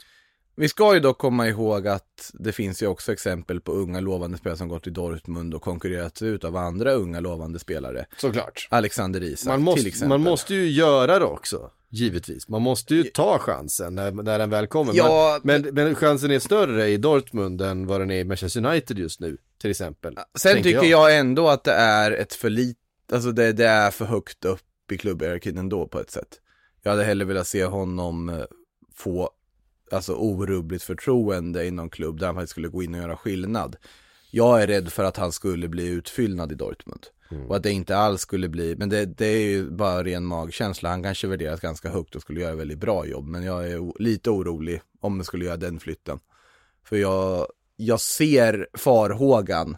Vi 0.60 0.70
ska 0.70 0.94
ju 0.94 1.00
dock 1.00 1.18
komma 1.18 1.48
ihåg 1.48 1.88
att 1.88 2.32
det 2.34 2.52
finns 2.52 2.84
ju 2.84 2.88
också 2.88 3.14
exempel 3.14 3.62
på 3.62 3.72
unga 3.72 4.00
lovande 4.00 4.38
spelare 4.38 4.58
som 4.58 4.68
gått 4.68 4.84
till 4.84 4.94
Dortmund 4.94 5.54
och 5.54 5.62
konkurrerats 5.62 6.22
ut 6.22 6.44
av 6.44 6.56
andra 6.56 6.92
unga 6.92 7.20
lovande 7.20 7.60
spelare. 7.60 8.06
Såklart. 8.18 8.68
Alexander 8.72 9.24
Isak 9.24 9.48
Man 9.48 9.58
till 9.58 9.64
måste, 9.64 9.88
exempel. 9.88 10.08
man 10.10 10.22
måste 10.22 10.56
ju 10.56 10.70
göra 10.70 11.20
det 11.20 11.26
också, 11.26 11.72
givetvis. 11.90 12.50
Man 12.50 12.62
måste 12.62 12.96
ju 12.96 13.04
ta 13.04 13.40
chansen 13.40 13.96
när, 13.96 14.12
när 14.12 14.40
den 14.40 14.50
väl 14.50 14.68
kommer. 14.68 14.94
Ja, 14.96 15.40
men, 15.44 15.62
men, 15.62 15.74
men 15.74 15.96
chansen 15.96 16.32
är 16.32 16.40
större 16.40 16.88
i 16.88 16.98
Dortmund 16.98 17.62
än 17.62 17.88
vad 17.88 18.02
den 18.02 18.12
är 18.12 18.20
i 18.20 18.24
Manchester 18.24 18.66
United 18.66 19.00
just 19.00 19.20
nu, 19.20 19.38
till 19.62 19.72
exempel. 19.72 20.18
Sen 20.38 20.64
tycker 20.64 20.84
jag. 20.84 21.18
ändå 21.18 21.48
att 21.48 21.64
det 21.64 21.74
är 21.74 22.12
ett 22.12 22.34
för 22.34 22.50
lit, 22.50 22.78
alltså 23.12 23.32
det, 23.32 23.54
det 23.54 23.68
är 23.68 23.92
för 23.92 24.06
högt 24.06 24.46
upp 24.46 24.92
i 24.92 24.98
klubbhierarkin 24.98 25.58
ändå 25.58 25.88
på 25.88 26.00
ett 26.00 26.12
sätt. 26.12 26.40
Jag 26.84 26.92
hade 26.92 27.04
hellre 27.04 27.26
velat 27.26 27.48
se 27.48 27.66
honom 27.66 28.30
eh, 28.30 28.44
få, 28.96 29.32
alltså 29.94 30.14
orubbligt 30.14 30.84
förtroende 30.84 31.66
i 31.66 31.72
någon 31.72 31.90
klubb 31.90 32.20
där 32.20 32.26
han 32.26 32.36
faktiskt 32.36 32.52
skulle 32.52 32.68
gå 32.68 32.84
in 32.84 32.94
och 32.94 33.02
göra 33.02 33.18
skillnad. 33.18 33.76
Jag 34.32 34.64
är 34.64 34.68
rädd 34.68 34.90
för 34.90 35.04
att 35.04 35.18
han 35.18 35.32
skulle 35.32 35.68
bli 35.68 35.88
utfyllnad 35.88 36.52
i 36.52 36.56
Dortmund. 36.56 37.08
Och 37.48 37.56
att 37.56 37.64
det 37.64 37.72
inte 37.72 37.98
alls 37.98 38.22
skulle 38.22 38.50
bli, 38.50 38.76
men 38.76 38.90
det, 38.90 39.06
det 39.06 39.26
är 39.26 39.50
ju 39.50 39.70
bara 39.70 40.04
ren 40.04 40.26
magkänsla. 40.26 40.90
Han 40.90 41.04
kanske 41.04 41.28
värderas 41.28 41.60
ganska 41.60 41.90
högt 41.90 42.16
och 42.16 42.22
skulle 42.22 42.42
göra 42.42 42.56
väldigt 42.56 42.80
bra 42.80 43.06
jobb. 43.06 43.28
Men 43.28 43.44
jag 43.44 43.72
är 43.72 44.02
lite 44.02 44.30
orolig 44.30 44.82
om 45.00 45.18
man 45.18 45.26
skulle 45.26 45.46
göra 45.46 45.58
den 45.58 45.80
flytten. 45.80 46.20
För 46.84 46.96
jag, 46.96 47.48
jag 47.76 48.00
ser 48.00 48.68
farhågan 48.74 49.78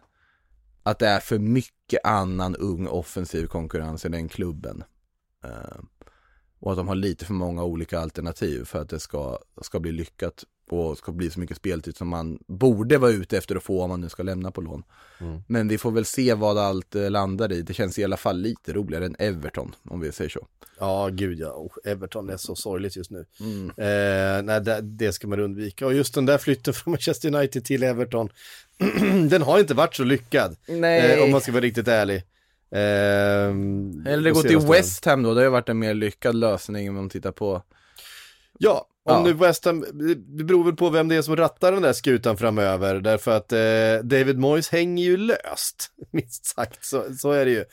att 0.84 1.00
det 1.00 1.08
är 1.08 1.20
för 1.20 1.40
mycket 1.40 2.06
annan 2.06 2.56
ung 2.56 2.88
offensiv 2.88 3.48
konkurrens 3.48 4.06
i 4.06 4.10
den 4.10 4.30
klubben. 4.30 4.84
Eh, 5.44 5.82
och 6.62 6.72
att 6.72 6.78
de 6.78 6.88
har 6.88 6.96
lite 6.96 7.26
för 7.26 7.34
många 7.34 7.64
olika 7.64 8.00
alternativ 8.00 8.66
för 8.66 8.82
att 8.82 8.90
det 8.90 9.00
ska, 9.00 9.40
ska 9.62 9.80
bli 9.80 9.92
lyckat 9.92 10.44
och 10.70 10.98
ska 10.98 11.12
bli 11.12 11.30
så 11.30 11.40
mycket 11.40 11.58
speltid 11.58 11.98
som 11.98 12.08
man 12.08 12.40
borde 12.48 12.98
vara 12.98 13.12
ute 13.12 13.38
efter 13.38 13.56
att 13.56 13.64
få 13.64 13.82
om 13.82 13.90
man 13.90 14.02
nu 14.02 14.10
ska 14.10 14.24
lämna 14.24 14.52
på 14.52 14.62
lån. 14.62 14.84
Men 15.48 15.68
vi 15.68 15.78
får 15.78 15.92
väl 15.92 16.06
se 16.06 16.34
vad 16.34 16.58
allt 16.58 16.96
eh, 16.96 17.10
landar 17.12 17.52
i. 17.52 17.62
Det 17.62 17.74
känns 17.74 18.00
i 18.00 18.04
alla 18.04 18.18
fall 18.18 18.40
lite 18.40 18.74
roligare 18.74 19.06
än 19.06 19.16
Everton, 19.20 19.76
om 19.84 20.00
vi 20.00 20.12
säger 20.12 20.30
så. 20.30 20.48
Ja, 20.80 21.10
gud 21.12 21.40
ja. 21.40 21.52
Och 21.52 21.78
Everton 21.84 22.30
är 22.30 22.38
så 22.38 22.56
sorgligt 22.56 22.96
just 22.96 23.12
nu. 23.12 23.26
Mm. 23.40 23.70
Eh, 23.70 24.44
nej, 24.44 24.62
det, 24.62 24.82
det 24.82 25.14
ska 25.14 25.28
man 25.28 25.40
undvika. 25.40 25.86
Och 25.86 25.94
just 25.94 26.14
den 26.14 26.26
där 26.26 26.38
flytten 26.38 26.74
från 26.74 26.92
Manchester 26.92 27.36
United 27.36 27.66
till 27.66 27.84
Everton, 27.84 28.30
den 29.30 29.42
har 29.42 29.60
inte 29.60 29.74
varit 29.74 29.96
så 29.96 30.04
lyckad. 30.04 30.56
Eh, 30.68 31.24
om 31.24 31.32
man 31.32 31.42
ska 31.42 31.52
vara 31.52 31.62
riktigt 31.62 31.88
ärlig. 31.88 32.24
Eh, 32.76 34.12
Eller 34.14 34.32
gå 34.32 34.42
till. 34.42 34.58
West 34.60 35.06
Ham 35.06 35.24
då, 35.24 35.34
det 35.34 35.40
har 35.40 35.46
ju 35.46 35.50
varit 35.50 35.70
en 35.70 35.80
mer 35.80 35.94
lyckad 35.94 36.36
lösning 36.36 36.90
om 36.90 36.96
man 36.96 37.10
tittar 37.10 37.32
på. 37.32 37.62
Ja, 38.60 38.88
om 39.04 39.16
Ja. 39.16 39.24
nu 39.24 39.34
West 39.34 39.66
Ham, 39.66 39.86
det 40.38 40.44
beror 40.44 40.64
väl 40.64 40.76
på 40.76 40.90
vem 40.90 41.08
det 41.08 41.16
är 41.16 41.22
som 41.22 41.36
rattar 41.36 41.72
den 41.72 41.82
där 41.82 41.94
skutan 41.94 42.38
framöver, 42.38 42.96
därför 43.00 43.32
att 43.32 43.52
eh, 43.54 44.04
David 44.04 44.38
Moyes 44.40 44.70
hänger 44.70 45.04
ju 45.04 45.18
löst, 45.18 45.92
minst 46.12 46.46
sagt, 46.46 46.86
så, 46.86 47.04
så 47.18 47.32
är 47.32 47.46
det 47.46 47.52
ju. 47.52 47.66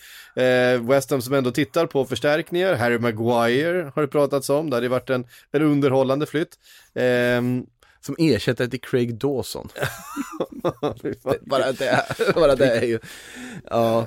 Eh, 0.44 0.82
West 0.82 1.11
Ham 1.11 1.22
som 1.22 1.34
ändå 1.34 1.50
tittar 1.50 1.87
på 1.87 2.04
förstärkningar, 2.04 2.74
Harry 2.74 2.98
Maguire 2.98 3.92
har 3.94 4.02
det 4.02 4.08
pratats 4.08 4.50
om, 4.50 4.70
det 4.70 4.76
hade 4.76 4.84
ju 4.87 4.90
varit 4.90 5.11
en, 5.11 5.26
en 5.52 5.62
underhållande 5.62 6.26
flytt. 6.26 6.58
Ehm, 6.94 7.66
Som 8.00 8.14
ersättare 8.18 8.68
till 8.68 8.80
Craig 8.80 9.14
Dawson. 9.14 9.68
bara 11.46 11.72
det, 11.72 12.04
bara 12.34 12.54
det 12.56 12.70
är 12.70 12.82
ju, 12.82 12.98
ja. 13.70 14.06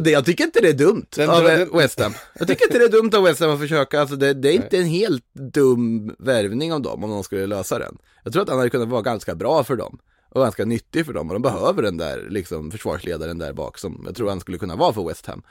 Det, 0.00 0.10
jag 0.10 0.24
tycker 0.24 0.44
inte 0.44 0.60
det 0.60 0.68
är 0.68 0.72
dumt 0.72 1.06
Den 1.16 1.30
av 1.30 1.42
den- 1.44 1.76
West 1.76 2.00
Ham. 2.00 2.14
Jag 2.38 2.48
tycker 2.48 2.64
inte 2.64 2.78
det 2.78 2.84
är 2.84 2.88
dumt 2.88 3.10
av 3.14 3.22
West 3.22 3.40
Ham 3.40 3.50
att 3.50 3.60
försöka, 3.60 4.00
alltså 4.00 4.16
det, 4.16 4.34
det 4.34 4.48
är 4.48 4.52
inte 4.52 4.78
en 4.78 4.86
helt 4.86 5.24
dum 5.34 6.14
värvning 6.18 6.72
av 6.72 6.80
dem 6.82 7.04
om 7.04 7.10
de 7.10 7.24
skulle 7.24 7.46
lösa 7.46 7.78
den. 7.78 7.98
Jag 8.24 8.32
tror 8.32 8.42
att 8.42 8.48
han 8.48 8.58
hade 8.58 8.70
kunnat 8.70 8.88
vara 8.88 9.02
ganska 9.02 9.34
bra 9.34 9.64
för 9.64 9.76
dem. 9.76 9.98
Och 10.28 10.40
ganska 10.42 10.64
nyttig 10.64 11.06
för 11.06 11.12
dem. 11.12 11.28
Och 11.28 11.32
de 11.34 11.42
behöver 11.42 11.82
den 11.82 11.96
där 11.96 12.26
liksom, 12.30 12.70
försvarsledaren 12.70 13.38
där 13.38 13.52
bak 13.52 13.78
som 13.78 14.02
jag 14.06 14.16
tror 14.16 14.28
han 14.28 14.40
skulle 14.40 14.58
kunna 14.58 14.76
vara 14.76 14.92
för 14.92 15.08
West 15.08 15.26
Ham. 15.26 15.42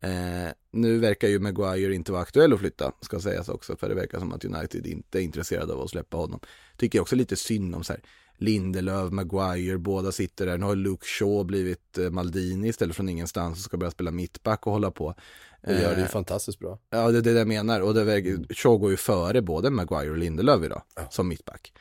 Eh, 0.00 0.52
nu 0.70 0.98
verkar 0.98 1.28
ju 1.28 1.38
Maguire 1.38 1.94
inte 1.94 2.12
vara 2.12 2.22
aktuell 2.22 2.52
att 2.52 2.60
flytta, 2.60 2.92
ska 3.00 3.20
sägas 3.20 3.48
också, 3.48 3.76
för 3.76 3.88
det 3.88 3.94
verkar 3.94 4.18
som 4.18 4.32
att 4.32 4.44
United 4.44 4.86
inte 4.86 5.18
är 5.18 5.22
intresserade 5.22 5.72
av 5.72 5.80
att 5.80 5.90
släppa 5.90 6.16
honom. 6.16 6.40
Tycker 6.76 7.00
också 7.00 7.16
lite 7.16 7.36
synd 7.36 7.74
om 7.74 7.84
så 7.84 7.92
här, 7.92 8.02
Lindelöf, 8.36 9.12
Maguire, 9.12 9.78
båda 9.78 10.12
sitter 10.12 10.46
där. 10.46 10.58
Nu 10.58 10.66
har 10.66 10.76
Luke 10.76 11.06
Shaw 11.06 11.44
blivit 11.44 11.98
eh, 11.98 12.10
Maldini 12.10 12.68
istället 12.68 12.96
från 12.96 13.08
ingenstans 13.08 13.58
och 13.58 13.64
ska 13.64 13.76
börja 13.76 13.90
spela 13.90 14.10
mittback 14.10 14.66
och 14.66 14.72
hålla 14.72 14.90
på. 14.90 15.14
Och 15.62 15.72
gör 15.72 15.90
det 15.90 15.96
ju 15.96 16.02
Eh, 16.02 16.08
fantastiskt 16.08 16.58
bra. 16.58 16.78
Ja, 16.90 17.10
det 17.10 17.18
är 17.18 17.22
det 17.22 17.38
jag 17.38 17.48
menar. 17.48 17.80
Och 17.80 17.94
det 17.94 18.04
väger, 18.04 18.54
Shaw 18.54 18.78
går 18.78 18.90
ju 18.90 18.96
före 18.96 19.42
både 19.42 19.70
Maguire 19.70 20.10
och 20.10 20.18
Lindelöf 20.18 20.64
idag, 20.64 20.82
som 21.10 21.28
mittback. 21.28 21.72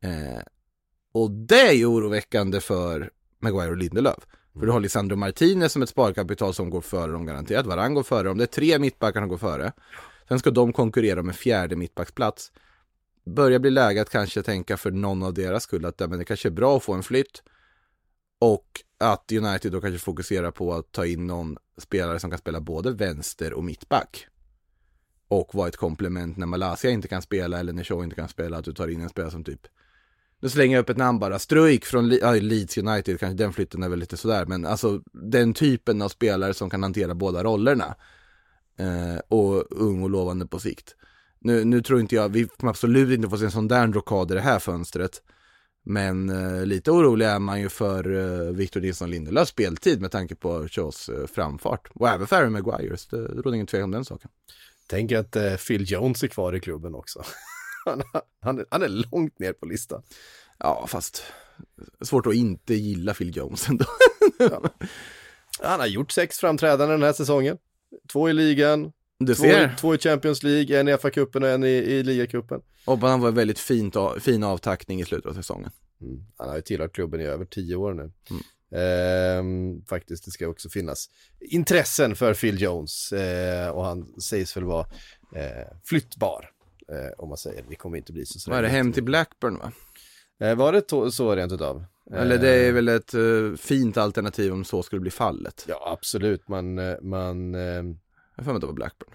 Eh, 0.00 0.42
och 1.12 1.30
det 1.30 1.60
är 1.60 1.72
ju 1.72 1.86
oroväckande 1.86 2.60
för 2.60 3.10
Maguire 3.40 3.70
och 3.70 3.76
Lindelöf. 3.76 4.26
För 4.58 4.66
du 4.66 4.72
har 4.72 4.80
Lisandro 4.80 5.16
Martinez 5.16 5.72
som 5.72 5.82
ett 5.82 5.88
sparkapital 5.88 6.54
som 6.54 6.70
går 6.70 6.80
före 6.80 7.12
dem 7.12 7.26
garanterat. 7.26 7.66
Varann 7.66 7.94
går 7.94 8.02
före 8.02 8.28
dem. 8.28 8.38
Det 8.38 8.44
är 8.44 8.46
tre 8.46 8.78
mittbackar 8.78 9.20
som 9.20 9.28
går 9.28 9.38
före. 9.38 9.72
Sen 10.28 10.38
ska 10.38 10.50
de 10.50 10.72
konkurrera 10.72 11.20
om 11.20 11.28
en 11.28 11.34
fjärde 11.34 11.76
mittbacksplats. 11.76 12.52
Börjar 13.26 13.58
bli 13.58 13.70
läge 13.70 14.02
att 14.02 14.10
kanske 14.10 14.42
tänka 14.42 14.76
för 14.76 14.90
någon 14.90 15.22
av 15.22 15.34
deras 15.34 15.62
skull 15.62 15.84
att 15.84 16.00
ja, 16.00 16.06
men 16.06 16.18
det 16.18 16.24
kanske 16.24 16.48
är 16.48 16.50
bra 16.50 16.76
att 16.76 16.82
få 16.82 16.92
en 16.92 17.02
flytt. 17.02 17.42
Och 18.38 18.80
att 18.98 19.32
United 19.32 19.72
då 19.72 19.80
kanske 19.80 19.98
fokuserar 19.98 20.50
på 20.50 20.74
att 20.74 20.92
ta 20.92 21.06
in 21.06 21.26
någon 21.26 21.56
spelare 21.78 22.20
som 22.20 22.30
kan 22.30 22.38
spela 22.38 22.60
både 22.60 22.92
vänster 22.92 23.52
och 23.52 23.64
mittback. 23.64 24.26
Och 25.28 25.54
vara 25.54 25.68
ett 25.68 25.76
komplement 25.76 26.36
när 26.36 26.46
Malaysia 26.46 26.90
inte 26.90 27.08
kan 27.08 27.22
spela 27.22 27.58
eller 27.58 27.72
när 27.72 27.84
Shaw 27.84 28.04
inte 28.04 28.16
kan 28.16 28.28
spela. 28.28 28.56
Att 28.56 28.64
du 28.64 28.72
tar 28.72 28.88
in 28.88 29.00
en 29.00 29.08
spelare 29.08 29.30
som 29.30 29.44
typ 29.44 29.66
nu 30.40 30.48
slänger 30.48 30.76
jag 30.76 30.82
upp 30.82 30.90
ett 30.90 30.96
namn 30.96 31.18
bara. 31.18 31.38
Struik 31.38 31.84
från 31.84 32.08
Le- 32.08 32.20
äh, 32.20 32.42
Leeds 32.42 32.78
United, 32.78 33.20
kanske 33.20 33.44
den 33.44 33.52
flytten 33.52 33.82
är 33.82 33.88
väl 33.88 33.98
lite 33.98 34.16
sådär. 34.16 34.46
Men 34.46 34.66
alltså 34.66 35.00
den 35.12 35.54
typen 35.54 36.02
av 36.02 36.08
spelare 36.08 36.54
som 36.54 36.70
kan 36.70 36.82
hantera 36.82 37.14
båda 37.14 37.44
rollerna. 37.44 37.94
Eh, 38.78 39.18
och 39.28 39.64
ung 39.70 40.02
och 40.02 40.10
lovande 40.10 40.46
på 40.46 40.58
sikt. 40.58 40.96
Nu, 41.38 41.64
nu 41.64 41.82
tror 41.82 42.00
inte 42.00 42.14
jag, 42.14 42.28
vi 42.28 42.44
kommer 42.44 42.70
absolut 42.70 43.10
inte 43.10 43.28
få 43.28 43.38
se 43.38 43.44
en 43.44 43.50
sån 43.50 43.68
där 43.68 43.86
rockad 43.86 44.30
i 44.30 44.34
det 44.34 44.40
här 44.40 44.58
fönstret. 44.58 45.22
Men 45.86 46.30
eh, 46.30 46.66
lite 46.66 46.90
orolig 46.90 47.26
är 47.26 47.38
man 47.38 47.60
ju 47.60 47.68
för 47.68 48.14
eh, 48.14 48.52
Victor 48.52 48.80
Nilsson 48.80 49.10
Lindelöfs 49.10 49.50
speltid 49.50 50.00
med 50.00 50.10
tanke 50.10 50.34
på 50.34 50.68
Shaws 50.68 51.08
eh, 51.08 51.26
framfart. 51.26 51.88
Och 51.94 52.08
även 52.08 52.26
för 52.26 52.36
Harry 52.36 52.50
Maguire, 52.50 52.96
det 53.10 53.16
råder 53.16 53.54
ingen 53.54 53.66
tvekan 53.66 53.84
om 53.84 53.90
den 53.90 54.04
saken. 54.04 54.30
Tänk 54.88 55.12
att 55.12 55.36
eh, 55.36 55.54
Phil 55.54 55.84
Jones 55.92 56.22
är 56.22 56.28
kvar 56.28 56.52
i 56.52 56.60
klubben 56.60 56.94
också 56.94 57.22
han, 57.84 58.02
han, 58.40 58.58
är- 58.58 58.66
han 58.70 58.82
är 58.82 58.88
långt 58.88 59.38
ner 59.38 59.52
på 59.52 59.66
listan. 59.66 60.02
Ja, 60.58 60.86
fast 60.86 61.22
svårt 62.00 62.26
att 62.26 62.34
inte 62.34 62.74
gilla 62.74 63.14
Phil 63.14 63.36
Jones 63.36 63.68
ändå. 63.68 63.84
Han 65.62 65.80
har 65.80 65.86
gjort 65.86 66.10
sex 66.10 66.38
framträdanden 66.38 66.88
den 67.00 67.02
här 67.02 67.12
säsongen. 67.12 67.58
Två 68.12 68.30
i 68.30 68.32
ligan, 68.32 68.92
Du 69.18 69.34
två, 69.34 69.42
ser. 69.42 69.74
två 69.80 69.94
i 69.94 69.98
Champions 69.98 70.42
League, 70.42 70.80
en 70.80 70.88
i 70.88 70.92
FA-cupen 70.96 71.42
och 71.42 71.48
en 71.48 71.64
i, 71.64 71.68
i 71.68 72.02
ligacupen. 72.02 72.60
Och 72.84 72.98
han 72.98 73.20
var 73.20 73.28
en 73.28 73.34
väldigt 73.34 73.58
fint, 73.58 73.96
fin 74.20 74.44
avtackning 74.44 75.00
i 75.00 75.04
slutet 75.04 75.30
av 75.30 75.34
säsongen. 75.34 75.70
Mm. 76.00 76.24
Han 76.36 76.48
har 76.48 76.56
ju 76.56 76.62
tillhört 76.62 76.94
klubben 76.94 77.20
i 77.20 77.24
över 77.24 77.44
tio 77.44 77.76
år 77.76 77.94
nu. 77.94 78.12
Mm. 78.30 78.42
Ehm, 78.76 79.84
faktiskt, 79.86 80.24
det 80.24 80.30
ska 80.30 80.48
också 80.48 80.68
finnas 80.70 81.10
intressen 81.40 82.16
för 82.16 82.34
Phil 82.34 82.60
Jones 82.62 83.12
eh, 83.12 83.68
och 83.68 83.84
han 83.84 84.20
sägs 84.20 84.56
väl 84.56 84.64
vara 84.64 84.86
eh, 85.36 85.66
flyttbar. 85.84 86.50
Eh, 86.92 87.12
om 87.18 87.28
man 87.28 87.38
säger, 87.38 87.64
det 87.68 87.74
kommer 87.74 87.96
inte 87.98 88.12
bli 88.12 88.26
så 88.26 88.50
Vad 88.50 88.58
är 88.58 88.62
det, 88.62 88.68
hem 88.68 88.92
till 88.92 89.04
Blackburn 89.04 89.58
va? 89.58 89.72
Eh, 90.40 90.54
var 90.54 90.72
det 90.72 91.12
så 91.12 91.34
rent 91.36 91.52
utav? 91.52 91.84
Eller 92.12 92.38
det 92.38 92.48
är 92.50 92.72
väl 92.72 92.88
ett 92.88 93.14
eh, 93.14 93.54
fint 93.58 93.96
alternativ 93.96 94.52
om 94.52 94.64
så 94.64 94.82
skulle 94.82 95.00
bli 95.00 95.10
fallet. 95.10 95.64
Ja, 95.68 95.92
absolut. 95.98 96.48
Man, 96.48 96.78
eh, 96.78 97.00
man, 97.02 97.54
eh, 97.54 97.60
Jag 98.36 98.44
får 98.44 98.52
mig 98.52 98.60
det 98.60 98.66
var 98.66 98.72
Blackburn. 98.72 99.10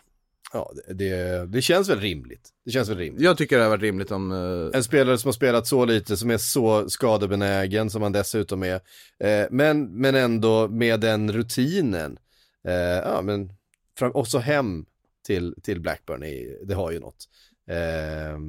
ja, 0.53 0.71
det, 0.88 0.93
det, 0.93 1.45
det 1.45 1.62
känns 1.62 1.89
väl 1.89 1.99
rimligt. 1.99 2.49
Det 2.65 2.71
känns 2.71 2.89
väl 2.89 2.97
rimligt. 2.97 3.21
Jag 3.23 3.38
tycker 3.38 3.58
det 3.58 3.63
har 3.63 3.69
varit 3.69 3.82
rimligt 3.82 4.12
om... 4.12 4.32
eh, 4.32 4.77
En 4.77 4.84
spelare 4.84 5.17
som 5.17 5.27
har 5.27 5.34
spelat 5.34 5.67
så 5.67 5.86
lite, 5.86 6.17
som 6.17 6.29
är 6.32 6.38
så 6.38 6.89
skadebenägen 6.89 7.89
som 7.89 8.01
han 8.01 8.12
dessutom 8.12 8.63
är. 8.63 8.75
Eh, 9.23 9.47
men, 9.51 10.01
men 10.01 10.15
ändå 10.15 10.67
med 10.67 10.99
den 10.99 11.32
rutinen. 11.32 12.17
Eh, 12.67 12.73
ja, 12.73 13.21
men 13.21 13.53
fram, 13.97 14.12
och 14.12 14.27
så 14.27 14.39
hem 14.39 14.86
till, 15.25 15.55
till 15.63 15.82
Blackburn, 15.82 16.23
är, 16.23 16.65
det 16.65 16.73
har 16.73 16.91
ju 16.91 16.99
något. 16.99 17.25
Eh, 17.69 18.39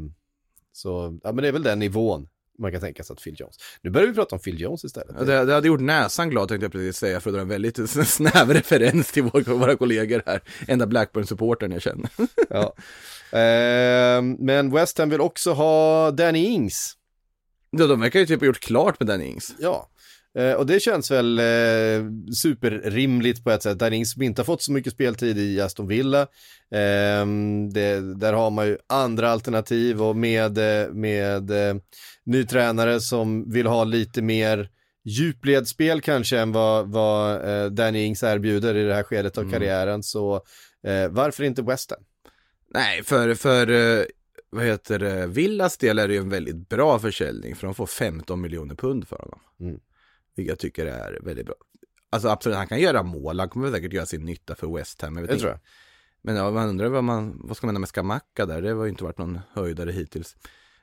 så, 0.72 1.18
ja 1.22 1.32
men 1.32 1.42
det 1.42 1.48
är 1.48 1.52
väl 1.52 1.62
den 1.62 1.78
nivån 1.78 2.28
man 2.58 2.72
kan 2.72 2.80
tänka 2.80 3.04
sig 3.04 3.14
att 3.14 3.22
Phil 3.22 3.34
Jones. 3.38 3.56
Nu 3.82 3.90
börjar 3.90 4.08
vi 4.08 4.14
prata 4.14 4.36
om 4.36 4.40
Phil 4.40 4.60
Jones 4.60 4.84
istället. 4.84 5.16
Ja, 5.18 5.24
Det, 5.24 5.44
det 5.44 5.54
hade 5.54 5.66
gjort 5.68 5.80
näsan 5.80 6.30
glad 6.30 6.48
tänkte 6.48 6.64
jag 6.64 6.72
precis 6.72 6.96
säga 6.96 7.20
för 7.20 7.30
att 7.30 7.34
dra 7.34 7.40
en 7.40 7.48
väldigt 7.48 7.90
snäv 8.08 8.50
referens 8.50 9.12
till 9.12 9.22
vår, 9.22 9.40
våra 9.54 9.76
kollegor 9.76 10.22
här. 10.26 10.40
Enda 10.68 10.86
Blackburn-supporten 10.86 11.72
jag 11.72 11.82
känner. 11.82 12.10
Ja. 12.50 12.74
Eh, 13.38 14.22
men 14.22 14.70
West 14.70 14.98
Ham 14.98 15.10
vill 15.10 15.20
också 15.20 15.52
ha 15.52 16.10
Danny 16.10 16.46
Ings. 16.46 16.96
Ja, 17.70 17.86
de 17.86 18.00
verkar 18.00 18.20
ju 18.20 18.26
typ 18.26 18.40
ha 18.40 18.46
gjort 18.46 18.60
klart 18.60 19.00
med 19.00 19.06
Danny 19.06 19.24
Ings. 19.24 19.54
Ja. 19.58 19.89
Eh, 20.38 20.52
och 20.52 20.66
det 20.66 20.80
känns 20.80 21.10
väl 21.10 21.38
eh, 21.38 22.04
superrimligt 22.42 23.44
på 23.44 23.50
ett 23.50 23.62
sätt. 23.62 23.78
Danny 23.78 23.96
Ings 23.96 24.12
som 24.12 24.22
inte 24.22 24.40
har 24.40 24.44
fått 24.44 24.62
så 24.62 24.72
mycket 24.72 24.92
speltid 24.92 25.38
i 25.38 25.60
Aston 25.60 25.86
Villa. 25.86 26.20
Eh, 26.70 27.26
det, 27.72 28.14
där 28.16 28.32
har 28.32 28.50
man 28.50 28.66
ju 28.66 28.78
andra 28.86 29.30
alternativ 29.30 30.02
och 30.02 30.16
med, 30.16 30.58
eh, 30.58 30.88
med 30.92 31.50
eh, 31.50 31.74
ny 32.24 32.44
tränare 32.46 33.00
som 33.00 33.50
vill 33.52 33.66
ha 33.66 33.84
lite 33.84 34.22
mer 34.22 34.68
djupledsspel 35.04 36.00
kanske 36.00 36.38
än 36.38 36.52
vad, 36.52 36.88
vad 36.92 37.48
eh, 37.50 37.66
Danny 37.66 38.04
Ings 38.04 38.22
erbjuder 38.22 38.74
i 38.76 38.84
det 38.84 38.94
här 38.94 39.02
skedet 39.02 39.38
av 39.38 39.44
Mm. 39.44 39.52
karriären. 39.52 40.02
Så 40.02 40.34
eh, 40.86 41.08
varför 41.10 41.44
inte 41.44 41.62
West 41.62 41.90
Ham? 41.90 42.00
Nej, 42.74 43.02
för, 43.02 43.34
för 43.34 43.66
vad 44.50 44.64
heter 44.64 44.98
det, 44.98 45.26
Villas 45.26 45.76
del 45.76 45.98
är 45.98 46.08
det 46.08 46.14
ju 46.14 46.20
en 46.20 46.28
väldigt 46.30 46.68
bra 46.68 46.98
försäljning 46.98 47.56
för 47.56 47.66
de 47.66 47.74
får 47.74 47.86
15 47.86 48.40
miljoner 48.40 48.74
pund 48.74 49.08
för 49.08 49.16
honom. 49.16 49.40
Mm. 49.60 49.80
Vilket 50.36 50.50
jag 50.50 50.58
tycker 50.58 50.86
är 50.86 51.18
väldigt 51.22 51.46
bra. 51.46 51.54
Alltså 52.10 52.28
absolut, 52.28 52.56
han 52.56 52.66
kan 52.66 52.80
göra 52.80 53.02
mål, 53.02 53.40
han 53.40 53.48
kommer 53.48 53.70
säkert 53.70 53.92
göra 53.92 54.06
sin 54.06 54.24
nytta 54.24 54.54
för 54.54 54.76
West 54.76 55.02
Ham. 55.02 55.16
Jag 55.16 55.22
vet 55.22 55.30
inte. 55.30 55.40
tror 55.40 55.52
jag. 55.52 55.60
Men 56.22 56.36
ja, 56.36 56.50
man 56.50 56.68
undrar 56.68 56.88
vad, 56.88 57.04
man, 57.04 57.40
vad 57.44 57.56
ska 57.56 57.66
man 57.66 57.80
med 57.80 57.88
Skamacka 57.88 58.46
där? 58.46 58.62
Det 58.62 58.70
har 58.70 58.84
ju 58.84 58.90
inte 58.90 59.04
varit 59.04 59.18
någon 59.18 59.40
höjdare 59.52 59.92
hittills. 59.92 60.36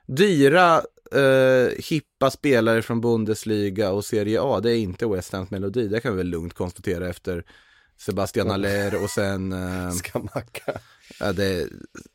Dyra, 0.06 0.82
eh, 1.12 1.68
hippa 1.78 2.30
spelare 2.30 2.82
från 2.82 3.00
Bundesliga 3.00 3.90
och 3.90 4.04
Serie 4.04 4.40
A, 4.42 4.60
det 4.60 4.70
är 4.70 4.76
inte 4.76 5.06
West 5.06 5.32
Hams 5.32 5.50
melodi. 5.50 5.88
Det 5.88 6.00
kan 6.00 6.12
vi 6.12 6.16
väl 6.16 6.26
lugnt 6.26 6.54
konstatera 6.54 7.08
efter 7.08 7.44
Sebastian 7.96 8.50
Aller 8.50 9.02
och 9.02 9.10
sen... 9.10 9.52
Eh, 9.58 9.90
Skamacka. 9.90 10.72
ja, 11.20 11.32
det, 11.32 11.68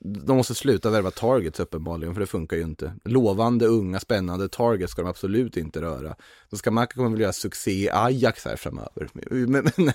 de 0.03 0.37
måste 0.37 0.55
sluta 0.55 0.89
värva 0.89 1.11
targets 1.11 1.59
uppenbarligen, 1.59 2.13
för 2.13 2.21
det 2.21 2.27
funkar 2.27 2.57
ju 2.57 2.63
inte. 2.63 2.93
Lovande, 3.05 3.65
unga, 3.65 3.99
spännande 3.99 4.49
targets 4.49 4.91
ska 4.91 5.01
de 5.01 5.07
absolut 5.09 5.57
inte 5.57 5.81
röra. 5.81 6.15
Så 6.49 6.57
Skamacka 6.57 6.93
kommer 6.95 7.09
väl 7.09 7.19
göra 7.19 7.33
succé 7.33 7.71
i 7.71 7.89
Ajax 7.89 8.45
här 8.45 8.55
framöver. 8.55 9.09
Men, 9.29 9.69
men, 9.75 9.93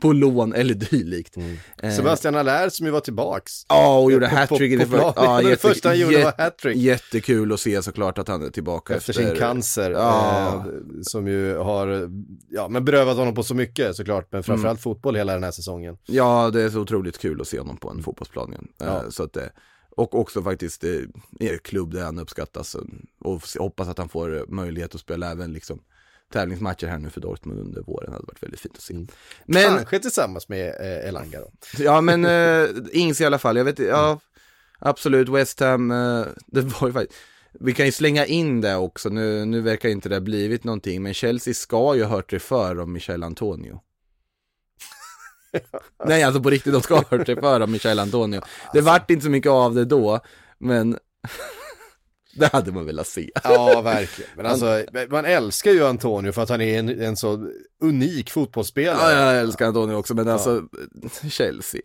på 0.00 0.12
lån 0.12 0.52
eller 0.54 0.74
dylikt. 0.74 1.36
Eh, 1.82 1.90
Sebastian 1.96 2.34
Allaire 2.34 2.70
som 2.70 2.86
ju 2.86 2.92
var 2.92 3.00
tillbaks. 3.00 3.52
Ja, 3.68 3.98
och 3.98 4.12
gjorde 4.12 4.28
på- 4.28 4.34
hattrick 4.36 4.78
det 4.78 4.86
för, 4.86 4.98
ja, 4.98 5.40
Det 5.42 5.48
jätte, 5.50 5.68
första 5.68 5.88
han 5.88 5.98
gjorde 5.98 6.24
var 6.24 6.34
hattrick. 6.38 6.76
Jättekul 6.76 7.52
att 7.52 7.60
se 7.60 7.82
såklart 7.82 8.18
att 8.18 8.28
han 8.28 8.42
är 8.42 8.50
tillbaka 8.50 8.94
efter 8.96 9.12
sin 9.12 9.36
cancer. 9.36 9.90
Ja. 9.90 10.54
Eh, 10.56 10.72
som 11.02 11.28
ju 11.28 11.56
har, 11.56 12.10
ja 12.48 12.68
men 12.68 12.84
berövat 12.84 13.16
honom 13.16 13.34
på 13.34 13.42
så 13.42 13.54
mycket 13.54 13.96
såklart, 13.96 14.28
men 14.32 14.42
framförallt 14.42 14.80
fotboll 14.80 15.16
hela 15.16 15.32
den 15.32 15.44
här 15.44 15.50
säsongen. 15.50 15.96
Ja, 16.06 16.50
det 16.50 16.62
är 16.62 16.70
så 16.70 16.80
otroligt 16.80 17.18
kul 17.18 17.40
att 17.40 17.48
se 17.48 17.58
honom 17.58 17.76
på 17.76 17.90
en 17.90 18.02
fotbollsplan 18.02 18.48
igen. 18.52 18.68
Eh, 18.80 18.86
Ja. 18.86 19.10
Så 19.10 19.22
att 19.22 19.33
det, 19.34 19.52
och 19.90 20.14
också 20.14 20.42
faktiskt 20.42 20.84
eh, 20.84 21.00
en 21.40 21.58
klubb 21.58 21.94
där 21.94 22.04
han 22.04 22.18
uppskattas 22.18 22.76
och 23.20 23.42
hoppas 23.58 23.88
att 23.88 23.98
han 23.98 24.08
får 24.08 24.36
eh, 24.36 24.42
möjlighet 24.48 24.94
att 24.94 25.00
spela 25.00 25.30
även 25.30 25.52
liksom 25.52 25.80
tävlingsmatcher 26.32 26.86
här 26.86 26.98
nu 26.98 27.10
för 27.10 27.20
Dortmund 27.20 27.60
under 27.60 27.82
våren. 27.82 28.10
Det 28.10 28.12
hade 28.12 28.26
varit 28.26 28.42
väldigt 28.42 28.60
fint 28.60 28.76
att 28.76 28.82
se. 28.82 28.94
Men, 29.46 29.76
Kanske 29.76 29.98
tillsammans 29.98 30.48
med 30.48 30.68
eh, 30.68 31.08
Elanga 31.08 31.40
då. 31.40 31.50
ja 31.78 32.00
men 32.00 32.24
eh, 32.24 32.68
Ings 32.92 33.20
i 33.20 33.24
alla 33.24 33.38
fall, 33.38 33.56
jag 33.56 33.64
vet 33.64 33.78
ja, 33.78 34.20
absolut 34.78 35.28
West 35.28 35.60
Ham, 35.60 35.90
eh, 35.90 36.26
det 36.46 36.60
var 36.60 36.88
ju 36.88 36.92
faktiskt 36.92 37.20
vi 37.60 37.74
kan 37.74 37.86
ju 37.86 37.92
slänga 37.92 38.26
in 38.26 38.60
det 38.60 38.76
också, 38.76 39.08
nu, 39.08 39.44
nu 39.44 39.60
verkar 39.60 39.88
inte 39.88 40.08
det 40.08 40.14
ha 40.14 40.20
blivit 40.20 40.64
någonting, 40.64 41.02
men 41.02 41.14
Chelsea 41.14 41.54
ska 41.54 41.94
ju 41.94 42.02
ha 42.02 42.10
hört 42.10 42.30
det 42.30 42.38
för 42.38 42.80
om 42.80 42.92
Michel 42.92 43.22
Antonio. 43.22 43.80
Nej, 46.04 46.22
alltså 46.22 46.42
på 46.42 46.50
riktigt, 46.50 46.72
de 46.72 46.82
ska 46.82 46.94
ha 46.94 47.04
hört 47.10 47.26
det 47.26 47.36
för 47.36 47.60
om 47.60 47.72
Michel 47.72 47.98
Antonio. 47.98 48.40
Det 48.72 48.80
vart 48.80 49.10
inte 49.10 49.24
så 49.24 49.30
mycket 49.30 49.50
av 49.50 49.74
det 49.74 49.84
då, 49.84 50.20
men 50.58 50.98
det 52.34 52.52
hade 52.52 52.72
man 52.72 52.86
velat 52.86 53.06
se. 53.06 53.30
Ja, 53.44 53.80
verkligen. 53.80 54.30
Men 54.36 54.46
alltså, 54.46 54.84
man 55.10 55.24
älskar 55.24 55.70
ju 55.70 55.86
Antonio 55.86 56.32
för 56.32 56.42
att 56.42 56.48
han 56.48 56.60
är 56.60 56.78
en, 56.78 57.00
en 57.00 57.16
så 57.16 57.48
unik 57.82 58.30
fotbollsspelare. 58.30 59.12
Ja, 59.12 59.32
jag 59.32 59.40
älskar 59.40 59.66
Antonio 59.66 59.94
också, 59.94 60.14
men 60.14 60.28
alltså, 60.28 60.62
Chelsea. 61.28 61.80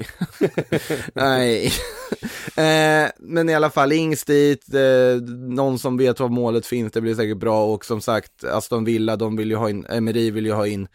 Nej. 1.13 1.65
eh, 2.55 3.09
men 3.19 3.49
i 3.49 3.55
alla 3.55 3.69
fall, 3.69 3.91
Ings 3.91 4.25
dit, 4.25 4.73
eh, 4.73 5.21
någon 5.31 5.79
som 5.79 5.97
vet 5.97 6.19
var 6.19 6.29
målet 6.29 6.65
finns, 6.65 6.91
det 6.91 7.01
blir 7.01 7.15
säkert 7.15 7.37
bra. 7.37 7.65
Och 7.73 7.85
som 7.85 8.01
sagt, 8.01 8.43
Aston 8.43 8.85
Villa, 8.85 9.15
de 9.15 9.35
vill 9.35 9.49
ju 9.49 9.55
ha 9.55 9.69
in, 9.69 9.85
Emery 9.85 10.31
vill 10.31 10.45
ju 10.45 10.53
ha 10.53 10.67
in 10.67 10.87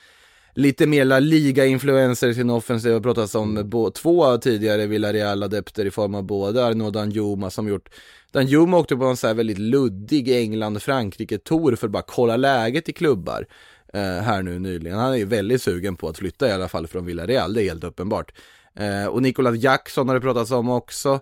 lite 0.54 0.86
mer 0.86 1.04
La 1.04 1.18
Liga-influenser 1.18 2.28
i 2.28 2.34
sin 2.34 2.50
offensiv. 2.50 2.90
Det 2.90 2.96
har 2.96 3.00
pratats 3.00 3.34
om 3.34 3.62
bo, 3.64 3.90
två 3.90 4.36
tidigare 4.38 4.86
Villarreal-adepter 4.86 5.84
i 5.84 5.90
form 5.90 6.14
av 6.14 6.22
både 6.22 6.66
Arnaud 6.66 6.92
Danjuma 6.92 7.50
som 7.50 7.68
gjort 7.68 7.88
Danjuma 8.32 8.78
åkte 8.78 8.96
på 8.96 9.04
en 9.04 9.16
så 9.16 9.26
här 9.26 9.34
väldigt 9.34 9.58
luddig 9.58 10.28
England-Frankrike-tour 10.28 11.76
för 11.76 11.86
att 11.86 11.92
bara 11.92 12.02
kolla 12.06 12.36
läget 12.36 12.88
i 12.88 12.92
klubbar 12.92 13.46
eh, 13.92 14.00
här 14.00 14.42
nu 14.42 14.58
nyligen. 14.58 14.98
Han 14.98 15.12
är 15.12 15.16
ju 15.16 15.24
väldigt 15.24 15.62
sugen 15.62 15.96
på 15.96 16.08
att 16.08 16.18
flytta 16.18 16.48
i 16.48 16.52
alla 16.52 16.68
fall 16.68 16.86
från 16.86 17.06
Villarreal, 17.06 17.54
det 17.54 17.62
är 17.62 17.64
helt 17.64 17.84
uppenbart. 17.84 18.32
Eh, 18.74 19.06
och 19.06 19.22
Nicolas 19.22 19.56
Jackson 19.56 20.08
har 20.08 20.14
det 20.14 20.20
pratats 20.20 20.50
om 20.50 20.68
också, 20.70 21.20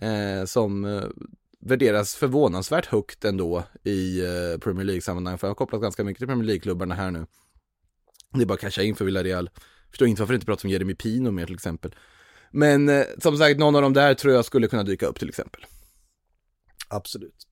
eh, 0.00 0.44
som 0.44 0.84
eh, 0.84 1.02
värderas 1.60 2.14
förvånansvärt 2.14 2.86
högt 2.86 3.24
ändå 3.24 3.62
i 3.82 4.20
eh, 4.20 4.58
Premier 4.60 4.84
League-sammanhang, 4.84 5.38
för 5.38 5.46
han 5.46 5.50
har 5.50 5.54
kopplat 5.54 5.82
ganska 5.82 6.04
mycket 6.04 6.18
till 6.18 6.28
Premier 6.28 6.46
League-klubbarna 6.46 6.94
här 6.94 7.10
nu. 7.10 7.26
Det 8.34 8.42
är 8.42 8.46
bara 8.46 8.54
att 8.54 8.60
casha 8.60 8.82
in 8.82 8.96
för 8.96 9.04
Villarreal. 9.04 9.50
Förstår 9.90 10.08
inte 10.08 10.22
varför 10.22 10.32
det 10.32 10.36
inte 10.36 10.46
pratas 10.46 10.64
om 10.64 10.70
Jeremy 10.70 10.94
Pino 10.94 11.30
mer 11.30 11.46
till 11.46 11.54
exempel. 11.54 11.94
Men 12.50 12.88
eh, 12.88 13.04
som 13.18 13.38
sagt, 13.38 13.58
någon 13.58 13.76
av 13.76 13.82
de 13.82 13.92
där 13.92 14.14
tror 14.14 14.34
jag 14.34 14.44
skulle 14.44 14.68
kunna 14.68 14.82
dyka 14.82 15.06
upp 15.06 15.18
till 15.18 15.28
exempel. 15.28 15.66
Absolut. 16.88 17.46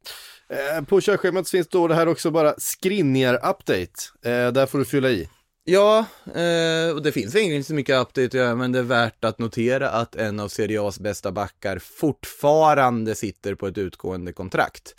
Eh, 0.49 0.85
på 0.85 1.01
körschemat 1.01 1.51
finns 1.51 1.69
då 1.69 1.89
det 1.89 1.95
här 1.95 2.09
också 2.09 2.31
bara 2.31 2.55
Skriniar-update. 2.59 4.13
Eh, 4.23 4.53
där 4.53 4.67
får 4.67 4.79
du 4.79 4.85
fylla 4.85 5.11
i. 5.11 5.29
Ja, 5.65 5.99
eh, 6.27 6.95
och 6.95 7.03
det 7.03 7.13
finns 7.13 7.35
egentligen 7.35 7.57
inte 7.57 7.69
så 7.69 7.75
mycket 7.75 8.01
update 8.01 8.25
att 8.25 8.35
göra, 8.35 8.55
men 8.55 8.73
det 8.73 8.79
är 8.79 8.83
värt 8.83 9.25
att 9.25 9.39
notera 9.39 9.91
att 9.91 10.15
en 10.15 10.41
av 10.41 10.49
Serie 10.49 10.81
A's 10.81 11.03
bästa 11.03 11.33
backar 11.33 11.79
fortfarande 11.79 13.15
sitter 13.15 13.55
på 13.55 13.67
ett 13.67 13.79
utgående 13.79 14.33
kontrakt. 14.33 14.95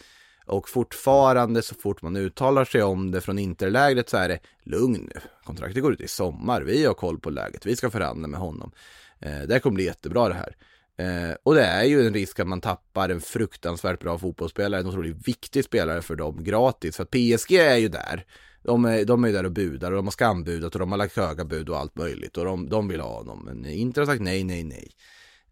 Och 0.46 0.70
fortfarande 0.70 1.62
så 1.62 1.76
fort 1.76 2.02
man 2.02 2.16
uttalar 2.16 2.66
sig 2.66 2.84
om 2.84 3.12
det 3.12 3.22
från 3.22 3.40
interlägret 3.40 4.10
så 4.10 4.18
är 4.18 4.30
det 4.30 4.40
lugn 4.64 5.10
nu, 5.14 5.22
kontraktet 5.44 5.84
går 5.84 5.94
ut 5.94 6.02
i 6.02 6.08
sommar, 6.08 6.62
vi 6.62 6.86
har 6.86 6.94
koll 6.94 7.20
på 7.20 7.30
läget, 7.30 7.66
vi 7.66 7.76
ska 7.76 7.90
förhandla 7.90 8.28
med 8.28 8.40
honom. 8.40 8.72
Eh, 9.20 9.42
det 9.48 9.54
här 9.54 9.60
kommer 9.60 9.76
bli 9.76 9.86
jättebra 9.86 10.30
det 10.30 10.36
här. 10.36 10.56
Eh, 10.98 11.36
och 11.44 11.56
det 11.56 11.64
är 11.64 11.84
ju 11.84 12.08
en 12.08 12.14
risk 12.14 12.40
att 12.40 12.48
man 12.48 12.62
tappar 12.62 13.10
en 13.10 13.22
fruktansvärt 13.22 14.00
bra 14.00 14.18
fotbollsspelare, 14.18 14.82
en 14.82 14.88
otroligt 14.88 15.28
viktig 15.28 15.66
spelare 15.66 16.02
för 16.02 16.16
dem 16.16 16.44
gratis. 16.44 16.98
För 16.98 17.06
PSG 17.06 17.52
är 17.56 17.78
ju 17.78 17.88
där. 17.88 18.26
De 18.64 18.86
är, 18.86 19.06
de 19.06 19.24
är 19.24 19.28
ju 19.28 19.34
där 19.34 19.46
och 19.46 19.52
budar 19.52 19.92
och 19.92 19.96
de 19.96 20.06
har 20.06 20.12
skambudat 20.12 20.76
och 20.76 20.80
de 20.80 20.92
har 20.92 20.98
lagt 20.98 21.18
höga 21.18 21.46
bud 21.46 21.70
och 21.70 21.78
allt 21.78 21.96
möjligt 21.96 22.38
och 22.38 22.46
de, 22.46 22.70
de 22.70 22.88
vill 22.88 23.02
ha 23.02 23.18
honom. 23.18 23.44
Men 23.46 23.66
Inter 23.66 24.02
har 24.02 24.06
sagt 24.06 24.22
nej, 24.22 24.44
nej, 24.44 24.64
nej. 24.64 24.92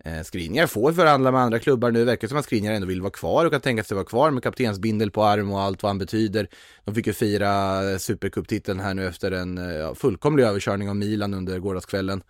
Eh, 0.06 0.24
Skriniar 0.24 0.68
får 0.68 0.94
förhandla 0.94 1.32
med 1.32 1.42
andra 1.42 1.60
klubbar 1.60 1.92
nu. 1.92 2.00
Det 2.00 2.06
verkar 2.06 2.28
som 2.28 2.38
att 2.38 2.46
Skriniar 2.46 2.74
ändå 2.74 2.88
vill 2.88 3.02
vara 3.02 3.12
kvar 3.12 3.46
och 3.46 3.52
kan 3.52 3.62
tänka 3.62 3.84
sig 3.84 3.96
vara 3.96 4.06
kvar 4.06 4.32
med 4.32 4.44
kaptensbindel 4.44 5.12
på 5.12 5.24
arm 5.24 5.52
och 5.52 5.62
allt 5.62 5.84
vad 5.84 5.90
han 5.90 5.98
betyder. 5.98 6.48
De 6.86 6.96
fick 6.96 7.08
ju 7.08 7.14
fira 7.14 7.82
supercuptiteln 8.00 8.80
här 8.80 8.94
nu 8.94 9.08
efter 9.08 9.32
en 9.32 9.58
eh, 9.58 9.76
ja, 9.76 9.96
fullkomlig 9.96 10.44
överkörning 10.44 10.90
av 10.90 10.96
Milan 10.96 11.34
under 11.34 11.60
gårdagskvällen. 11.60 12.24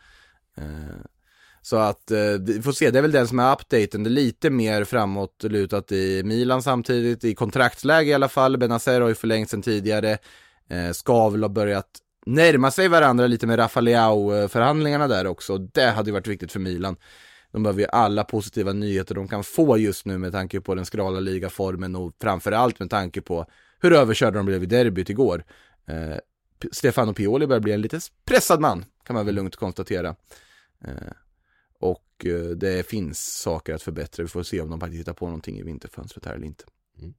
Eh, 0.57 0.63
så 1.61 1.77
att 1.77 2.11
eh, 2.11 2.17
vi 2.39 2.61
får 2.61 2.71
se, 2.71 2.91
det 2.91 2.97
är 2.97 3.01
väl 3.01 3.11
den 3.11 3.27
som 3.27 3.39
är 3.39 3.53
updaten. 3.53 4.03
Det 4.03 4.07
är 4.07 4.11
lite 4.11 4.49
mer 4.49 4.83
framåtlutat 4.83 5.91
i 5.91 6.23
Milan 6.23 6.63
samtidigt, 6.63 7.23
i 7.23 7.35
kontraktsläge 7.35 8.11
i 8.11 8.13
alla 8.13 8.29
fall. 8.29 8.57
Benazer 8.57 9.01
har 9.01 9.07
ju 9.07 9.15
förlängt 9.15 9.49
sen 9.49 9.61
tidigare. 9.61 10.17
Eh, 10.69 10.91
Skavl 10.91 11.43
har 11.43 11.49
börjat 11.49 11.89
närma 12.25 12.71
sig 12.71 12.87
varandra 12.87 13.27
lite 13.27 13.47
med 13.47 13.59
Rafael-förhandlingarna 13.59 15.03
eh, 15.03 15.09
där 15.09 15.27
också. 15.27 15.57
Det 15.57 15.85
hade 15.85 16.09
ju 16.09 16.13
varit 16.13 16.27
viktigt 16.27 16.51
för 16.51 16.59
Milan. 16.59 16.95
De 17.51 17.63
behöver 17.63 17.81
ju 17.81 17.87
alla 17.87 18.23
positiva 18.23 18.73
nyheter 18.73 19.15
de 19.15 19.27
kan 19.27 19.43
få 19.43 19.77
just 19.77 20.05
nu 20.05 20.17
med 20.17 20.31
tanke 20.31 20.61
på 20.61 20.75
den 20.75 20.85
skrala 20.85 21.19
ligaformen 21.19 21.95
och 21.95 22.15
framförallt 22.21 22.79
med 22.79 22.89
tanke 22.89 23.21
på 23.21 23.45
hur 23.79 23.93
överkörda 23.93 24.37
de 24.37 24.45
blev 24.45 24.63
i 24.63 24.65
derbyt 24.65 25.09
igår. 25.09 25.43
Eh, 25.85 26.17
Stefano 26.71 27.13
Pioli 27.13 27.47
börjar 27.47 27.61
bli 27.61 27.71
en 27.71 27.81
lite 27.81 27.99
pressad 28.25 28.59
man, 28.59 28.85
kan 29.03 29.13
man 29.13 29.25
väl 29.25 29.35
lugnt 29.35 29.55
konstatera. 29.55 30.15
Eh, 30.85 31.13
och 31.79 32.25
eh, 32.25 32.49
det 32.49 32.87
finns 32.87 33.41
saker 33.41 33.73
att 33.73 33.81
förbättra. 33.81 34.23
Vi 34.23 34.29
får 34.29 34.43
se 34.43 34.61
om 34.61 34.69
de 34.69 34.79
faktiskt 34.79 34.99
hittar 34.99 35.13
på 35.13 35.25
någonting 35.25 35.59
i 35.59 35.63
vinterfönstret 35.63 36.25
här 36.25 36.35
eller 36.35 36.45
inte. 36.45 36.63
Mm. 36.99 37.13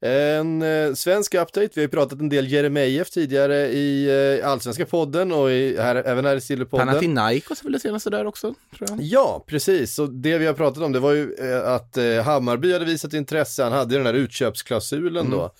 En 0.00 0.62
eh, 0.62 0.94
svensk 0.94 1.34
update, 1.34 1.68
vi 1.74 1.80
har 1.80 1.82
ju 1.82 1.88
pratat 1.88 2.20
en 2.20 2.28
del 2.28 2.52
Jeremejeff 2.52 3.10
tidigare 3.10 3.56
i 3.56 4.08
eh, 4.40 4.50
Allsvenska 4.50 4.86
podden 4.86 5.32
och 5.32 5.50
i, 5.50 5.76
här, 5.78 5.94
även 5.96 6.24
här 6.24 6.36
i 6.36 6.40
Sillypodden. 6.40 6.86
Panathinaikos 6.86 7.64
väl 7.64 7.72
det 7.72 7.80
senaste 7.80 8.10
där 8.10 8.26
också, 8.26 8.54
tror 8.76 8.90
jag. 8.90 9.00
Ja, 9.00 9.44
precis. 9.46 9.98
Och 9.98 10.12
det 10.12 10.38
vi 10.38 10.46
har 10.46 10.54
pratat 10.54 10.82
om 10.82 10.92
det 10.92 11.00
var 11.00 11.12
ju 11.12 11.34
eh, 11.34 11.72
att 11.72 11.96
eh, 11.96 12.22
Hammarby 12.22 12.72
hade 12.72 12.84
visat 12.84 13.12
intresse, 13.12 13.62
han 13.62 13.72
hade 13.72 13.96
den 13.96 14.06
här 14.06 14.14
utköpsklausulen 14.14 15.30
då. 15.30 15.50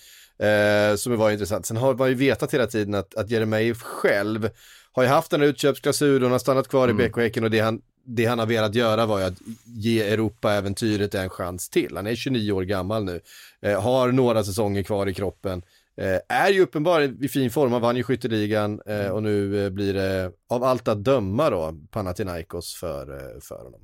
Eh, 0.46 0.96
som 0.96 1.16
var 1.16 1.30
intressant. 1.30 1.66
Sen 1.66 1.76
har 1.76 1.94
man 1.94 2.08
ju 2.08 2.14
vetat 2.14 2.54
hela 2.54 2.66
tiden 2.66 2.94
att, 2.94 3.14
att 3.14 3.30
Jeremejeff 3.30 3.82
själv 3.82 4.50
har 4.92 5.02
ju 5.02 5.08
haft 5.08 5.30
den 5.30 5.40
här 5.40 5.48
utköpsklausulen, 5.48 6.30
har 6.30 6.38
stannat 6.38 6.68
kvar 6.68 6.88
i 6.88 6.92
BK 6.92 7.16
Häcken 7.16 7.44
och 7.44 7.50
det 7.50 7.60
han, 7.60 7.80
det 8.06 8.24
han 8.26 8.38
har 8.38 8.46
velat 8.46 8.74
göra 8.74 9.06
var 9.06 9.18
ju 9.18 9.24
att 9.24 9.40
ge 9.64 10.02
Europa-äventyret 10.02 11.14
en 11.14 11.30
chans 11.30 11.68
till. 11.68 11.96
Han 11.96 12.06
är 12.06 12.14
29 12.14 12.52
år 12.52 12.62
gammal 12.62 13.04
nu, 13.04 13.20
eh, 13.62 13.82
har 13.82 14.12
några 14.12 14.44
säsonger 14.44 14.82
kvar 14.82 15.06
i 15.06 15.14
kroppen. 15.14 15.62
eh, 16.00 16.36
är 16.36 16.50
ju 16.50 16.60
uppenbarligen 16.62 17.24
i 17.24 17.28
fin 17.28 17.50
form, 17.50 17.72
han 17.72 17.82
vann 17.82 17.96
ju 17.96 18.02
skytteligan 18.02 18.80
eh, 18.86 19.08
och 19.08 19.22
nu 19.22 19.64
eh, 19.64 19.70
blir 19.70 19.94
det 19.94 20.32
av 20.48 20.64
allt 20.64 20.88
att 20.88 21.04
döma 21.04 21.50
då 21.50 21.74
Panathinaikos 21.90 22.74
för, 22.74 23.12
eh, 23.12 23.40
för 23.40 23.56
honom. 23.56 23.80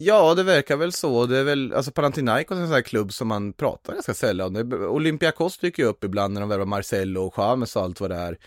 Ja, 0.00 0.34
det 0.34 0.42
verkar 0.42 0.76
väl 0.76 0.92
så. 0.92 1.26
Det 1.26 1.38
är 1.38 1.44
väl, 1.44 1.72
alltså 1.74 1.90
Panathinaikos 1.90 2.56
är 2.56 2.60
en 2.60 2.66
sån 2.66 2.74
här 2.74 2.82
klubb 2.82 3.12
som 3.12 3.28
man 3.28 3.52
pratar 3.52 3.92
ganska 3.92 4.14
sällan 4.14 4.56
om. 4.56 4.72
Olympiakos 4.72 5.58
dyker 5.58 5.82
ju 5.82 5.88
upp 5.88 6.04
ibland 6.04 6.34
när 6.34 6.40
de 6.40 6.48
värvar 6.48 6.66
Marcello 6.66 7.22
och 7.22 7.34
Chamez 7.34 7.76
och 7.76 7.82
allt 7.82 8.00
vad 8.00 8.10
det 8.10 8.16
är. 8.16 8.38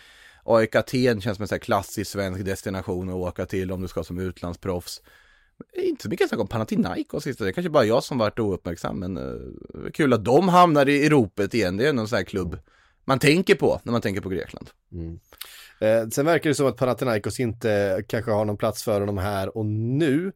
AIK 0.44 0.74
Aten 0.74 1.20
känns 1.20 1.36
som 1.36 1.42
en 1.42 1.48
sån 1.48 1.54
här 1.54 1.60
klassisk 1.60 2.10
svensk 2.10 2.44
destination 2.44 3.08
att 3.08 3.14
åka 3.14 3.46
till 3.46 3.72
om 3.72 3.82
du 3.82 3.88
ska 3.88 4.04
som 4.04 4.18
utlandsproffs. 4.18 5.02
Inte 5.72 6.02
så 6.02 6.08
mycket 6.08 6.28
snack 6.28 6.40
om 6.40 6.48
Panathinaikos 6.48 7.24
sista, 7.24 7.44
det 7.44 7.50
är 7.50 7.52
kanske 7.52 7.70
bara 7.70 7.84
jag 7.84 8.04
som 8.04 8.18
varit 8.18 8.38
ouppmärksam, 8.38 8.98
men 8.98 9.18
uh, 9.18 9.90
kul 9.92 10.12
att 10.12 10.24
de 10.24 10.48
hamnar 10.48 10.88
i, 10.88 11.04
i 11.04 11.08
ropet 11.08 11.54
igen. 11.54 11.76
Det 11.76 11.88
är 11.88 11.92
någon 11.92 12.08
sån 12.08 12.16
här 12.16 12.24
klubb 12.24 12.58
man 13.04 13.18
tänker 13.18 13.54
på 13.54 13.80
när 13.82 13.92
man 13.92 14.00
tänker 14.00 14.20
på 14.20 14.28
Grekland. 14.28 14.70
Mm. 14.92 15.20
Eh, 15.80 16.08
sen 16.08 16.26
verkar 16.26 16.50
det 16.50 16.54
som 16.54 16.66
att 16.66 16.76
Panathinaikos 16.76 17.40
inte 17.40 18.02
kanske 18.08 18.30
har 18.30 18.44
någon 18.44 18.56
plats 18.56 18.82
för 18.82 19.00
honom 19.00 19.18
här 19.18 19.56
och 19.56 19.66
nu. 19.66 20.32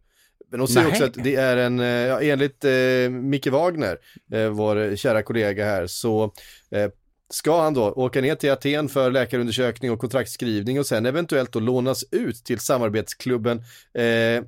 Men 0.50 0.59
de 0.59 0.68
säger 0.68 0.88
också 0.88 1.04
att 1.04 1.14
det 1.14 1.36
är 1.36 1.57
en, 1.57 1.80
eh, 1.80 1.86
ja, 1.86 2.20
enligt 2.22 2.64
eh, 2.64 3.11
Micke 3.11 3.46
Wagner, 3.46 3.98
eh, 4.32 4.48
vår 4.48 4.96
kära 4.96 5.22
kollega 5.22 5.64
här, 5.64 5.86
så 5.86 6.32
eh, 6.70 6.90
ska 7.30 7.62
han 7.62 7.74
då 7.74 7.92
åka 7.92 8.20
ner 8.20 8.34
till 8.34 8.50
Aten 8.50 8.88
för 8.88 9.10
läkarundersökning 9.10 9.90
och 9.90 10.00
kontraktskrivning 10.00 10.78
och 10.78 10.86
sen 10.86 11.06
eventuellt 11.06 11.52
då 11.52 11.60
lånas 11.60 12.04
ut 12.10 12.44
till 12.44 12.60
samarbetsklubben 12.60 13.62
eh, 13.94 14.44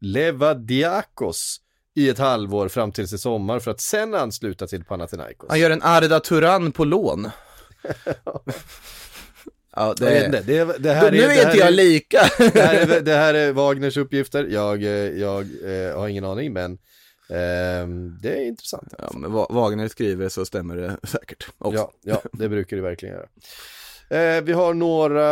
Levadiakos 0.00 1.60
i 1.94 2.08
ett 2.08 2.18
halvår 2.18 2.68
fram 2.68 2.92
till 2.92 3.04
i 3.04 3.08
sommar 3.08 3.58
för 3.58 3.70
att 3.70 3.80
sen 3.80 4.14
ansluta 4.14 4.66
till 4.66 4.84
Panathinaikos. 4.84 5.50
Han 5.50 5.60
gör 5.60 5.70
en 5.70 5.82
Arda 5.82 6.20
Turan 6.20 6.72
på 6.72 6.84
lån. 6.84 7.30
Ja, 9.76 9.94
det, 9.98 10.18
är, 10.18 10.32
det, 10.32 10.40
det, 10.40 10.78
det 10.78 10.92
här 10.92 11.10
nu 11.10 11.22
är, 11.22 11.28
är 11.28 11.46
inte 11.46 11.58
jag 11.58 11.72
lika. 11.72 12.30
det, 12.38 12.60
här 12.60 12.74
är, 12.74 13.00
det 13.04 13.14
här 13.14 13.34
är 13.34 13.52
Wagners 13.52 13.96
uppgifter, 13.96 14.46
jag, 14.50 14.82
eh, 14.82 14.90
jag 14.90 15.40
eh, 15.40 15.98
har 15.98 16.08
ingen 16.08 16.24
aning 16.24 16.52
men 16.52 16.78
det 18.20 18.30
är 18.36 18.46
intressant. 18.46 18.94
Ja, 18.98 19.10
men 19.14 19.32
Wagner 19.32 19.88
skriver 19.88 20.28
så 20.28 20.44
stämmer 20.44 20.76
det 20.76 20.96
säkert 21.08 21.48
också. 21.58 21.78
Ja, 21.78 21.92
ja 22.02 22.22
det 22.32 22.48
brukar 22.48 22.76
det 22.76 22.82
verkligen 22.82 23.14
göra. 23.14 23.28
Eh, 24.10 24.42
vi 24.42 24.52
har 24.52 24.74
några 24.74 25.30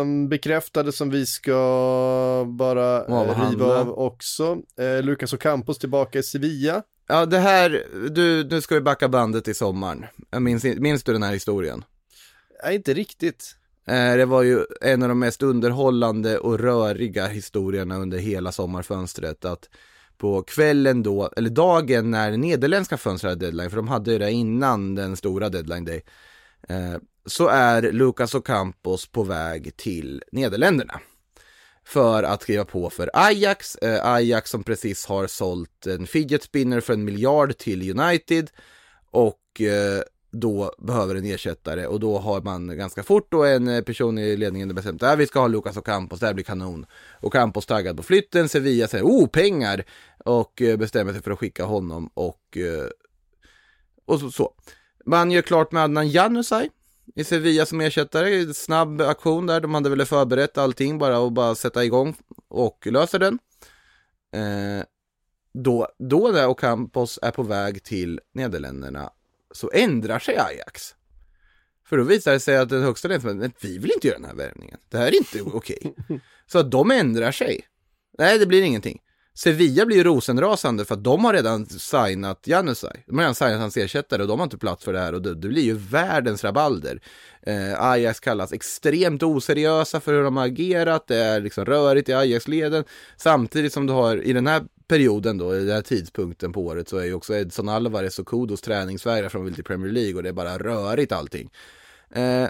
mm, 0.00 0.28
bekräftade 0.28 0.92
som 0.92 1.10
vi 1.10 1.26
ska 1.26 2.44
bara 2.48 3.04
eh, 3.04 3.50
riva 3.50 3.80
av 3.80 3.98
också. 3.98 4.58
Eh, 4.78 5.02
Lucas 5.02 5.32
Ocampos 5.32 5.78
tillbaka 5.78 6.18
i 6.18 6.22
Sevilla. 6.22 6.82
Ja, 7.08 7.26
det 7.26 7.38
här, 7.38 7.86
du, 8.10 8.44
nu 8.44 8.60
ska 8.60 8.74
vi 8.74 8.80
backa 8.80 9.08
bandet 9.08 9.48
i 9.48 9.54
sommaren. 9.54 10.06
Minns, 10.40 10.64
minns 10.64 11.02
du 11.02 11.12
den 11.12 11.22
här 11.22 11.32
historien? 11.32 11.84
Nej, 12.64 12.74
inte 12.74 12.94
riktigt. 12.94 13.56
Eh, 13.86 14.16
det 14.16 14.24
var 14.24 14.42
ju 14.42 14.64
en 14.80 15.02
av 15.02 15.08
de 15.08 15.18
mest 15.18 15.42
underhållande 15.42 16.38
och 16.38 16.60
röriga 16.60 17.26
historierna 17.26 17.96
under 17.96 18.18
hela 18.18 18.52
sommarfönstret. 18.52 19.44
Att 19.44 19.68
på 20.22 20.42
kvällen 20.42 21.02
då, 21.02 21.30
eller 21.36 21.50
dagen 21.50 22.10
när 22.10 22.36
nederländska 22.36 22.96
fönstret 22.96 23.30
hade 23.30 23.46
deadline, 23.46 23.70
för 23.70 23.76
de 23.76 23.88
hade 23.88 24.12
ju 24.12 24.18
det 24.18 24.32
innan 24.32 24.94
den 24.94 25.16
stora 25.16 25.48
deadline 25.48 25.84
day, 25.84 26.04
eh, 26.68 26.96
så 27.26 27.48
är 27.48 27.82
Lucas 27.92 28.34
Ocampos 28.34 29.06
på 29.06 29.22
väg 29.22 29.76
till 29.76 30.22
Nederländerna. 30.32 31.00
För 31.84 32.22
att 32.22 32.42
skriva 32.42 32.64
på 32.64 32.90
för 32.90 33.10
Ajax, 33.14 33.76
eh, 33.76 34.06
Ajax 34.06 34.50
som 34.50 34.64
precis 34.64 35.06
har 35.06 35.26
sålt 35.26 35.86
en 35.86 36.06
fidget 36.06 36.42
spinner 36.42 36.80
för 36.80 36.92
en 36.92 37.04
miljard 37.04 37.58
till 37.58 38.00
United. 38.00 38.50
Och 39.10 39.60
eh, 39.60 40.02
då 40.32 40.74
behöver 40.78 41.14
en 41.14 41.24
ersättare 41.24 41.86
och 41.86 42.00
då 42.00 42.18
har 42.18 42.40
man 42.40 42.76
ganska 42.76 43.02
fort 43.02 43.26
då 43.30 43.44
en 43.44 43.68
eh, 43.68 43.82
person 43.82 44.18
i 44.18 44.36
ledningen 44.36 44.74
bestämt 44.74 45.02
att 45.02 45.18
vi 45.18 45.26
ska 45.26 45.40
ha 45.40 45.46
Lucas 45.46 45.76
och 45.76 45.86
Campos, 45.86 46.20
det 46.20 46.26
här 46.26 46.34
blir 46.34 46.44
kanon. 46.44 46.86
Och 47.20 47.32
Campos 47.32 47.66
taggad 47.66 47.96
på 47.96 48.02
flytten, 48.02 48.48
Sevilla 48.48 48.88
säger 48.88 49.04
oh 49.04 49.28
pengar 49.28 49.84
och 50.24 50.62
eh, 50.62 50.76
bestämmer 50.76 51.12
sig 51.12 51.22
för 51.22 51.30
att 51.30 51.38
skicka 51.38 51.64
honom 51.64 52.10
och, 52.14 52.56
eh, 52.56 52.88
och 54.04 54.20
så, 54.20 54.30
så. 54.30 54.54
Man 55.06 55.30
gör 55.30 55.42
klart 55.42 55.72
med 55.72 55.82
Adnan 55.82 56.08
Janusaj 56.08 56.70
i 57.14 57.24
Sevilla 57.24 57.66
som 57.66 57.80
ersättare, 57.80 58.54
snabb 58.54 59.00
aktion 59.00 59.46
där, 59.46 59.60
de 59.60 59.74
hade 59.74 59.90
väl 59.90 60.04
förberett 60.04 60.58
allting 60.58 60.98
bara 60.98 61.18
och 61.18 61.32
bara 61.32 61.54
sätta 61.54 61.84
igång 61.84 62.16
och 62.48 62.86
löser 62.86 63.18
den. 63.18 63.38
Eh, 64.32 64.84
då, 65.54 65.88
då 65.98 66.30
när 66.32 66.46
Ocampos 66.46 67.18
är 67.22 67.30
på 67.30 67.42
väg 67.42 67.82
till 67.82 68.20
Nederländerna 68.34 69.10
så 69.52 69.70
ändrar 69.74 70.18
sig 70.18 70.38
Ajax. 70.38 70.94
För 71.88 71.96
då 71.96 72.04
visar 72.04 72.32
det 72.32 72.40
sig 72.40 72.56
att 72.56 72.68
den 72.68 72.82
högsta 72.82 73.08
ledningen 73.08 73.52
vi 73.60 73.78
vill 73.78 73.92
inte 73.92 74.06
göra 74.06 74.18
den 74.18 74.28
här 74.28 74.34
värvningen. 74.34 74.78
Det 74.88 74.98
här 74.98 75.06
är 75.06 75.16
inte 75.16 75.42
okej. 75.42 75.78
Okay. 75.84 76.18
Så 76.46 76.58
att 76.58 76.70
de 76.70 76.90
ändrar 76.90 77.32
sig. 77.32 77.60
Nej, 78.18 78.38
det 78.38 78.46
blir 78.46 78.62
ingenting. 78.62 79.00
Sevilla 79.34 79.86
blir 79.86 79.96
ju 79.96 80.04
rosenrasande 80.04 80.84
för 80.84 80.94
att 80.94 81.04
de 81.04 81.24
har 81.24 81.32
redan 81.32 81.66
signat 81.66 82.46
Janusaj. 82.46 83.04
De 83.06 83.16
har 83.16 83.22
redan 83.22 83.34
signat 83.34 83.60
hans 83.60 83.76
ersättare 83.76 84.22
och 84.22 84.28
de 84.28 84.38
har 84.38 84.44
inte 84.44 84.58
plats 84.58 84.84
för 84.84 84.92
det 84.92 84.98
här 84.98 85.12
och 85.12 85.22
det, 85.22 85.34
det 85.34 85.48
blir 85.48 85.62
ju 85.62 85.74
världens 85.74 86.44
rabalder. 86.44 87.00
Eh, 87.42 87.82
Ajax 87.82 88.20
kallas 88.20 88.52
extremt 88.52 89.22
oseriösa 89.22 90.00
för 90.00 90.14
hur 90.14 90.22
de 90.22 90.36
har 90.36 90.46
agerat, 90.46 91.06
det 91.06 91.16
är 91.16 91.40
liksom 91.40 91.64
rörigt 91.64 92.08
i 92.08 92.12
Ajax-leden. 92.12 92.84
Samtidigt 93.16 93.72
som 93.72 93.86
du 93.86 93.92
har 93.92 94.16
i 94.16 94.32
den 94.32 94.46
här 94.46 94.62
perioden 94.88 95.38
då, 95.38 95.56
i 95.56 95.58
den 95.58 95.74
här 95.74 95.82
tidpunkten 95.82 96.52
på 96.52 96.66
året 96.66 96.88
så 96.88 96.96
är 96.96 97.04
ju 97.04 97.14
också 97.14 97.34
Edson 97.34 97.68
Alvarez 97.68 98.18
och 98.18 98.26
Kudos 98.26 98.60
träningsvägrar 98.60 99.28
från 99.28 99.44
vill 99.44 99.54
till 99.54 99.64
Premier 99.64 99.92
League 99.92 100.14
och 100.14 100.22
det 100.22 100.28
är 100.28 100.32
bara 100.32 100.58
rörigt 100.58 101.12
allting. 101.12 101.50
Eh, 102.14 102.48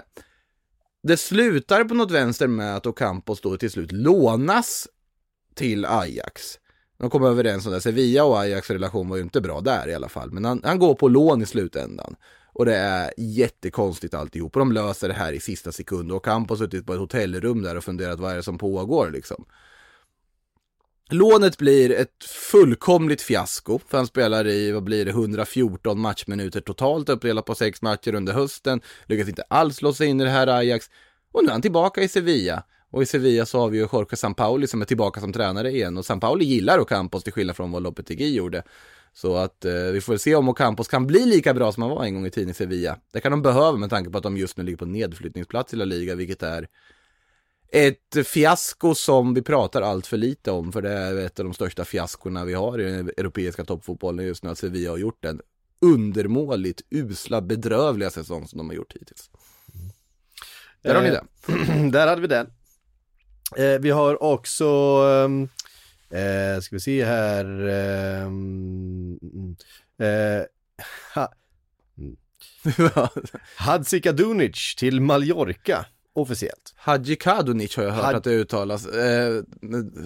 det 1.03 1.17
slutar 1.17 1.83
på 1.83 1.93
något 1.93 2.11
vänster 2.11 2.47
med 2.47 2.75
att 2.75 2.85
Ocampos 2.85 3.41
då 3.41 3.57
till 3.57 3.71
slut 3.71 3.91
lånas 3.91 4.87
till 5.55 5.85
Ajax. 5.85 6.59
De 7.03 7.09
kom 7.09 7.23
överens 7.23 7.65
om 7.65 7.71
det. 7.71 7.81
Sevilla 7.81 8.23
och 8.23 8.39
Ajax 8.39 8.69
relation 8.69 9.09
var 9.09 9.17
ju 9.17 9.23
inte 9.23 9.41
bra 9.41 9.61
där 9.61 9.87
i 9.89 9.93
alla 9.93 10.09
fall. 10.09 10.31
Men 10.31 10.45
han, 10.45 10.61
han 10.63 10.79
går 10.79 10.95
på 10.95 11.07
lån 11.07 11.41
i 11.41 11.45
slutändan. 11.45 12.15
Och 12.53 12.65
det 12.65 12.75
är 12.75 13.13
jättekonstigt 13.17 14.13
alltihop. 14.13 14.55
Och 14.55 14.59
de 14.59 14.71
löser 14.71 15.07
det 15.07 15.13
här 15.13 15.33
i 15.33 15.39
sista 15.39 15.71
sekund. 15.71 16.11
Och 16.11 16.25
Camp 16.25 16.49
har 16.49 16.55
suttit 16.55 16.85
på 16.85 16.93
ett 16.93 16.99
hotellrum 16.99 17.61
där 17.61 17.77
och 17.77 17.83
funderat 17.83 18.19
vad 18.19 18.31
är 18.31 18.35
det 18.35 18.43
som 18.43 18.57
pågår 18.57 19.11
liksom. 19.11 19.45
Lånet 21.09 21.57
blir 21.57 21.91
ett 21.91 22.23
fullkomligt 22.51 23.21
fiasko, 23.21 23.79
för 23.87 23.97
han 23.97 24.07
spelar 24.07 24.47
i, 24.47 24.71
vad 24.71 24.83
blir 24.83 25.05
det, 25.05 25.11
114 25.11 25.99
matchminuter 25.99 26.61
totalt 26.61 27.09
uppdelat 27.09 27.45
på 27.45 27.55
sex 27.55 27.81
matcher 27.81 28.15
under 28.15 28.33
hösten, 28.33 28.81
lyckas 29.05 29.29
inte 29.29 29.43
alls 29.49 29.75
slå 29.75 29.93
sig 29.93 30.07
in 30.07 30.21
i 30.21 30.23
det 30.23 30.29
här 30.29 30.47
Ajax, 30.47 30.89
och 31.31 31.43
nu 31.43 31.47
är 31.49 31.51
han 31.51 31.61
tillbaka 31.61 32.01
i 32.01 32.07
Sevilla. 32.07 32.63
Och 32.93 33.03
i 33.03 33.05
Sevilla 33.05 33.45
så 33.45 33.59
har 33.59 33.69
vi 33.69 33.77
ju 33.77 33.87
Jorge 33.93 34.15
Sampaoli 34.15 34.67
som 34.67 34.81
är 34.81 34.85
tillbaka 34.85 35.19
som 35.21 35.33
tränare 35.33 35.71
igen, 35.71 35.97
och 35.97 36.05
Sampaoli 36.05 36.45
gillar 36.45 36.79
Ocampos 36.79 37.23
till 37.23 37.33
skillnad 37.33 37.55
från 37.55 37.71
vad 37.71 37.83
Lopetegui 37.83 38.35
gjorde. 38.35 38.63
Så 39.13 39.35
att 39.35 39.65
eh, 39.65 39.73
vi 39.73 40.01
får 40.01 40.17
se 40.17 40.35
om 40.35 40.49
Ocampos 40.49 40.87
kan 40.87 41.07
bli 41.07 41.25
lika 41.25 41.53
bra 41.53 41.71
som 41.71 41.83
han 41.83 41.91
var 41.91 42.03
en 42.03 42.13
gång 42.13 42.25
i 42.25 42.29
tiden 42.29 42.49
i 42.49 42.53
Sevilla. 42.53 42.99
Det 43.11 43.21
kan 43.21 43.31
de 43.31 43.41
behöva 43.41 43.77
med 43.77 43.89
tanke 43.89 44.09
på 44.09 44.17
att 44.17 44.23
de 44.23 44.37
just 44.37 44.57
nu 44.57 44.63
ligger 44.63 44.77
på 44.77 44.85
nedflyttningsplats 44.85 45.73
i 45.73 45.75
La 45.77 45.85
Liga, 45.85 46.15
vilket 46.15 46.43
är 46.43 46.67
ett 47.71 48.27
fiasko 48.27 48.95
som 48.95 49.33
vi 49.33 49.41
pratar 49.41 49.81
allt 49.81 50.07
för 50.07 50.17
lite 50.17 50.51
om, 50.51 50.71
för 50.71 50.81
det 50.81 50.91
är 50.91 51.17
ett 51.17 51.39
av 51.39 51.45
de 51.45 51.53
största 51.53 51.85
fiaskorna 51.85 52.45
vi 52.45 52.53
har 52.53 52.79
i 52.79 52.83
den 52.83 53.11
europeiska 53.17 53.65
toppfotbollen 53.65 54.25
just 54.25 54.43
nu, 54.43 54.49
att 54.49 54.63
vi 54.63 54.85
har 54.85 54.97
gjort 54.97 55.25
en 55.25 55.41
undermåligt 55.81 56.81
usla, 56.89 57.41
bedrövliga 57.41 58.09
säsong 58.09 58.47
som 58.47 58.57
de 58.57 58.67
har 58.67 58.75
gjort 58.75 58.93
hittills. 58.93 59.29
Där 60.81 60.95
har 60.95 61.01
ni 61.01 61.09
det. 61.09 61.23
där 61.91 62.07
hade 62.07 62.21
vi 62.21 62.27
den. 62.27 62.47
Eh, 63.57 63.79
vi 63.79 63.89
har 63.89 64.23
också, 64.23 64.65
ehm, 65.25 65.49
eh, 66.09 66.61
ska 66.61 66.75
vi 66.75 66.79
se 66.79 67.05
här, 67.05 67.45
ehm, 67.67 69.17
eh, 69.99 70.43
ha, 71.15 71.33
Hadzika 73.55 74.11
Dunic 74.11 74.75
till 74.75 75.01
Mallorca 75.01 75.85
officiellt. 76.13 76.73
Hadji 76.75 77.15
Kadunic 77.15 77.77
har 77.77 77.83
jag 77.83 77.91
hört 77.91 78.05
Had... 78.05 78.15
att 78.15 78.23
det 78.23 78.31
uttalas. 78.31 78.85
Eh, 78.85 79.41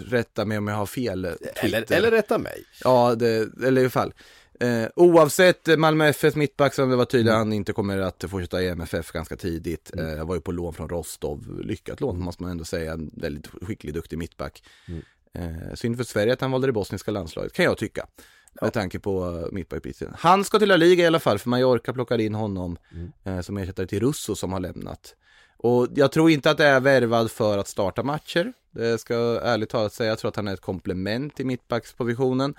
rätta 0.06 0.46
mig 0.46 0.58
om 0.58 0.68
jag 0.68 0.76
har 0.76 0.86
fel. 0.86 1.26
Eh, 1.26 1.32
eller, 1.56 1.92
eller 1.92 2.12
rätta 2.12 2.38
mig. 2.38 2.64
Ja, 2.84 3.16
det, 3.16 3.50
eller 3.66 3.82
i 3.82 3.84
alla 3.84 3.90
fall. 3.90 4.14
Eh, 4.60 4.88
oavsett 4.96 5.80
Malmö 5.80 6.08
FF 6.08 6.36
mittback 6.36 6.74
som 6.74 6.90
det 6.90 6.96
var 6.96 7.06
tydligt 7.06 7.32
mm. 7.32 7.38
han 7.38 7.54
inte 7.54 7.74
kommer 7.74 7.98
att 7.98 8.24
fortsätta 8.30 8.62
i 8.62 8.68
MFF 8.68 9.12
ganska 9.12 9.36
tidigt. 9.36 9.92
Mm. 9.94 10.20
Eh, 10.20 10.26
var 10.26 10.36
ju 10.36 10.42
på 10.42 10.52
lån 10.52 10.74
från 10.74 10.90
Rostov. 10.90 11.62
Lyckat 11.64 12.02
lån 12.02 12.20
måste 12.20 12.44
man 12.44 12.52
ändå 12.52 12.64
säga. 12.64 12.94
En 12.94 13.12
väldigt 13.14 13.48
skicklig, 13.62 13.94
duktig 13.94 14.18
mittback. 14.18 14.64
Mm. 14.88 15.02
Eh, 15.34 15.74
synd 15.76 15.98
för 15.98 16.04
Sverige 16.04 16.34
att 16.34 16.42
han 16.42 16.52
valde 16.52 16.68
det 16.68 16.74
bosniska 16.74 17.12
landslaget, 17.12 17.54
kan 17.54 17.66
jag 17.66 17.78
tycka. 17.78 18.08
Ja. 18.54 18.66
Med 18.66 18.74
tanke 18.74 19.00
på 19.00 19.48
mittbackprisen. 19.52 20.14
Han 20.18 20.44
ska 20.44 20.60
till 20.60 20.68
La 20.68 20.78
Liga 20.78 21.04
i 21.04 21.08
alla 21.08 21.20
fall, 21.20 21.40
för 21.40 21.50
Mallorca 21.50 21.94
plockar 21.94 22.18
in 22.22 22.36
honom 22.36 22.78
mm. 22.92 23.12
eh, 23.24 23.42
som 23.42 23.58
ersättare 23.58 23.88
till 23.88 24.00
Russo 24.00 24.36
som 24.36 24.54
har 24.54 24.60
lämnat. 24.60 25.16
Och 25.58 25.88
jag 25.96 26.12
tror 26.12 26.30
inte 26.30 26.52
att 26.52 26.58
det 26.58 26.66
är 26.66 26.80
värvad 26.80 27.32
för 27.32 27.58
att 27.58 27.68
starta 27.68 28.04
matcher. 28.04 28.54
Det 28.72 28.98
ska 28.98 29.14
jag 29.14 29.48
ärligt 29.48 29.70
talat 29.70 29.94
säga. 29.94 30.10
Jag 30.10 30.20
tror 30.20 30.30
att 30.30 30.36
han 30.36 30.48
är 30.48 30.54
ett 30.54 30.62
komplement 30.62 31.40
i 31.40 31.44
mittbackspositionen. 31.44 32.56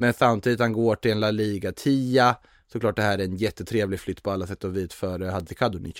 Men 0.00 0.14
samtidigt 0.14 0.60
han 0.60 0.72
går 0.72 0.96
till 0.96 1.10
en 1.10 1.20
La 1.20 1.30
Liga 1.30 1.72
10 1.72 2.34
såklart 2.72 2.96
det 2.96 3.02
här 3.02 3.18
är 3.18 3.24
en 3.24 3.36
jättetrevlig 3.36 4.00
flytt 4.00 4.22
på 4.22 4.30
alla 4.30 4.46
sätt 4.46 4.64
och 4.64 4.76
vis 4.76 4.94
för 4.94 5.22
eh, 5.22 5.32
Hadzi 5.32 5.54
Kadunic. 5.54 5.96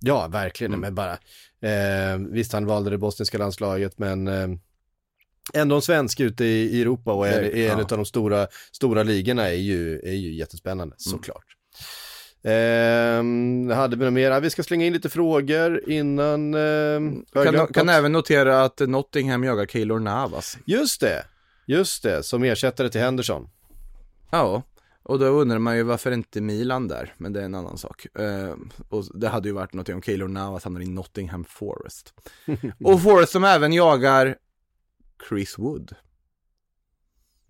Ja, 0.00 0.28
verkligen. 0.28 0.72
Mm. 0.72 0.80
Men 0.80 0.94
bara, 0.94 1.12
eh, 1.60 2.18
visst 2.18 2.52
han 2.52 2.66
valde 2.66 2.90
det 2.90 2.98
bosniska 2.98 3.38
landslaget, 3.38 3.98
men 3.98 4.28
eh, 4.28 4.48
ändå 5.54 5.76
en 5.76 5.82
svensk 5.82 6.20
ute 6.20 6.44
i, 6.44 6.78
i 6.78 6.82
Europa 6.82 7.12
och 7.12 7.28
är, 7.28 7.42
är 7.42 7.72
en 7.72 7.78
ja. 7.78 7.84
av 7.84 7.88
de 7.88 8.04
stora, 8.04 8.46
stora 8.72 9.02
ligorna 9.02 9.48
är 9.48 9.54
ju, 9.54 10.00
är 10.00 10.14
ju 10.14 10.34
jättespännande, 10.34 10.96
Mm. 11.06 11.18
såklart. 11.18 11.44
Eh, 12.42 13.76
hade 13.76 13.96
vi 13.96 14.04
något 14.04 14.12
mer? 14.12 14.40
Vi 14.40 14.50
ska 14.50 14.62
slänga 14.62 14.86
in 14.86 14.92
lite 14.92 15.08
frågor 15.08 15.90
innan... 15.90 16.54
Eh, 16.54 17.00
Kan, 17.32 17.66
kan 17.66 17.88
även 17.88 18.12
notera 18.12 18.64
att 18.64 18.80
Nottingham 18.80 19.44
jagar 19.44 19.66
Keylor 19.66 19.98
Navas. 19.98 20.58
Just 20.66 21.00
det, 21.00 21.24
just 21.66 22.02
det, 22.02 22.22
som 22.22 22.44
ersättare 22.44 22.88
till 22.88 23.00
Henderson. 23.00 23.48
Ja, 24.30 24.62
och 25.02 25.18
då 25.18 25.26
undrar 25.26 25.58
man 25.58 25.76
ju 25.76 25.82
varför 25.82 26.12
inte 26.12 26.40
Milan 26.40 26.88
där, 26.88 27.14
men 27.16 27.32
det 27.32 27.40
är 27.40 27.44
en 27.44 27.54
annan 27.54 27.78
sak. 27.78 28.06
Eh, 28.18 28.54
och 28.88 29.04
det 29.14 29.28
hade 29.28 29.48
ju 29.48 29.54
varit 29.54 29.72
något 29.72 29.88
om 29.88 30.02
Keylor 30.02 30.28
Navas 30.28 30.64
hamnar 30.64 30.80
i 30.80 30.86
Nottingham 30.86 31.44
Forest. 31.44 32.14
och 32.84 33.02
Forest 33.02 33.32
som 33.32 33.44
även 33.44 33.72
jagar 33.72 34.36
Chris 35.28 35.58
Wood. 35.58 35.94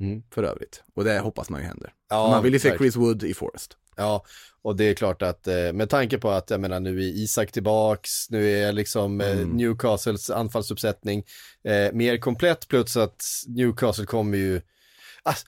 Mm. 0.05 0.23
För 0.35 0.43
övrigt. 0.43 0.83
Och 0.95 1.05
det 1.05 1.19
hoppas 1.19 1.51
man 1.51 1.61
ju 1.61 1.67
händer. 1.67 1.93
Ja, 2.11 2.31
man 2.31 2.43
vill 2.43 2.53
ju 2.53 2.59
se. 2.59 2.77
Chris 2.79 2.97
Wood 2.97 3.23
i 3.23 3.35
Forest. 3.35 3.77
Ja, 3.97 4.25
och 4.63 4.77
det 4.77 4.85
är 4.85 4.95
klart 4.95 5.23
att 5.23 5.47
eh, 5.49 5.73
med 5.73 5.91
tanke 5.91 6.19
på 6.19 6.31
att, 6.31 6.51
jag 6.51 6.61
menar, 6.61 6.81
nu 6.81 6.99
är 6.99 7.03
Isak 7.03 7.53
tillbaks, 7.53 8.31
nu 8.31 8.51
är 8.51 8.73
liksom 8.73 9.21
eh, 9.21 9.31
Mm. 9.31 9.49
Newcastles 9.51 10.31
anfallsuppsättning 10.31 11.25
eh, 11.65 11.93
mer 11.93 12.17
komplett, 12.19 12.69
plus 12.69 12.97
att 12.97 13.25
Newcastle 13.47 14.07
kommer 14.07 14.39
ju, 14.39 14.61
alltså, 15.25 15.47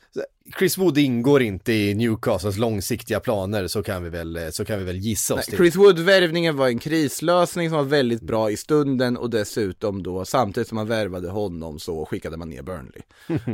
Chris 0.58 0.78
Wood 0.78 0.98
ingår 0.98 1.42
inte 1.42 1.72
i 1.72 1.94
Newcastles 1.94 2.56
långsiktiga 2.56 3.20
planer, 3.20 3.66
så 3.66 3.82
kan 3.82 4.02
vi 4.04 4.10
väl, 4.10 4.52
så 4.52 4.64
kan 4.64 4.78
vi 4.78 4.84
väl 4.84 4.96
gissa 4.96 5.34
oss 5.34 5.38
Nej, 5.38 5.44
till. 5.44 5.56
Chris 5.56 5.76
Wood-värvningen 5.76 6.56
var 6.56 6.68
en 6.68 6.78
krislösning 6.78 7.68
som 7.68 7.76
var 7.76 7.84
väldigt 7.84 8.22
bra 8.22 8.50
i 8.50 8.56
stunden 8.56 9.16
och 9.16 9.30
dessutom 9.30 10.02
då 10.02 10.24
samtidigt 10.24 10.68
som 10.68 10.76
man 10.76 10.86
värvade 10.86 11.28
honom 11.30 11.78
så 11.78 12.06
skickade 12.06 12.36
man 12.36 12.48
ner 12.48 12.62
Burnley. 12.62 13.02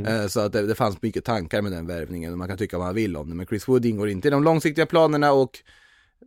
Eh, 0.13 0.27
så 0.27 0.41
att 0.41 0.53
det, 0.53 0.67
det 0.67 0.75
fanns 0.75 1.03
mycket 1.03 1.25
tankar 1.25 1.63
med 1.63 1.73
den 1.73 1.87
värvningen 1.87 2.33
och 2.33 2.39
man 2.39 2.49
kan 2.49 2.59
tycka 2.59 2.79
vad 2.79 2.87
man 2.87 2.95
vill 2.95 3.17
om 3.17 3.29
det. 3.29 3.35
Men 3.35 3.47
Chris 3.47 3.69
Wood 3.69 3.85
ingår 3.87 4.09
inte 4.09 4.29
i 4.29 4.31
de 4.31 4.45
långsiktiga 4.45 4.87
planerna 4.87 5.33
och 5.33 5.59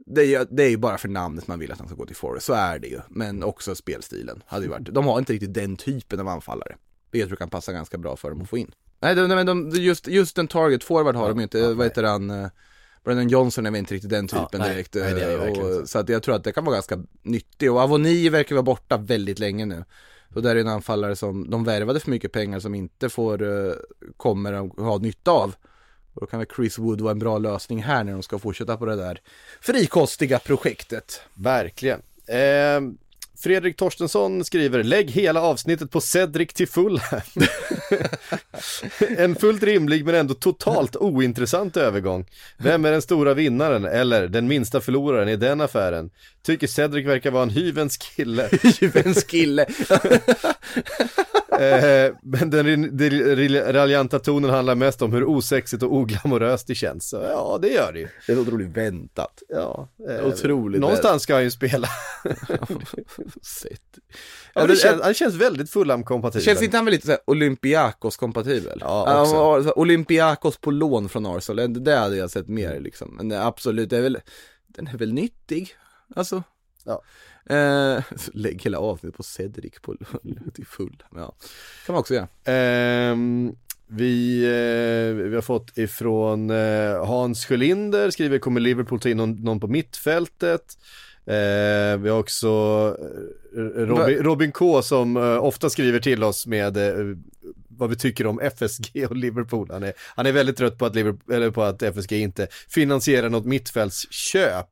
det 0.06 0.22
är, 0.22 0.26
ju- 0.26 0.46
det 0.52 0.64
är 0.64 0.70
ju 0.70 0.78
bara 0.78 0.98
för 0.98 1.08
namnet 1.10 1.48
man 1.48 1.60
vill 1.60 1.72
att 1.72 1.80
han 1.80 1.88
ska 1.88 1.96
gå 1.98 2.06
till 2.06 2.16
Forest, 2.16 2.46
så 2.46 2.54
är 2.54 2.80
det 2.80 2.88
ju. 2.88 3.00
Men 3.10 3.44
också 3.44 3.76
spelstilen 3.76 4.44
hade 4.48 4.64
ju 4.66 4.70
varit, 4.72 4.94
de 4.94 5.06
har 5.06 5.20
inte 5.20 5.34
riktigt 5.34 5.54
den 5.54 5.76
typen 5.76 6.20
av 6.20 6.28
anfallare. 6.28 6.76
Det 7.12 7.18
jag 7.20 7.28
tror 7.28 7.38
kan 7.38 7.50
passa 7.50 7.74
ganska 7.74 7.98
bra 7.98 8.16
för 8.16 8.30
dem 8.30 8.42
att 8.42 8.50
få 8.50 8.58
in. 8.58 8.72
Nej, 9.00 9.16
de, 9.16 9.30
de, 9.30 9.46
de, 9.46 9.70
just, 9.70 10.08
just 10.08 10.38
en 10.38 10.48
target 10.48 10.84
forward 10.84 11.16
har 11.16 11.30
de 11.30 11.38
ju 11.38 11.44
inte, 11.44 11.60
ja, 11.60 11.74
vad 11.74 11.86
heter 11.86 12.04
han? 12.04 12.30
eh, 12.30 12.48
Brandon 13.04 13.30
Johnson 13.30 13.66
är 13.66 13.72
väl 13.72 13.80
inte 13.80 13.94
riktigt 13.94 14.10
den 14.10 14.28
typen 14.28 14.48
Ja, 14.52 14.58
nej, 14.58 14.70
direkt. 14.74 14.94
nej, 14.96 15.14
det 15.14 15.24
är 15.24 15.32
eh, 15.34 15.38
verkligen 15.40 15.74
så. 15.74 15.82
och, 15.82 15.90
så 15.90 16.00
att 16.00 16.10
jag 16.10 16.24
tror 16.24 16.36
att 16.36 16.44
det 16.44 16.52
kan 16.52 16.66
vara 16.66 16.76
ganska 16.76 17.04
nyttig. 17.24 17.72
Och 17.72 17.80
Avoni 17.80 18.30
verkar 18.30 18.56
vara 18.56 18.64
borta 18.64 18.98
väldigt 18.98 19.40
länge 19.40 19.66
nu. 19.66 19.84
Så 20.34 20.42
där 20.42 20.56
är 20.56 20.60
en 20.60 20.68
anfallare 20.68 21.16
som 21.16 21.50
de 21.50 21.64
värvade 21.64 22.00
för 22.00 22.12
mycket 22.12 22.32
pengar 22.32 22.60
som 22.60 22.76
inte 22.76 23.10
får, 23.10 23.44
eh, 23.68 23.74
kommer 24.18 24.54
att 24.54 24.78
ha 24.78 24.98
nytta 24.98 25.32
av. 25.32 25.56
Och 26.14 26.22
då 26.22 26.26
kan 26.28 26.40
väl 26.40 26.48
Chris 26.56 26.78
Wood 26.78 27.02
vara 27.02 27.12
en 27.12 27.20
bra 27.20 27.38
lösning 27.38 27.84
här 27.84 28.04
när 28.04 28.12
de 28.14 28.24
ska 28.24 28.40
fortsätta 28.40 28.78
på 28.78 28.86
det 28.86 28.96
där 28.96 29.22
frikostiga 29.62 30.40
projektet. 30.40 31.22
Verkligen. 31.34 32.02
Eh, 32.28 32.82
Fredrik 33.46 33.78
Torstensson 33.78 34.46
skriver, 34.46 34.84
lägg 34.84 35.12
hela 35.12 35.42
avsnittet 35.42 35.92
på 35.92 36.02
Cedric 36.02 36.54
till 36.54 36.68
Fulham. 36.68 37.22
en 39.18 39.36
fullt 39.36 39.64
rimlig 39.64 40.06
men 40.06 40.16
ändå 40.16 40.34
totalt 40.34 40.96
ointressant 40.96 41.78
övergång. 41.78 42.26
Vem 42.58 42.86
är 42.86 42.92
den 42.92 43.02
stora 43.02 43.34
vinnaren 43.34 43.86
eller 43.86 44.28
den 44.28 44.48
minsta 44.48 44.82
förloraren 44.82 45.30
i 45.30 45.36
den 45.36 45.62
affären? 45.62 46.10
Tycker 46.46 46.68
Cedric 46.68 47.08
verkar 47.08 47.32
vara 47.32 47.44
en 47.44 47.50
hyvens 47.50 47.98
kille. 47.98 48.50
Hyvens 48.80 49.24
kille. 49.24 49.66
Eh, 51.60 52.14
men 52.22 52.50
den, 52.50 52.98
den 52.98 53.74
raljanta 53.74 54.20
tonen 54.20 54.50
handlar 54.50 54.76
mest 54.76 55.02
om 55.02 55.14
hur 55.14 55.24
osexigt 55.24 55.84
och 55.84 55.94
oglamoröst 55.94 56.68
det 56.68 56.76
känns. 56.76 57.10
Så, 57.10 57.16
ja, 57.16 57.60
det 57.62 57.68
gör 57.68 57.94
det 57.94 58.00
ju. 58.00 58.08
Det 58.28 58.34
är 58.34 58.40
otroligt 58.40 58.68
väntat. 58.68 59.44
Ja, 59.50 59.90
eh, 60.10 60.28
Otroligt 60.28 60.82
Någonstans 60.82 61.24
ska 61.24 61.34
han 61.34 61.44
ju 61.44 61.52
spela. 61.52 61.88
Ja, 64.54 64.68
det 64.68 64.76
känns, 64.76 65.02
han 65.02 65.14
känns 65.14 65.36
väldigt 65.36 65.70
Fulham-kompatibel. 65.70 66.46
Känns 66.46 66.62
inte 66.62 66.78
han 66.78 66.86
väl 66.86 66.92
lite 66.92 67.06
såhär 67.06 67.20
Olympiakos-kompatibel? 67.28 68.78
Ja, 68.82 69.22
också. 69.22 69.72
Olympiakos 69.72 70.58
på 70.58 70.72
lån 70.72 71.10
från 71.10 71.26
Arsenal, 71.26 71.84
det 71.84 71.96
hade 71.96 72.16
jag 72.16 72.32
sett 72.32 72.48
mer 72.48 72.80
liksom. 72.80 73.16
Men 73.18 73.32
absolut, 73.32 73.90
det 73.90 73.98
är 73.98 74.02
väl, 74.02 74.18
den 74.68 74.88
är 74.88 74.98
väl 74.98 75.14
nyttig, 75.14 75.76
alltså. 76.16 76.44
Ja. 76.84 77.02
Eh, 77.56 78.04
lägg 78.34 78.62
hela 78.62 78.80
avsnittet 78.80 79.18
på 79.18 79.24
Cedric 79.24 79.74
på 79.82 79.96
till 80.54 80.66
full. 80.66 81.04
Ja, 81.16 81.36
kan 81.86 81.94
man 81.94 82.00
också 82.00 82.14
göra. 82.14 82.28
Ehm, 82.46 83.56
vi, 83.88 84.44
eh, 84.44 85.30
vi 85.30 85.36
har 85.36 85.42
fått 85.42 85.78
ifrån 85.78 86.50
eh, 86.50 87.06
Hans 87.06 87.46
Sjölinder, 87.46 88.10
skriver 88.10 88.40
kommer 88.40 88.62
Liverpool 88.62 89.00
ta 89.00 89.10
in 89.10 89.18
någon, 89.18 89.36
någon 89.36 89.60
på 89.60 89.68
mittfältet. 89.68 90.78
Eh, 91.28 91.98
vi 91.98 92.10
har 92.10 92.20
också 92.20 92.48
eh, 93.56 93.60
Robin, 93.62 94.18
Robin 94.18 94.52
K 94.52 94.82
som 94.82 95.18
eh, 95.18 95.44
ofta 95.44 95.70
skriver 95.70 96.00
till 96.00 96.24
oss 96.24 96.48
med 96.48 96.78
eh, 96.78 97.18
vad 97.68 97.90
vi 97.90 97.96
tycker 97.96 98.28
om 98.28 98.40
FSG 98.40 99.06
och 99.10 99.16
Liverpool. 99.16 99.70
Han 99.72 99.84
är, 99.84 99.94
han 100.16 100.26
är 100.26 100.32
väldigt 100.32 100.58
trött 100.58 100.78
på 100.78 100.86
att, 100.86 100.96
Liverpool, 100.96 101.36
eller 101.36 101.52
på 101.52 101.64
att 101.64 101.84
FSG 101.84 102.12
inte 102.12 102.48
finansierar 102.70 103.30
något 103.30 103.46
mittfältsköp. 103.46 104.68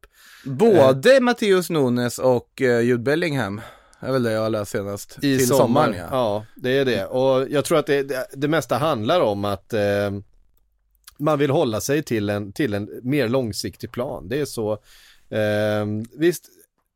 Både 0.46 1.20
Matteus 1.20 1.70
Nunes 1.70 2.20
och 2.20 2.62
eh, 2.62 2.82
Jude 2.82 3.04
Bellingham, 3.04 3.62
är 4.00 4.12
väl 4.12 4.24
det 4.24 4.32
jag 4.32 4.42
har 4.42 4.50
läst 4.50 4.72
senast. 4.72 5.18
I 5.18 5.38
till 5.38 5.48
sommar, 5.48 5.64
sommaren 5.64 5.96
ja. 5.96 6.08
ja. 6.12 6.46
det 6.56 6.78
är 6.78 6.86
det. 6.86 7.06
Och 7.06 7.50
jag 7.50 7.66
tror 7.66 7.78
att 7.78 7.86
det, 7.86 8.04
det, 8.04 8.28
det 8.34 8.48
mesta 8.48 8.78
handlar 8.78 9.22
om 9.22 9.46
att 9.46 9.74
eh, 9.74 10.12
man 11.18 11.40
vill 11.40 11.50
hålla 11.50 11.82
sig 11.82 12.04
till 12.04 12.30
en, 12.30 12.54
till 12.54 12.74
en 12.74 12.90
mer 13.04 13.30
långsiktig 13.30 13.92
plan. 13.92 14.30
Det 14.30 14.40
är 14.40 14.46
så, 14.46 14.72
eh, 15.30 15.86
visst, 16.18 16.50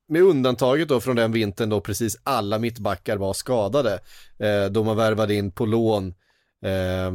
med 0.09 0.21
undantaget 0.21 0.87
då 0.87 0.99
från 0.99 1.15
den 1.15 1.31
vintern 1.31 1.69
då 1.69 1.81
precis 1.81 2.17
alla 2.23 2.59
mittbackar 2.59 3.17
var 3.17 3.33
skadade, 3.33 3.99
eh, 4.39 4.65
då 4.65 4.83
man 4.83 4.97
värvade 4.97 5.33
in 5.33 5.51
på 5.51 5.65
lån, 5.65 6.07
eh, 6.63 7.11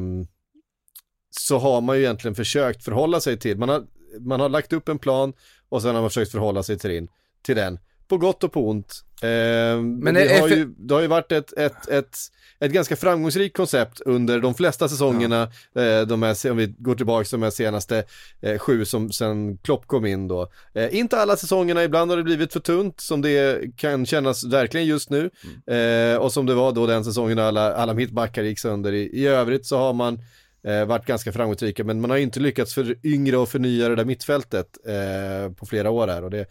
så 1.30 1.59
har 1.59 1.80
man 1.80 1.97
ju 1.97 2.03
egentligen 2.03 2.35
försökt 2.35 2.85
förhålla 2.85 3.20
sig 3.20 3.39
till, 3.39 3.59
man 3.59 3.68
har, 3.68 3.85
man 4.20 4.41
har 4.41 4.49
lagt 4.49 4.72
upp 4.72 4.89
en 4.89 4.99
plan 4.99 5.33
och 5.73 5.83
sen 5.83 5.95
har 5.95 6.01
man 6.01 6.11
försökt 6.11 6.31
förhålla 6.33 6.62
sig 6.62 6.79
till 6.79 6.91
den, 6.91 7.09
till 7.43 7.57
den 7.57 7.79
på 8.09 8.18
gott 8.18 8.45
och 8.45 8.53
på 8.53 8.68
ont. 8.68 9.05
Eh, 9.23 9.83
men 9.83 10.14
det, 10.14 10.41
har 10.41 10.49
ju, 10.49 10.75
det 10.79 10.95
har 10.95 11.01
ju 11.01 11.07
varit 11.07 11.33
ett, 11.33 11.53
ett, 11.53 11.89
ett, 11.89 12.18
ett 12.61 12.73
ganska 12.73 12.97
framgångsrikt 12.97 13.57
koncept 13.57 14.01
under 14.01 14.41
de 14.41 14.55
flesta 14.55 14.89
säsongerna, 14.89 15.43
eh, 15.75 16.01
de 16.01 16.23
här, 16.23 16.51
om 16.51 16.57
vi 16.57 16.75
går 16.79 16.95
tillbaka 16.95 17.25
till 17.25 17.41
de 17.41 17.43
här 17.43 17.51
senaste 17.51 18.05
eh, 18.41 18.59
sju 18.59 18.85
som 18.85 19.12
sen 19.12 19.59
Klopp 19.59 19.87
kom 19.87 20.07
in 20.07 20.29
då. 20.29 20.49
Eh, 20.75 20.97
inte 20.97 21.18
alla 21.18 21.37
säsongerna, 21.37 21.85
ibland 21.85 22.11
har 22.11 22.18
det 22.18 22.25
blivit 22.25 22.53
för 22.53 22.61
tunt 22.61 23.01
som 23.01 23.23
det 23.23 23.62
kan 23.77 24.07
kännas 24.07 24.45
verkligen 24.45 24.87
just 24.87 25.11
nu. 25.11 25.31
Eh, 25.77 26.16
och 26.16 26.33
som 26.33 26.47
det 26.47 26.55
var 26.55 26.73
då 26.73 26.87
den 26.87 27.05
säsongen 27.05 27.39
alla, 27.39 27.75
alla 27.75 27.95
mittbackar 27.95 28.43
gick 28.43 28.59
sönder. 28.59 28.93
I, 28.93 29.03
I 29.03 29.27
övrigt 29.27 29.66
så 29.66 29.79
har 29.79 29.93
man 29.93 30.18
eh, 30.64 30.84
varit 30.84 31.06
ganska 31.06 31.32
framgångsrika 31.32 31.84
men 31.84 32.00
man 32.00 32.10
har 32.10 32.16
inte 32.16 32.40
lyckats 32.40 32.74
för 32.74 33.06
yngre 33.06 33.36
och 33.36 33.48
förnya 33.48 33.88
det 33.88 33.96
där 33.96 34.04
mittfältet 34.04 34.78
eh, 34.86 35.52
på 35.52 35.66
flera 35.66 35.90
år 35.90 36.08
här 36.08 36.24
och 36.24 36.30
det 36.30 36.46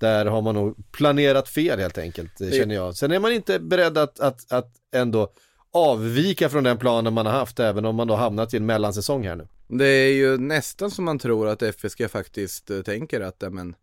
där 0.00 0.26
har 0.26 0.42
man 0.42 0.54
nog 0.54 0.92
planerat 0.92 1.48
fel 1.48 1.78
helt 1.78 1.98
enkelt, 1.98 2.38
det 2.38 2.50
känner 2.50 2.74
jag. 2.74 2.96
Sen 2.96 3.12
är 3.12 3.18
man 3.18 3.32
inte 3.32 3.58
beredd 3.58 3.98
att, 3.98 4.20
att, 4.20 4.52
att 4.52 4.70
ändå 4.94 5.32
avvika 5.70 6.48
från 6.48 6.64
den 6.64 6.78
planen 6.78 7.12
man 7.12 7.26
har 7.26 7.32
haft, 7.32 7.60
även 7.60 7.84
om 7.84 7.96
man 7.96 8.06
då 8.06 8.14
hamnat 8.14 8.54
i 8.54 8.56
en 8.56 8.66
mellansäsong 8.66 9.26
här 9.26 9.36
nu. 9.36 9.48
Det 9.68 9.86
är 9.86 10.12
ju 10.12 10.38
nästan 10.38 10.90
som 10.90 11.04
man 11.04 11.18
tror 11.18 11.48
att 11.48 11.62
FSG 11.62 12.10
faktiskt 12.10 12.70
eh, 12.70 12.82
tänker 12.82 13.20
att, 13.20 13.42
men, 13.52 13.74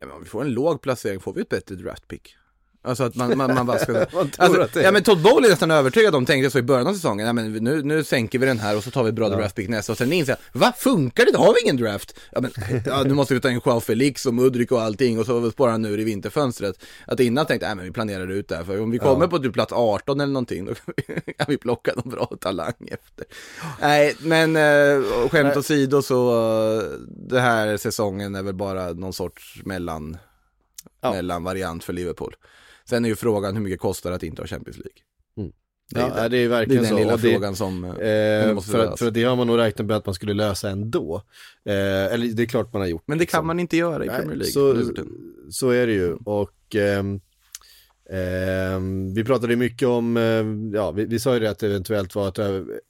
ja, 0.00 0.06
men 0.06 0.16
om 0.16 0.22
vi 0.22 0.28
får 0.28 0.42
en 0.42 0.52
låg 0.52 0.82
placering 0.82 1.20
får 1.20 1.32
vi 1.32 1.40
ett 1.40 1.48
bättre 1.48 1.74
draftpick. 1.74 2.36
Alltså 2.84 3.04
att 3.04 3.14
man, 3.14 3.38
man, 3.38 3.54
man 3.54 3.66
bara 3.66 3.78
ska... 3.78 3.92
Man 4.12 4.30
alltså, 4.38 4.68
det 4.72 4.82
Ja 4.82 4.92
men 4.92 5.02
Todd 5.02 5.22
Bowley 5.22 5.46
är 5.46 5.50
nästan 5.50 5.70
övertygad 5.70 6.14
om, 6.14 6.26
tänkte 6.26 6.50
så 6.50 6.58
i 6.58 6.62
början 6.62 6.86
av 6.86 6.94
säsongen, 6.94 7.26
ja 7.26 7.32
men 7.32 7.52
nu, 7.52 7.82
nu 7.82 8.04
sänker 8.04 8.38
vi 8.38 8.46
den 8.46 8.58
här 8.58 8.76
och 8.76 8.84
så 8.84 8.90
tar 8.90 9.04
vi 9.04 9.12
bra 9.12 9.28
draftpick 9.28 9.68
nästa 9.68 9.92
och 9.92 9.98
sen 9.98 10.12
inser 10.12 10.36
jag, 10.52 10.60
va 10.60 10.72
funkar 10.76 11.26
det? 11.26 11.38
Har 11.38 11.54
vi 11.54 11.60
ingen 11.62 11.76
draft. 11.76 12.18
Ja 12.32 12.40
men, 12.40 12.50
ja, 12.86 13.02
nu 13.02 13.14
måste 13.14 13.34
vi 13.34 13.40
ta 13.40 13.50
in 13.50 13.60
Joao 13.64 13.80
Felix 13.80 14.26
och 14.26 14.34
Mudrik 14.34 14.72
och 14.72 14.82
allting 14.82 15.18
och 15.18 15.26
så 15.26 15.50
spara 15.50 15.76
nu 15.76 16.00
i 16.00 16.04
vinterfönstret. 16.04 16.84
Att 17.06 17.20
innan 17.20 17.46
tänkte 17.46 17.66
nej 17.66 17.74
men 17.76 17.84
vi 17.84 17.90
planerar 17.90 18.30
ut 18.30 18.48
det 18.48 18.56
här, 18.56 18.64
för 18.64 18.80
om 18.80 18.90
vi 18.90 18.98
kommer 18.98 19.26
på 19.26 19.38
typ 19.38 19.52
plats 19.52 19.72
18 19.72 20.20
eller 20.20 20.32
någonting, 20.32 20.64
då 20.64 20.74
kan 20.74 20.94
vi, 21.26 21.32
kan 21.32 21.46
vi 21.48 21.56
plocka 21.56 21.92
någon 21.96 22.10
bra 22.10 22.30
talang 22.40 22.88
efter. 22.90 23.26
Nej, 23.80 24.16
men 24.20 24.56
eh, 24.56 25.28
skämt 25.28 25.56
åsido 25.56 26.02
så, 26.02 26.32
eh, 26.32 26.82
det 27.08 27.40
här 27.40 27.76
säsongen 27.76 28.34
är 28.34 28.42
väl 28.42 28.54
bara 28.54 28.92
någon 28.92 29.12
sorts 29.12 29.60
mellan, 29.64 30.16
Ja. 31.00 31.12
mellanvariant 31.12 31.84
för 31.84 31.92
Liverpool. 31.92 32.36
Sen 32.88 33.04
är 33.04 33.08
ju 33.08 33.16
frågan 33.16 33.56
hur 33.56 33.62
mycket 33.62 33.80
kostar 33.80 34.10
det 34.10 34.16
att 34.16 34.22
inte 34.22 34.42
ha 34.42 34.46
Champions 34.46 34.78
League. 34.78 34.92
Det 35.94 36.00
är 36.00 36.08
Ja, 36.22 36.28
det. 36.28 36.36
är 36.36 36.40
ju 36.40 36.48
Det 36.48 36.54
är 36.54 36.58
verkligen 36.58 36.82
den 36.82 36.90
så. 36.92 36.98
lilla 36.98 37.12
Och 37.14 37.20
det- 37.20 37.32
frågan 37.32 37.56
som 37.56 37.84
eh, 37.84 37.90
Eh, 38.08 38.54
måste 38.54 38.70
för, 38.70 38.86
att, 38.86 38.98
för 38.98 39.06
att 39.08 39.14
det 39.14 39.24
har 39.24 39.36
man 39.36 39.46
nog 39.46 39.58
räknat 39.58 39.86
med 39.86 39.96
att 39.96 40.06
man 40.06 40.14
skulle 40.14 40.34
lösa 40.34 40.70
ändå. 40.70 41.22
Eh, 41.64 41.72
eller 41.74 42.26
det 42.34 42.42
är 42.42 42.46
klart 42.46 42.72
man 42.72 42.82
har 42.82 42.88
gjort. 42.88 43.02
Men 43.06 43.18
det 43.18 43.26
kan 43.26 43.38
liksom. 43.38 43.46
man 43.46 43.60
inte 43.60 43.76
göra 43.76 44.04
i 44.04 44.06
Nej, 44.06 44.16
Premier 44.16 44.36
League. 44.36 44.52
Så, 44.52 44.92
så 45.50 45.70
är 45.70 45.86
det 45.86 45.92
ju. 45.92 46.12
Och 46.14 46.76
ehm, 46.76 47.20
ehm, 48.12 49.14
vi 49.14 49.24
pratade 49.24 49.56
mycket 49.56 49.88
om, 49.88 50.16
eh, 50.16 50.76
ja 50.78 50.90
vi, 50.90 51.04
vi 51.04 51.18
sa 51.18 51.34
ju 51.34 51.40
det 51.40 51.50
att 51.50 51.58
det 51.58 51.66
eventuellt 51.66 52.14
var 52.14 52.28
ett 52.28 52.38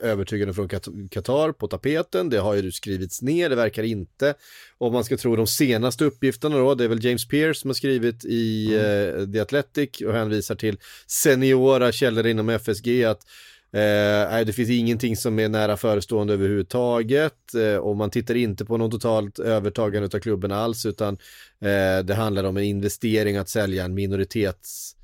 övertygande 0.03 0.55
från 0.55 0.69
Qatar 1.11 1.53
på 1.53 1.69
tapeten. 1.69 2.31
Det 2.31 2.39
har 2.39 2.55
ju 2.55 2.73
skrivits 2.73 3.23
ner, 3.23 3.51
det 3.51 3.57
verkar 3.57 3.83
inte. 3.83 4.35
Om 4.79 4.93
man 4.93 5.05
ska 5.05 5.17
tro 5.17 5.37
de 5.37 5.47
senaste 5.47 6.05
uppgifterna 6.05 6.57
då, 6.57 6.75
det 6.75 6.85
är 6.85 6.89
väl 6.89 7.05
James 7.05 7.29
Pearce 7.29 7.61
som 7.61 7.71
har 7.71 7.75
skrivit 7.75 8.25
i 8.25 8.75
eh, 8.75 9.33
The 9.33 9.41
Athletic 9.41 10.01
och 10.07 10.13
hänvisar 10.13 10.55
till 10.55 10.79
seniora 11.07 11.93
källor 11.93 12.27
inom 12.27 12.49
FSG 12.49 13.05
att 13.05 13.23
Eh, 13.75 14.45
det 14.47 14.53
finns 14.53 14.71
ingenting 14.71 15.17
som 15.17 15.39
är 15.39 15.49
nära 15.49 15.77
förestående 15.77 16.33
överhuvudtaget 16.33 17.55
eh, 17.55 17.77
och 17.77 17.97
man 17.97 18.11
tittar 18.11 18.35
inte 18.35 18.65
på 18.65 18.77
något 18.77 18.91
totalt 18.91 19.39
övertagande 19.39 20.09
av 20.17 20.21
klubben 20.21 20.53
alls 20.53 20.87
utan 20.87 21.19
eh, 21.61 22.05
det 22.05 22.15
handlar 22.15 22.45
om 22.45 22.57
en 22.57 22.63
investering 22.65 23.37
att 23.37 23.49
sälja 23.49 23.85
en 23.85 23.95
minoritets 23.95 24.97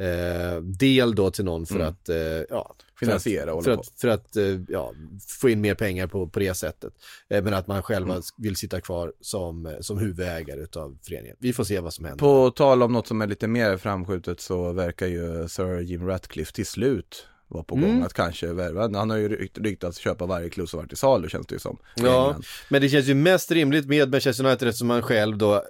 eh, 0.00 0.60
del 0.62 1.14
då 1.14 1.30
till 1.30 1.44
någon 1.44 1.66
för 1.66 1.74
Mm. 1.74 1.86
att 1.88 2.08
eh, 2.08 2.16
ja, 2.50 2.74
Finansiera 3.00 3.54
och 3.54 3.64
för 3.64 3.70
att, 3.70 3.86
för 4.00 4.08
att, 4.08 4.20
för 4.32 4.42
att 4.48 4.58
eh, 4.58 4.60
ja, 4.68 4.92
få 5.40 5.48
in 5.48 5.60
mer 5.60 5.74
pengar 5.74 6.06
på, 6.06 6.26
på 6.28 6.38
det 6.38 6.54
sättet. 6.54 6.92
Eh, 7.28 7.42
men 7.44 7.54
att 7.54 7.66
man 7.66 7.82
själva 7.82 8.12
Mm. 8.12 8.22
vill 8.36 8.56
sitta 8.56 8.80
kvar 8.80 9.12
som, 9.20 9.66
eh, 9.66 9.72
som 9.80 9.98
huvudägare 9.98 10.60
utav 10.60 10.98
föreningen. 11.02 11.36
Vi 11.40 11.52
får 11.52 11.64
se 11.64 11.80
vad 11.80 11.94
som 11.94 12.04
händer. 12.04 12.18
På 12.18 12.50
tal 12.50 12.82
om 12.82 12.92
något 12.92 13.06
som 13.06 13.20
är 13.22 13.26
lite 13.26 13.46
mer 13.48 13.76
framskjutet 13.76 14.40
så 14.40 14.72
verkar 14.72 15.06
ju 15.06 15.48
Sir 15.48 15.80
Jim 15.80 16.06
Ratcliffe 16.06 16.52
till 16.52 16.66
slut 16.66 17.26
vara 17.48 17.64
på 17.64 17.74
gång 17.74 17.84
Mm. 17.90 18.02
att 18.02 18.12
kanske 18.14 18.52
värva. 18.52 18.98
Han 18.98 19.10
har 19.10 19.16
ju 19.16 19.28
rykt, 19.28 19.58
ryktats 19.58 19.98
köpa 19.98 20.26
varje 20.26 20.48
klubb 20.50 20.68
som 20.68 20.78
varit 20.78 20.92
i 20.92 20.96
salu 20.96 21.28
känns 21.28 21.46
det 21.46 21.54
ju 21.54 21.58
som. 21.58 21.78
Ja, 21.96 22.36
men 22.68 22.80
det 22.82 22.88
känns 22.88 23.06
ju 23.06 23.14
mest 23.14 23.50
rimligt 23.50 23.86
med 23.86 24.10
Manchester 24.10 24.44
United 24.46 24.68
eftersom 24.68 24.88
man 24.88 25.02
själv 25.02 25.38
då 25.38 25.64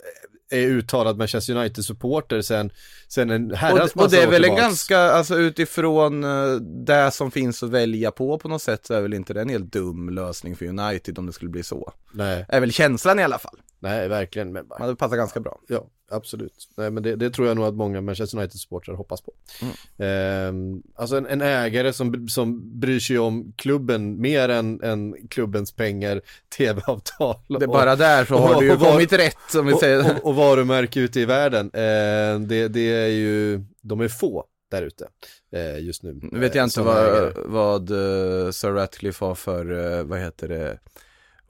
är 0.50 0.66
uttalad 0.66 1.18
Manchester 1.18 1.54
United-supporter 1.56 2.42
sen, 2.42 2.70
sen 3.08 3.30
en 3.30 3.54
herrans 3.54 3.94
Och, 3.94 4.02
och 4.02 4.10
det 4.10 4.16
massa 4.16 4.22
är 4.22 4.30
väl 4.30 4.44
en 4.44 4.56
ganska, 4.56 4.98
alltså 4.98 5.36
utifrån 5.36 6.24
eh, 6.24 6.54
det 6.60 7.10
som 7.10 7.30
finns 7.30 7.62
att 7.62 7.70
välja 7.70 8.10
på 8.10 8.38
på 8.38 8.48
något 8.48 8.62
sätt 8.62 8.86
så 8.86 8.94
är 8.94 9.00
väl 9.00 9.14
inte 9.14 9.34
det 9.34 9.40
en 9.40 9.48
helt 9.48 9.72
dum 9.72 10.10
lösning 10.10 10.56
för 10.56 10.66
United 10.66 11.18
om 11.18 11.26
det 11.26 11.32
skulle 11.32 11.50
bli 11.50 11.62
så. 11.62 11.92
Nej, 12.12 12.44
Är 12.48 12.60
väl 12.60 12.72
känslan 12.72 13.18
i 13.18 13.22
alla 13.22 13.38
fall. 13.38 13.56
nej, 13.78 14.08
verkligen. 14.08 14.52
Men, 14.52 14.66
Man 14.68 14.80
hade 14.80 14.96
passat 14.96 15.16
ganska 15.18 15.40
bra. 15.40 15.60
ja, 15.68 15.86
absolut. 16.10 16.68
Nej, 16.76 16.90
men 16.90 17.02
det, 17.02 17.16
det 17.16 17.30
tror 17.30 17.48
jag 17.48 17.56
nog 17.56 17.64
att 17.66 17.74
många 17.74 18.00
Manchester 18.00 18.38
United-supportrar 18.38 18.94
hoppas 18.94 19.20
på. 19.20 19.32
Mm. 19.62 19.74
Ehm, 19.98 20.82
alltså 20.94 21.16
en, 21.16 21.26
en 21.26 21.40
ägare 21.42 21.92
som, 21.92 22.28
som 22.28 22.80
bryr 22.80 23.00
sig 23.00 23.18
om 23.18 23.52
klubben 23.56 24.20
mer 24.20 24.48
än, 24.48 24.82
än 24.82 25.28
klubbens 25.28 25.72
pengar, 25.72 26.20
tv-avtal. 26.56 27.36
Det 27.48 27.64
är 27.64 27.66
bara 27.66 27.96
där 27.96 28.24
så 28.24 28.34
och- 28.34 28.40
har 28.40 28.60
du 28.60 28.66
ju 28.66 28.72
och 28.72 28.80
var- 28.80 28.90
kommit 28.92 29.12
rätt 29.12 29.36
som 29.50 29.66
vi 29.66 29.74
säger. 29.74 30.16
och, 30.16 30.26
och 30.28 30.34
varumärke 30.34 31.00
ute 31.00 31.20
i 31.20 31.24
världen. 31.24 31.66
Eh, 31.74 32.40
det, 32.48 32.68
det 32.68 32.90
är 32.92 33.08
ju, 33.08 33.64
de 33.82 34.00
är 34.00 34.08
få 34.08 34.44
där 34.70 34.82
ute 34.82 35.08
eh, 35.52 35.78
just 35.84 36.02
nu. 36.02 36.18
Nu 36.22 36.38
vet 36.38 36.54
jag 36.54 36.62
eh, 36.62 36.64
inte 36.64 36.82
vad, 36.82 36.96
ägare. 37.06 37.32
vad 37.46 37.90
eh, 37.90 38.50
Sir 38.50 38.70
Ratcliffe 38.70 39.24
har 39.24 39.34
för, 39.34 39.98
eh, 39.98 40.04
vad 40.04 40.18
heter 40.20 40.48
det, 40.48 40.78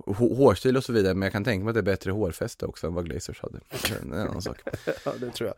hårstil 0.06 0.76
och 0.76 0.84
så 0.84 0.92
vidare, 0.92 1.14
men 1.14 1.22
jag 1.22 1.32
kan 1.32 1.44
tänka 1.44 1.64
mig 1.64 1.70
att 1.70 1.74
det 1.74 1.80
är 1.80 1.92
bättre 1.92 2.10
hårfäste 2.10 2.66
också 2.66 2.86
än 2.86 2.94
vad 2.94 3.04
Glazers 3.06 3.40
hade. 3.40 3.58
Det 3.70 3.90
är 3.90 4.02
en 4.02 4.12
annan 4.12 4.42
sak. 4.42 4.58
Ja, 5.04 5.12
det 5.20 5.30
tror 5.30 5.48
jag. 5.48 5.56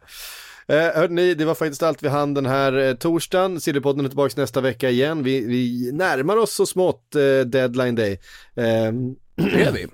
Eh, 0.66 0.94
hörde 0.94 1.14
ni, 1.14 1.34
det 1.34 1.44
var 1.44 1.54
faktiskt 1.54 1.82
allt 1.82 2.02
vi 2.02 2.08
hann 2.08 2.34
den 2.34 2.46
här 2.46 2.72
eh, 2.72 2.94
torsdagen. 2.94 3.60
Sillypodden 3.60 4.04
är 4.04 4.08
tillbaka 4.08 4.40
nästa 4.40 4.60
vecka 4.60 4.90
igen. 4.90 5.22
Vi, 5.22 5.40
vi 5.46 5.90
närmar 5.92 6.36
oss 6.36 6.54
så 6.54 6.66
smått 6.66 7.14
eh, 7.14 7.46
deadline 7.46 7.94
day. 7.94 8.12
Eh, 8.54 8.92
Det 9.34 9.62
är 9.62 9.72
vi. 9.72 9.86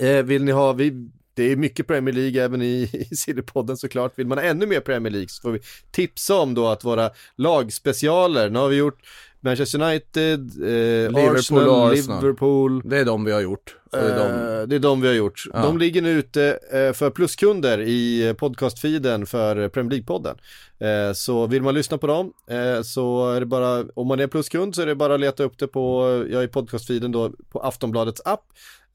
eh, 0.18 0.22
vill 0.22 0.44
ni 0.44 0.52
ha, 0.52 0.72
vi, 0.72 1.10
det 1.34 1.52
är 1.52 1.56
mycket 1.56 1.86
Premier 1.86 2.14
League 2.14 2.44
även 2.44 2.62
i, 2.62 2.90
i 3.10 3.16
Sillypodden 3.16 3.76
såklart. 3.76 4.12
Vill 4.18 4.26
man 4.26 4.38
ha 4.38 4.44
ännu 4.44 4.66
mer 4.66 4.80
Premier 4.80 5.12
League 5.12 5.28
så 5.28 5.42
får 5.42 5.50
vi 5.50 5.60
tipsa 5.90 6.34
om 6.34 6.54
då 6.54 6.68
att 6.68 6.84
våra 6.84 7.10
lagspecialer, 7.36 8.50
nu 8.50 8.58
har 8.58 8.68
vi 8.68 8.76
gjort 8.76 8.98
Manchester 9.40 9.82
United, 9.82 10.40
eh, 10.62 11.10
Liverpool 11.10 11.36
Arsenal, 11.38 11.92
Arsenal. 11.92 12.22
Liverpool, 12.22 12.82
Det 12.84 12.98
är 12.98 13.04
de 13.04 13.24
vi 13.24 13.32
har 13.32 13.40
gjort. 13.40 13.76
Det 13.90 13.96
är 13.98 14.18
de. 14.18 14.60
Eh, 14.60 14.66
det 14.68 14.76
är 14.76 14.80
de 14.80 15.00
vi 15.00 15.06
har 15.08 15.14
gjort. 15.14 15.44
Ja. 15.52 15.62
De 15.62 15.78
ligger 15.78 16.02
nu 16.02 16.10
ute 16.10 16.58
eh, 16.72 16.92
för 16.92 17.10
pluskunder 17.10 17.80
i 17.80 18.34
podcastfeeden 18.38 19.26
för 19.26 19.68
Premier 19.68 20.00
League-podden. 20.00 20.36
Eh, 20.80 21.12
Så 21.12 21.46
vill 21.46 21.62
man 21.62 21.74
lyssna 21.74 21.98
på 21.98 22.06
dem 22.06 22.32
eh, 22.50 22.82
så 22.82 23.30
är 23.32 23.40
det 23.40 23.46
bara, 23.46 23.84
om 23.94 24.06
man 24.06 24.20
är 24.20 24.26
pluskund 24.26 24.74
så 24.74 24.82
är 24.82 24.86
det 24.86 24.94
bara 24.94 25.14
att 25.14 25.20
leta 25.20 25.42
upp 25.44 25.58
det 25.58 25.66
på, 25.66 26.24
ja 26.30 26.42
i 26.42 26.48
podcastfeeden 26.48 27.12
då, 27.12 27.30
på 27.52 27.60
Aftonbladets 27.60 28.22
app. 28.24 28.44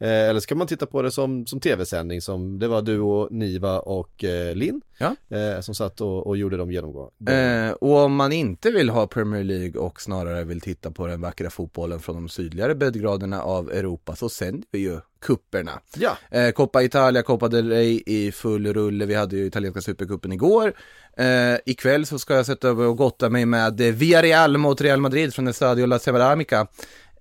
Eh, 0.03 0.29
Eller 0.29 0.39
så 0.39 0.47
kan 0.47 0.57
man 0.57 0.67
titta 0.67 0.85
på 0.85 1.01
det 1.01 1.11
som, 1.11 1.45
som 1.45 1.59
tv-sändning 1.59 2.21
som 2.21 2.59
det 2.59 2.67
var 2.67 2.81
du 2.81 2.99
och 2.99 3.31
Niva 3.31 3.79
och 3.79 4.23
eh, 4.23 4.55
Linn 4.55 4.81
Ja. 4.97 5.15
eh, 5.37 5.61
som 5.61 5.75
satt 5.75 6.01
och, 6.01 6.27
och 6.27 6.37
gjorde 6.37 6.57
de 6.57 6.71
genomgång. 6.71 7.09
Och 7.79 7.97
om 7.97 8.15
man 8.15 8.31
inte 8.31 8.71
vill 8.71 8.89
ha 8.89 9.07
Premier 9.07 9.43
League 9.43 9.81
och 9.81 10.01
snarare 10.01 10.43
vill 10.43 10.61
titta 10.61 10.91
på 10.91 11.07
den 11.07 11.21
vackra 11.21 11.49
fotbollen 11.49 11.99
från 11.99 12.15
de 12.15 12.29
sydligare 12.29 12.75
breddgraderna 12.75 13.41
av 13.41 13.71
Europa 13.71 14.15
så 14.15 14.29
sänder 14.29 14.63
vi 14.71 14.79
ju 14.79 14.99
kupperna. 15.21 15.71
Ja, 15.97 16.17
Eh, 16.31 16.51
Coppa 16.51 16.83
Italia, 16.83 17.21
Coppa 17.23 17.47
del 17.47 17.69
Rey 17.69 18.03
i 18.05 18.31
full 18.31 18.73
rulle. 18.73 19.05
Vi 19.05 19.13
hade 19.15 19.35
ju 19.35 19.45
italienska 19.45 19.81
supercupen 19.81 20.31
igår. 20.31 20.73
Eh, 21.17 21.57
ikväll 21.65 22.05
så 22.05 22.19
ska 22.19 22.35
jag 22.35 22.45
sätta 22.45 22.67
över 22.67 22.85
och 22.87 22.97
gotta 22.97 23.29
mig 23.29 23.45
med 23.45 23.77
Villarreal 23.81 24.57
mot 24.57 24.81
Real 24.81 24.99
Madrid 25.01 25.33
från 25.33 25.47
Estadio 25.47 25.85
La 25.85 25.99
Ceramica. 25.99 26.67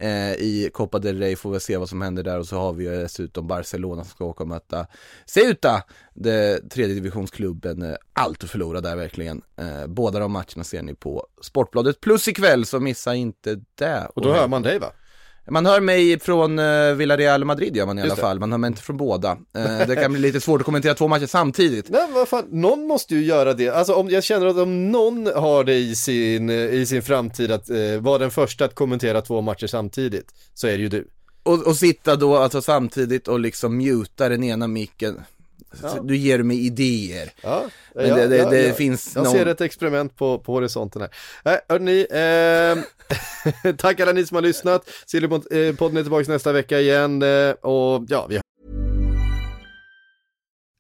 Eh, 0.03 0.33
I 0.33 0.71
Copa 0.73 0.99
del 0.99 1.19
Rey 1.19 1.37
får 1.37 1.51
vi 1.51 1.61
se 1.61 1.77
vad 1.77 1.89
som 1.89 2.03
händer 2.03 2.23
där 2.23 2.39
och 2.39 2.47
så 2.47 2.57
har 2.57 2.73
vi 2.73 2.85
ju 2.85 2.91
dessutom 2.91 3.47
Barcelona 3.47 4.05
som 4.05 4.11
ska 4.11 4.25
åka 4.25 4.43
och 4.43 4.49
möta 4.49 4.87
Ceuta, 5.27 5.83
det 6.15 6.71
tredje 6.71 6.95
divisionsklubben. 6.95 7.83
Eh, 7.83 7.97
allt 8.13 8.45
att 8.45 8.51
förlora 8.51 8.81
där 8.81 8.97
verkligen. 8.97 9.43
Eh, 9.57 9.87
båda 9.87 10.19
de 10.19 10.33
matcherna 10.33 10.65
ser 10.65 10.83
ni 10.83 10.95
på 10.95 11.27
Sportbladet 11.43 12.01
plus 12.01 12.29
ikväll 12.29 12.67
så 12.67 12.81
missa 12.81 13.15
inte 13.15 13.61
det. 13.75 14.09
och 14.15 14.23
då 14.23 14.33
hör 14.33 14.49
man 14.49 14.63
dig 14.63 14.79
va? 14.79 14.93
Man 15.51 15.67
hör 15.67 15.81
mig 15.81 16.21
från 16.21 16.59
uh, 16.59 16.95
Villarreal 16.95 17.45
Madrid 17.45 17.77
gör 17.77 17.87
man 17.87 17.99
i 17.99 18.03
alla 18.03 18.17
fall, 18.17 18.41
man 18.41 18.53
hör 18.53 18.59
mig 18.59 18.69
inte 18.69 18.83
från 18.83 18.97
båda. 18.97 19.31
Eh, 19.31 19.87
det 19.87 19.97
kan 19.97 20.13
bli 20.13 20.21
lite 20.21 20.41
svårt 20.41 20.61
att 20.61 20.65
kommentera 20.65 20.95
två 20.95 21.09
matcher 21.09 21.27
samtidigt. 21.27 21.91
Nej, 21.91 22.09
vad 22.15 22.29
fan, 22.29 22.45
någon 22.51 22.87
måste 22.87 23.15
ju 23.15 23.25
göra 23.25 23.55
det. 23.55 23.69
Alltså 23.69 23.95
om 23.95 24.11
jag 24.11 24.25
känner 24.25 24.47
att 24.47 24.57
om 24.57 24.91
någon 24.91 25.27
har 25.27 25.65
det 25.65 25.75
i 25.75 25.95
sin, 25.95 26.51
i 26.51 26.87
sin 26.87 27.03
framtid 27.03 27.53
att 27.53 27.71
eh, 27.71 28.01
vara 28.01 28.19
den 28.19 28.31
första 28.31 28.65
att 28.65 28.75
kommentera 28.75 29.23
två 29.23 29.41
matcher 29.41 29.67
samtidigt, 29.67 30.35
så 30.55 30.67
är 30.67 30.73
det 30.73 30.83
ju 30.83 30.89
du. 30.89 31.09
Och, 31.43 31.67
och 31.67 31.77
sitta 31.77 32.17
då 32.17 32.37
alltså 32.37 32.63
samtidigt 32.63 33.29
och 33.29 33.41
liksom 33.41 33.79
muta 33.79 34.29
den 34.29 34.45
ena 34.45 34.67
micken. 34.67 35.21
Så 35.81 36.03
Du 36.03 36.17
ger 36.17 36.43
mig 36.43 36.67
idéer. 36.67 37.33
Ja, 37.43 37.65
Men 37.95 38.09
ja, 38.09 38.17
det- 38.17 38.27
det- 38.29 38.37
ja, 38.37 38.51
det 38.51 38.67
ja. 38.69 38.75
finns 38.75 39.13
Jag 39.15 39.25
någon- 39.25 39.33
ser 39.33 39.47
ett 39.47 39.61
experiment 39.61 40.17
på, 40.17 40.39
på 40.39 40.53
horisonten 40.53 41.03
här. 41.03 41.11
Nej, 41.45 41.61
hörni, 41.69 42.07
eh, 43.71 43.73
tack 43.77 44.01
alla 44.01 44.13
ni 44.13 44.27
som 44.27 44.35
har 44.35 44.43
lyssnat. 44.43 44.89
Sillypodden 45.07 45.97
är 45.97 46.03
tillbaka 46.03 46.33
nästa 46.33 46.53
vecka 46.53 46.81
igen 46.81 47.23
eh, 47.23 47.51
och 47.51 48.05
ja, 48.09 48.27
vi 48.29 48.41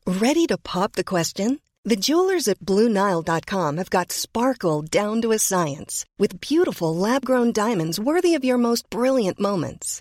Ready 0.07 0.47
to 0.49 0.59
pop 0.62 0.93
the 0.93 1.05
question? 1.05 1.59
The 1.88 1.97
jewelers 1.97 2.49
at 2.49 2.59
BlueNile.com 2.61 3.78
have 3.78 3.90
got 3.90 4.12
sparkle 4.12 4.82
down 4.82 5.22
to 5.22 5.32
a 5.32 5.38
science 5.38 6.05
with 6.18 6.40
beautiful 6.40 6.97
lab 6.97 7.24
grown 7.24 7.53
diamonds 7.53 7.99
worthy 7.99 8.34
of 8.38 8.45
your 8.45 8.59
most 8.59 8.88
brilliant 8.90 9.38
moments. 9.40 10.01